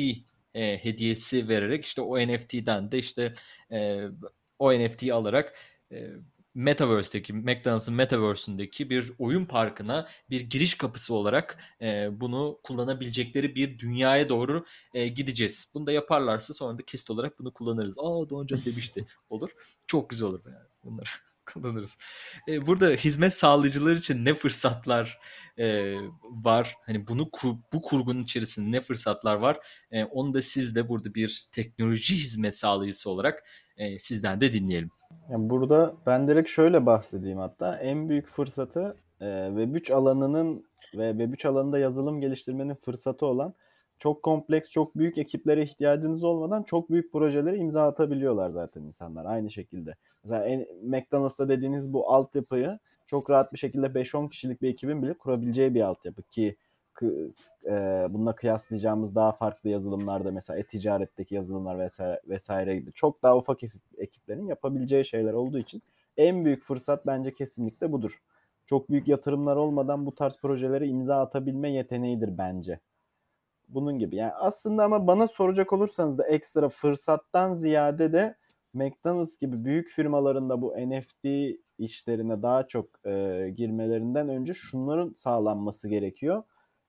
e, 0.55 0.77
hediyesi 0.83 1.49
vererek 1.49 1.85
işte 1.85 2.01
o 2.01 2.19
NFT'den 2.19 2.91
de 2.91 2.97
işte 2.97 3.33
e, 3.71 4.07
o 4.59 4.73
NFT'yi 4.73 5.13
alarak 5.13 5.55
e, 5.91 6.09
Metaverse'deki, 6.55 7.33
McDonald's'ın 7.33 7.93
Metaverse'ündeki 7.93 8.89
bir 8.89 9.11
oyun 9.19 9.45
parkına 9.45 10.07
bir 10.29 10.41
giriş 10.41 10.75
kapısı 10.75 11.13
olarak 11.13 11.57
e, 11.81 12.09
bunu 12.11 12.59
kullanabilecekleri 12.63 13.55
bir 13.55 13.79
dünyaya 13.79 14.29
doğru 14.29 14.65
e, 14.93 15.07
gideceğiz. 15.07 15.71
Bunu 15.73 15.87
da 15.87 15.91
yaparlarsa 15.91 16.53
sonra 16.53 16.77
da 16.77 16.81
kesit 16.85 17.09
olarak 17.11 17.39
bunu 17.39 17.53
kullanırız. 17.53 17.97
Aa 17.97 18.29
Doğancan 18.29 18.65
demişti. 18.65 19.05
Olur. 19.29 19.49
Çok 19.87 20.09
güzel 20.09 20.27
olur 20.29 20.41
yani. 20.45 20.67
Bunları 20.83 21.09
kullanırız. 21.45 21.97
E, 22.47 22.67
burada 22.67 22.89
hizmet 22.89 23.33
sağlayıcılar 23.33 23.95
için 23.95 24.25
ne 24.25 24.33
fırsatlar 24.33 25.19
e, 25.59 25.95
var? 26.21 26.75
Hani 26.85 27.07
bunu 27.07 27.29
bu 27.73 27.81
kurgunun 27.81 28.23
içerisinde 28.23 28.77
ne 28.77 28.81
fırsatlar 28.81 29.35
var? 29.35 29.57
E, 29.91 30.03
onu 30.03 30.33
da 30.33 30.41
siz 30.41 30.75
de 30.75 30.89
burada 30.89 31.15
bir 31.15 31.43
teknoloji 31.51 32.15
hizmet 32.15 32.57
sağlayıcısı 32.57 33.09
olarak 33.09 33.43
e, 33.77 33.99
sizden 33.99 34.41
de 34.41 34.53
dinleyelim. 34.53 34.91
Yani 35.29 35.49
burada 35.49 35.93
ben 36.05 36.27
direkt 36.27 36.49
şöyle 36.49 36.85
bahsedeyim 36.85 37.37
hatta. 37.37 37.77
En 37.77 38.09
büyük 38.09 38.27
fırsatı 38.27 38.97
e, 39.21 39.25
Web3 39.25 39.93
alanının 39.93 40.65
ve 40.95 41.11
Web3 41.11 41.47
alanında 41.47 41.79
yazılım 41.79 42.21
geliştirmenin 42.21 42.75
fırsatı 42.75 43.25
olan 43.25 43.53
çok 43.99 44.23
kompleks, 44.23 44.69
çok 44.69 44.97
büyük 44.97 45.17
ekiplere 45.17 45.63
ihtiyacınız 45.63 46.23
olmadan 46.23 46.63
çok 46.63 46.89
büyük 46.89 47.11
projelere 47.11 47.57
imza 47.57 47.87
atabiliyorlar 47.87 48.49
zaten 48.49 48.81
insanlar 48.81 49.25
aynı 49.25 49.51
şekilde. 49.51 49.95
Mesela 50.23 50.45
en, 50.45 50.67
McDonald's'ta 50.83 51.49
dediğiniz 51.49 51.93
bu 51.93 52.11
altyapıyı 52.11 52.79
çok 53.07 53.29
rahat 53.29 53.53
bir 53.53 53.57
şekilde 53.57 53.85
5-10 53.85 54.29
kişilik 54.29 54.61
bir 54.61 54.69
ekibin 54.69 55.03
bile 55.03 55.13
kurabileceği 55.13 55.75
bir 55.75 55.81
altyapı 55.81 56.23
ki 56.23 56.55
e, 57.65 58.07
bununla 58.09 58.35
kıyaslayacağımız 58.35 59.15
daha 59.15 59.31
farklı 59.31 59.69
yazılımlarda 59.69 60.31
mesela 60.31 60.59
e-ticaretteki 60.59 61.35
yazılımlar 61.35 61.79
vesaire, 61.79 62.21
vesaire 62.27 62.75
gibi 62.75 62.93
çok 62.93 63.23
daha 63.23 63.37
ufak 63.37 63.59
ekiplerin 63.97 64.47
yapabileceği 64.47 65.05
şeyler 65.05 65.33
olduğu 65.33 65.59
için 65.59 65.81
en 66.17 66.45
büyük 66.45 66.63
fırsat 66.63 67.05
bence 67.05 67.33
kesinlikle 67.33 67.91
budur. 67.91 68.21
Çok 68.65 68.89
büyük 68.89 69.07
yatırımlar 69.07 69.55
olmadan 69.55 70.05
bu 70.05 70.15
tarz 70.15 70.37
projelere 70.41 70.87
imza 70.87 71.21
atabilme 71.21 71.71
yeteneğidir 71.71 72.37
bence. 72.37 72.79
Bunun 73.69 73.99
gibi. 73.99 74.15
Yani 74.15 74.33
aslında 74.33 74.83
ama 74.83 75.07
bana 75.07 75.27
soracak 75.27 75.73
olursanız 75.73 76.17
da 76.17 76.27
ekstra 76.27 76.69
fırsattan 76.69 77.53
ziyade 77.53 78.13
de 78.13 78.35
McDonald's 78.73 79.37
gibi 79.37 79.65
büyük 79.65 79.89
firmalarında 79.89 80.61
bu 80.61 80.75
NFT 80.77 81.25
işlerine 81.77 82.41
daha 82.41 82.67
çok 82.67 83.05
e, 83.05 83.53
girmelerinden 83.57 84.29
önce 84.29 84.53
şunların 84.53 85.13
sağlanması 85.13 85.87
gerekiyor 85.87 86.43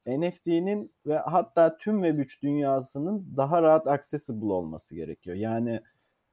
NFT'nin 0.07 0.93
ve 1.07 1.19
hatta 1.19 1.77
tüm 1.77 2.05
Web3 2.05 2.43
dünyasının 2.43 3.27
daha 3.37 3.63
rahat 3.63 3.87
accessible 3.87 4.53
olması 4.53 4.95
gerekiyor. 4.95 5.37
Yani 5.37 5.81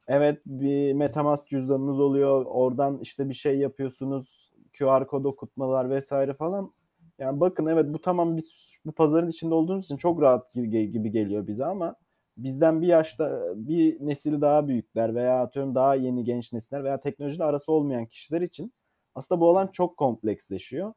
evet 0.08 0.42
bir 0.46 0.94
Metamask 0.94 1.48
cüzdanınız 1.48 2.00
oluyor. 2.00 2.46
Oradan 2.46 3.00
işte 3.02 3.30
bir 3.30 3.34
şey 3.34 3.58
yapıyorsunuz. 3.58 4.52
QR 4.78 5.08
kod 5.08 5.26
okutmalar 5.26 5.90
vesaire 5.90 6.34
falan. 6.34 6.74
Yani 7.20 7.40
bakın 7.40 7.66
evet 7.66 7.86
bu 7.94 8.02
tamam 8.02 8.38
biz 8.38 8.78
bu 8.86 8.92
pazarın 8.92 9.30
içinde 9.30 9.54
olduğumuz 9.54 9.86
için 9.86 9.98
çok 9.98 10.22
rahat 10.22 10.54
gibi, 10.54 11.12
geliyor 11.12 11.48
bize 11.48 11.66
ama 11.66 11.96
bizden 12.38 12.82
bir 12.82 12.88
yaşta 12.88 13.44
bir 13.56 13.98
nesil 14.08 14.42
daha 14.42 14.68
büyükler 14.68 15.16
veya 15.16 15.42
atıyorum 15.42 15.76
daha 15.76 15.96
yeni 15.96 16.24
genç 16.24 16.54
nesiller 16.54 16.84
veya 16.84 17.00
teknolojiyle 17.00 17.44
arası 17.44 17.72
olmayan 17.72 18.06
kişiler 18.06 18.42
için 18.42 18.74
aslında 19.16 19.42
bu 19.42 19.50
alan 19.50 19.68
çok 19.68 19.98
kompleksleşiyor. 19.98 20.94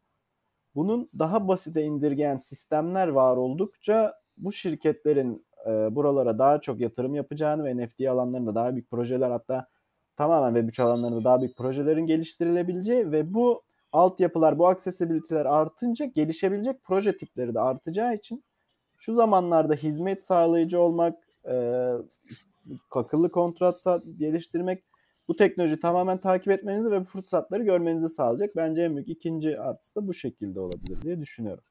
Bunun 0.75 1.11
daha 1.19 1.49
basite 1.49 1.83
indirgeyen 1.83 2.39
sistemler 2.39 3.09
var 3.09 3.37
oldukça 3.37 4.15
bu 4.37 4.53
şirketlerin 4.53 5.47
e, 5.67 5.95
buralara 5.95 6.39
daha 6.39 6.61
çok 6.61 6.81
yatırım 6.81 7.15
yapacağını 7.15 7.65
ve 7.65 7.77
NFT 7.77 8.01
alanlarında 8.01 8.55
daha 8.55 8.75
büyük 8.75 8.91
projeler 8.91 9.31
hatta 9.31 9.67
tamamen 10.17 10.63
Web3 10.63 10.83
alanlarında 10.83 11.25
daha 11.25 11.41
büyük 11.41 11.57
projelerin 11.57 12.07
geliştirilebileceği 12.07 13.13
ve 13.13 13.35
bu 13.35 13.63
altyapılar, 13.93 14.59
bu 14.59 14.67
accessibility'ler 14.69 15.47
artınca 15.47 16.05
gelişebilecek 16.05 16.85
proje 16.85 17.17
tipleri 17.17 17.55
de 17.55 17.61
artacağı 17.61 18.15
için 18.15 18.45
şu 18.99 19.15
zamanlarda 19.15 19.75
hizmet 19.75 20.25
sağlayıcı 20.25 20.81
olmak, 20.81 21.15
e, 21.49 21.93
akıllı 22.91 23.31
kontrat 23.31 23.85
geliştirmek 24.19 24.85
bu 25.29 25.37
teknoloji 25.37 25.81
tamamen 25.81 26.21
takip 26.21 26.53
etmenizi 26.53 26.91
ve 26.91 27.05
fırsatları 27.05 27.63
görmenizi 27.63 28.09
sağlayacak. 28.09 28.57
Bence 28.57 28.83
en 28.83 28.97
büyük 28.97 29.09
ikinci 29.09 29.61
artısı 29.61 29.95
da 29.95 30.07
bu 30.07 30.15
şekilde 30.15 30.61
olabilir 30.61 31.03
diye 31.03 31.21
düşünüyorum. 31.21 31.65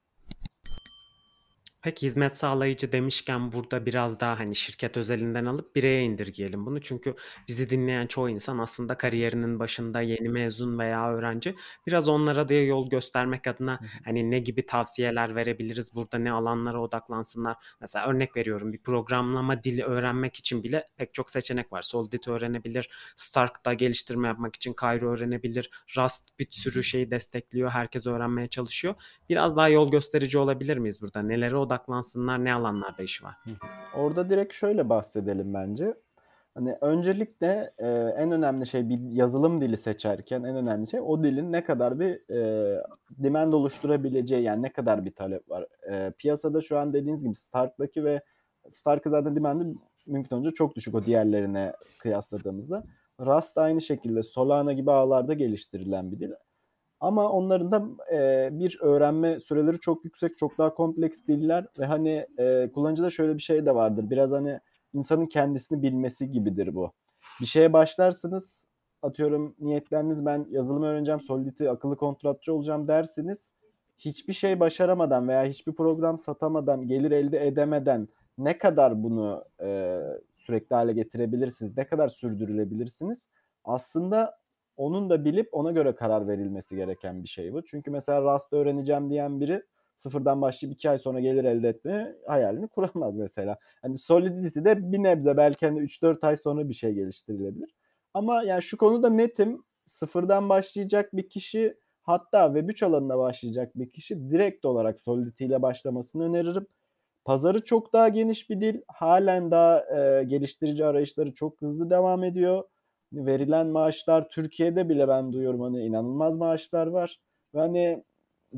Peki 1.83 2.07
hizmet 2.07 2.37
sağlayıcı 2.37 2.91
demişken 2.91 3.51
burada 3.51 3.85
biraz 3.85 4.19
daha 4.19 4.39
hani 4.39 4.55
şirket 4.55 4.97
özelinden 4.97 5.45
alıp 5.45 5.75
bireye 5.75 6.03
indirgeyelim 6.03 6.65
bunu. 6.65 6.81
Çünkü 6.81 7.15
bizi 7.47 7.69
dinleyen 7.69 8.07
çoğu 8.07 8.29
insan 8.29 8.57
aslında 8.57 8.97
kariyerinin 8.97 9.59
başında 9.59 10.01
yeni 10.01 10.29
mezun 10.29 10.79
veya 10.79 11.13
öğrenci. 11.13 11.55
Biraz 11.87 12.09
onlara 12.09 12.49
da 12.49 12.53
yol 12.53 12.89
göstermek 12.89 13.47
adına 13.47 13.79
hani 14.05 14.31
ne 14.31 14.39
gibi 14.39 14.65
tavsiyeler 14.65 15.35
verebiliriz? 15.35 15.95
Burada 15.95 16.17
ne 16.17 16.31
alanlara 16.31 16.81
odaklansınlar? 16.81 17.57
Mesela 17.81 18.07
örnek 18.07 18.35
veriyorum 18.37 18.73
bir 18.73 18.81
programlama 18.83 19.63
dili 19.63 19.83
öğrenmek 19.83 20.35
için 20.35 20.63
bile 20.63 20.89
pek 20.97 21.13
çok 21.13 21.29
seçenek 21.29 21.73
var. 21.73 21.81
Solidity 21.81 22.31
öğrenebilir, 22.31 22.89
Stark'ta 23.15 23.73
geliştirme 23.73 24.27
yapmak 24.27 24.55
için 24.55 24.75
Cairo 24.81 25.09
öğrenebilir. 25.11 25.69
Rust 25.97 26.39
bir 26.39 26.47
sürü 26.51 26.83
şeyi 26.83 27.11
destekliyor. 27.11 27.69
Herkes 27.71 28.07
öğrenmeye 28.07 28.47
çalışıyor. 28.47 28.95
Biraz 29.29 29.55
daha 29.57 29.69
yol 29.69 29.91
gösterici 29.91 30.37
olabilir 30.37 30.77
miyiz 30.77 31.01
burada? 31.01 31.21
Nelere 31.21 31.55
odaklansınlar? 31.55 31.72
Odaklansınlar? 31.73 32.45
Ne 32.45 32.53
alanlarda 32.53 33.03
iş 33.03 33.23
var? 33.23 33.35
Orada 33.95 34.29
direkt 34.29 34.53
şöyle 34.53 34.89
bahsedelim 34.89 35.53
bence. 35.53 35.93
Hani 36.55 36.77
öncelikle 36.81 37.73
e, 37.77 37.87
en 38.17 38.31
önemli 38.31 38.65
şey 38.65 38.89
bir 38.89 38.99
yazılım 39.11 39.61
dili 39.61 39.77
seçerken 39.77 40.43
en 40.43 40.55
önemli 40.55 40.87
şey 40.87 40.99
o 41.01 41.23
dilin 41.23 41.51
ne 41.51 41.63
kadar 41.63 41.99
bir 41.99 42.29
e, 42.29 42.83
demand 43.09 43.53
oluşturabileceği 43.53 44.43
yani 44.43 44.61
ne 44.61 44.71
kadar 44.71 45.05
bir 45.05 45.11
talep 45.11 45.49
var. 45.49 45.67
E, 45.91 46.11
piyasada 46.17 46.61
şu 46.61 46.77
an 46.77 46.93
dediğiniz 46.93 47.23
gibi 47.23 47.35
Stark'taki 47.35 48.03
ve 48.03 48.21
Stark'ı 48.69 49.09
zaten 49.09 49.35
demand'i 49.35 49.77
mümkün 50.07 50.35
olunca 50.35 50.51
çok 50.51 50.75
düşük 50.75 50.95
o 50.95 51.05
diğerlerine 51.05 51.73
kıyasladığımızda. 51.99 52.83
Rust 53.19 53.57
aynı 53.57 53.81
şekilde 53.81 54.23
Solana 54.23 54.73
gibi 54.73 54.91
ağlarda 54.91 55.33
geliştirilen 55.33 56.11
bir 56.11 56.19
dil. 56.19 56.31
Ama 57.03 57.31
onların 57.31 57.71
da 57.71 57.83
e, 58.15 58.49
bir 58.59 58.77
öğrenme 58.81 59.39
süreleri 59.39 59.79
çok 59.79 60.05
yüksek, 60.05 60.37
çok 60.37 60.57
daha 60.57 60.73
kompleks 60.73 61.19
diller 61.27 61.65
ve 61.79 61.85
hani 61.85 62.27
e, 62.37 62.69
kullanıcıda 62.73 63.09
şöyle 63.09 63.37
bir 63.37 63.41
şey 63.41 63.65
de 63.65 63.75
vardır. 63.75 64.09
Biraz 64.09 64.31
hani 64.31 64.59
insanın 64.93 65.25
kendisini 65.25 65.81
bilmesi 65.81 66.31
gibidir 66.31 66.75
bu. 66.75 66.91
Bir 67.41 67.45
şeye 67.45 67.73
başlarsınız, 67.73 68.67
atıyorum 69.01 69.55
niyetleriniz 69.59 70.25
ben 70.25 70.47
yazılım 70.49 70.83
öğreneceğim, 70.83 71.21
Solidity 71.21 71.69
akıllı 71.69 71.97
kontratçı 71.97 72.53
olacağım 72.53 72.87
dersiniz. 72.87 73.53
Hiçbir 73.97 74.33
şey 74.33 74.59
başaramadan 74.59 75.27
veya 75.27 75.45
hiçbir 75.45 75.73
program 75.73 76.19
satamadan, 76.19 76.87
gelir 76.87 77.11
elde 77.11 77.47
edemeden 77.47 78.07
ne 78.37 78.57
kadar 78.57 79.03
bunu 79.03 79.43
e, 79.61 79.99
sürekli 80.33 80.75
hale 80.75 80.93
getirebilirsiniz, 80.93 81.77
ne 81.77 81.87
kadar 81.87 82.07
sürdürülebilirsiniz? 82.07 83.27
Aslında 83.63 84.42
onun 84.77 85.09
da 85.09 85.25
bilip 85.25 85.49
ona 85.51 85.71
göre 85.71 85.95
karar 85.95 86.27
verilmesi 86.27 86.75
gereken 86.75 87.23
bir 87.23 87.27
şey 87.27 87.53
bu. 87.53 87.65
Çünkü 87.65 87.91
mesela 87.91 88.35
Rust 88.35 88.53
öğreneceğim 88.53 89.09
diyen 89.09 89.39
biri 89.39 89.63
sıfırdan 89.95 90.41
başlayıp 90.41 90.75
iki 90.75 90.89
ay 90.89 90.99
sonra 90.99 91.19
gelir 91.19 91.43
elde 91.43 91.69
etme 91.69 92.15
hayalini 92.27 92.67
kuramaz 92.67 93.15
mesela. 93.15 93.57
Hani 93.81 93.97
Solidity'de 93.97 94.91
bir 94.91 95.03
nebze 95.03 95.37
belki 95.37 95.65
hani 95.65 95.79
3-4 95.79 96.27
ay 96.27 96.37
sonra 96.37 96.69
bir 96.69 96.73
şey 96.73 96.93
geliştirilebilir. 96.93 97.75
Ama 98.13 98.43
yani 98.43 98.61
şu 98.61 98.77
konuda 98.77 99.09
netim 99.09 99.63
sıfırdan 99.85 100.49
başlayacak 100.49 101.15
bir 101.15 101.29
kişi 101.29 101.77
hatta 102.01 102.45
Web3 102.45 102.85
alanına 102.85 103.17
başlayacak 103.17 103.71
bir 103.75 103.89
kişi 103.89 104.31
direkt 104.31 104.65
olarak 104.65 104.99
Solidity 104.99 105.45
ile 105.45 105.61
başlamasını 105.61 106.23
öneririm. 106.23 106.67
Pazarı 107.25 107.63
çok 107.63 107.93
daha 107.93 108.09
geniş 108.09 108.49
bir 108.49 108.61
dil. 108.61 108.81
Halen 108.87 109.51
daha 109.51 109.79
e, 109.79 110.23
geliştirici 110.23 110.85
arayışları 110.85 111.33
çok 111.33 111.61
hızlı 111.61 111.89
devam 111.89 112.23
ediyor 112.23 112.63
verilen 113.13 113.67
maaşlar 113.67 114.29
Türkiye'de 114.29 114.89
bile 114.89 115.07
ben 115.07 115.33
duyuyorum 115.33 115.61
hani 115.61 115.85
inanılmaz 115.85 116.37
maaşlar 116.37 116.87
var. 116.87 117.19
Ve 117.55 117.59
hani 117.59 118.03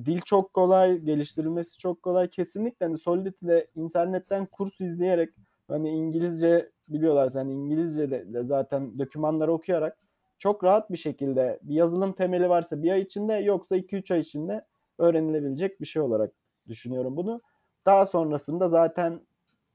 dil 0.06 0.20
çok 0.20 0.54
kolay, 0.54 0.98
geliştirilmesi 0.98 1.78
çok 1.78 2.04
kolay. 2.04 2.30
Kesinlikle 2.30 2.86
hani 2.86 2.98
Solidity'de 2.98 3.68
internetten 3.76 4.46
kurs 4.46 4.82
izleyerek 4.82 5.30
hani 5.68 5.90
İngilizce 5.90 6.72
biliyorlar 6.90 7.32
hani 7.34 7.54
İngilizce 7.54 8.12
de, 8.12 8.34
de 8.34 8.44
zaten 8.44 9.00
dokümanları 9.00 9.54
okuyarak 9.54 9.98
çok 10.38 10.64
rahat 10.64 10.92
bir 10.92 10.98
şekilde 10.98 11.60
bir 11.64 11.76
yazılım 11.76 12.14
temeli 12.14 12.50
varsa 12.50 12.84
bir 12.84 12.92
ay 12.92 13.02
içinde 13.02 13.34
yoksa 13.34 13.78
2-3 13.78 14.14
ay 14.14 14.20
içinde 14.20 14.66
öğrenilebilecek 14.98 15.82
bir 15.82 15.86
şey 15.86 16.02
olarak 16.02 16.32
düşünüyorum 16.68 17.18
bunu. 17.18 17.42
Daha 17.86 18.06
sonrasında 18.06 18.70
zaten 18.70 19.22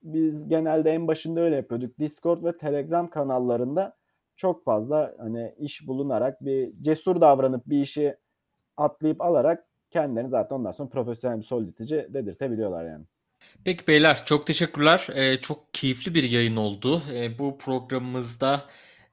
biz 0.03 0.49
genelde 0.49 0.91
en 0.91 1.09
başında 1.09 1.41
öyle 1.41 1.57
yapıyorduk. 1.57 1.99
Discord 1.99 2.45
ve 2.45 2.57
Telegram 2.57 3.11
kanallarında 3.11 3.97
çok 4.41 4.65
fazla 4.65 5.15
hani 5.19 5.55
iş 5.59 5.87
bulunarak 5.87 6.45
bir 6.45 6.73
cesur 6.83 7.21
davranıp 7.21 7.67
bir 7.67 7.81
işi 7.81 8.17
atlayıp 8.77 9.21
alarak 9.21 9.67
kendilerini 9.91 10.31
zaten 10.31 10.57
ondan 10.57 10.71
sonra 10.71 10.89
profesyonel 10.89 11.39
bir 11.39 11.45
soliditici 11.45 12.07
dedirtebiliyorlar 12.15 12.85
yani. 12.85 13.05
Peki 13.65 13.87
beyler 13.87 14.25
çok 14.27 14.47
teşekkürler. 14.47 15.09
Ee, 15.15 15.37
çok 15.37 15.75
keyifli 15.75 16.15
bir 16.15 16.23
yayın 16.23 16.57
oldu. 16.57 17.03
Ee, 17.13 17.39
bu 17.39 17.59
programımızda 17.59 18.63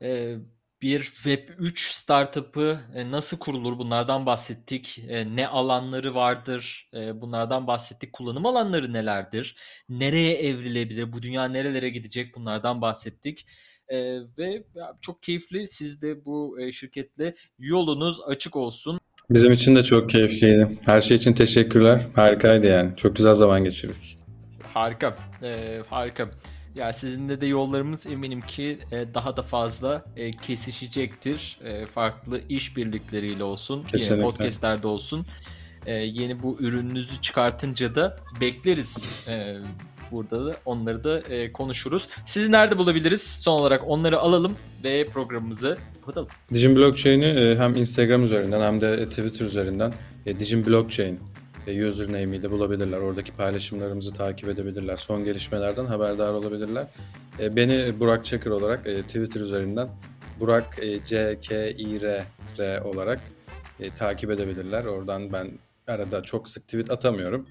e, 0.01 0.36
bir 0.82 0.99
Web3 1.03 1.93
startup'ı 1.93 2.80
e, 2.95 3.11
nasıl 3.11 3.39
kurulur 3.39 3.78
bunlardan 3.78 4.25
bahsettik. 4.25 4.99
E, 5.09 5.36
ne 5.36 5.47
alanları 5.47 6.15
vardır 6.15 6.89
e, 6.93 7.21
bunlardan 7.21 7.67
bahsettik. 7.67 8.13
Kullanım 8.13 8.45
alanları 8.45 8.93
nelerdir? 8.93 9.55
Nereye 9.89 10.34
evrilebilir? 10.34 11.13
Bu 11.13 11.21
dünya 11.21 11.45
nerelere 11.45 11.89
gidecek 11.89 12.36
bunlardan 12.36 12.82
bahsettik. 12.82 13.47
E, 13.89 14.19
ve 14.38 14.63
çok 15.01 15.23
keyifli. 15.23 15.67
Siz 15.67 16.01
de 16.01 16.25
bu 16.25 16.59
e, 16.59 16.71
şirketle 16.71 17.35
yolunuz 17.59 18.19
açık 18.27 18.55
olsun. 18.55 18.99
Bizim 19.29 19.51
için 19.51 19.75
de 19.75 19.83
çok 19.83 20.09
keyifliydi. 20.09 20.79
Her 20.85 21.01
şey 21.01 21.17
için 21.17 21.33
teşekkürler. 21.33 22.07
Harikaydı 22.15 22.67
yani. 22.67 22.95
Çok 22.97 23.15
güzel 23.15 23.33
zaman 23.33 23.63
geçirdik. 23.63 24.17
Harika. 24.73 25.17
E, 25.43 25.81
harika. 25.89 26.29
Ya 26.75 26.93
sizinle 26.93 27.41
de 27.41 27.45
yollarımız 27.45 28.07
eminim 28.07 28.41
ki 28.41 28.79
daha 29.13 29.38
da 29.38 29.41
fazla 29.41 30.05
kesişecektir. 30.41 31.59
Farklı 31.91 32.41
işbirlikleriyle 32.49 33.43
olsun, 33.43 33.81
Kesinlikle. 33.81 34.23
podcastlerde 34.23 34.88
olsun. 34.88 35.25
Yeni 35.88 36.43
bu 36.43 36.57
ürününüzü 36.59 37.21
çıkartınca 37.21 37.95
da 37.95 38.19
bekleriz. 38.41 39.25
E, 40.07 40.11
Burada 40.11 40.45
da 40.45 40.57
onları 40.65 41.03
da 41.03 41.19
e, 41.19 41.51
konuşuruz. 41.51 42.07
Sizi 42.25 42.51
nerede 42.51 42.77
bulabiliriz? 42.77 43.21
Son 43.21 43.59
olarak 43.59 43.81
onları 43.87 44.19
alalım 44.19 44.55
ve 44.83 45.07
programımızı 45.07 45.77
kapatalım. 45.99 46.27
Digim 46.53 46.75
Blockchain'i 46.75 47.25
e, 47.25 47.55
hem 47.55 47.75
Instagram 47.75 48.23
üzerinden 48.23 48.61
hem 48.61 48.81
de 48.81 49.09
Twitter 49.09 49.45
üzerinden 49.45 49.93
e, 50.25 50.39
Digim 50.39 50.65
Blockchain 50.65 51.19
e, 51.67 51.85
username 51.87 52.37
ile 52.37 52.51
bulabilirler. 52.51 52.97
Oradaki 52.97 53.31
paylaşımlarımızı 53.31 54.13
takip 54.13 54.49
edebilirler. 54.49 54.95
Son 54.95 55.25
gelişmelerden 55.25 55.85
haberdar 55.85 56.33
olabilirler. 56.33 56.87
E, 57.39 57.55
beni 57.55 57.99
Burak 57.99 58.25
Çakır 58.25 58.51
olarak 58.51 58.87
e, 58.87 59.01
Twitter 59.01 59.41
üzerinden 59.41 59.89
Burak 60.39 60.65
e, 60.81 61.05
C 61.05 61.39
K 61.47 61.69
I 61.69 62.01
R 62.01 62.23
R 62.59 62.81
olarak 62.81 63.19
e, 63.79 63.89
takip 63.89 64.31
edebilirler. 64.31 64.85
Oradan 64.85 65.33
ben 65.33 65.51
arada 65.88 66.23
çok 66.23 66.49
sık 66.49 66.63
tweet 66.63 66.91
atamıyorum. 66.91 67.47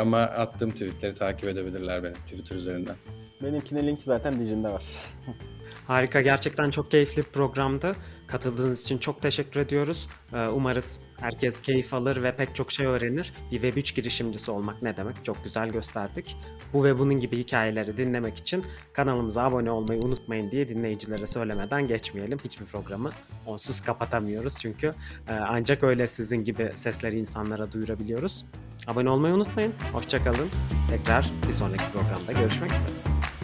Ama 0.00 0.18
attığım 0.18 0.70
tweetleri 0.70 1.14
takip 1.14 1.48
edebilirler 1.48 2.02
beni 2.02 2.14
Twitter 2.14 2.56
üzerinden. 2.56 2.96
Benimkinin 3.42 3.86
linki 3.86 4.02
zaten 4.02 4.40
Digi'nde 4.40 4.68
var. 4.68 4.84
Harika, 5.86 6.20
gerçekten 6.20 6.70
çok 6.70 6.90
keyifli 6.90 7.22
bir 7.22 7.28
programdı. 7.28 7.92
Katıldığınız 8.26 8.82
için 8.82 8.98
çok 8.98 9.22
teşekkür 9.22 9.60
ediyoruz. 9.60 10.08
Ee, 10.32 10.46
Umarız 10.46 11.00
herkes 11.20 11.60
keyif 11.60 11.94
alır 11.94 12.22
ve 12.22 12.36
pek 12.36 12.54
çok 12.54 12.72
şey 12.72 12.86
öğrenir. 12.86 13.32
Bir 13.52 13.62
Web3 13.62 13.94
girişimcisi 13.94 14.50
olmak 14.50 14.82
ne 14.82 14.96
demek 14.96 15.24
çok 15.24 15.44
güzel 15.44 15.68
gösterdik. 15.68 16.36
Bu 16.72 16.84
ve 16.84 16.98
bunun 16.98 17.20
gibi 17.20 17.38
hikayeleri 17.38 17.96
dinlemek 17.96 18.36
için 18.38 18.64
kanalımıza 18.92 19.42
abone 19.42 19.70
olmayı 19.70 20.00
unutmayın 20.04 20.50
diye 20.50 20.68
dinleyicilere 20.68 21.26
söylemeden 21.26 21.86
geçmeyelim. 21.86 22.38
Hiçbir 22.44 22.66
programı 22.66 23.10
onsuz 23.46 23.80
kapatamıyoruz 23.80 24.58
çünkü 24.60 24.94
e, 25.28 25.32
ancak 25.32 25.84
öyle 25.84 26.06
sizin 26.06 26.44
gibi 26.44 26.72
sesleri 26.74 27.18
insanlara 27.18 27.72
duyurabiliyoruz. 27.72 28.46
Abone 28.86 29.10
olmayı 29.10 29.34
unutmayın. 29.34 29.72
Hoşçakalın. 29.92 30.48
Tekrar 30.90 31.30
bir 31.48 31.52
sonraki 31.52 31.84
programda 31.92 32.32
görüşmek 32.32 32.70
üzere. 32.70 33.35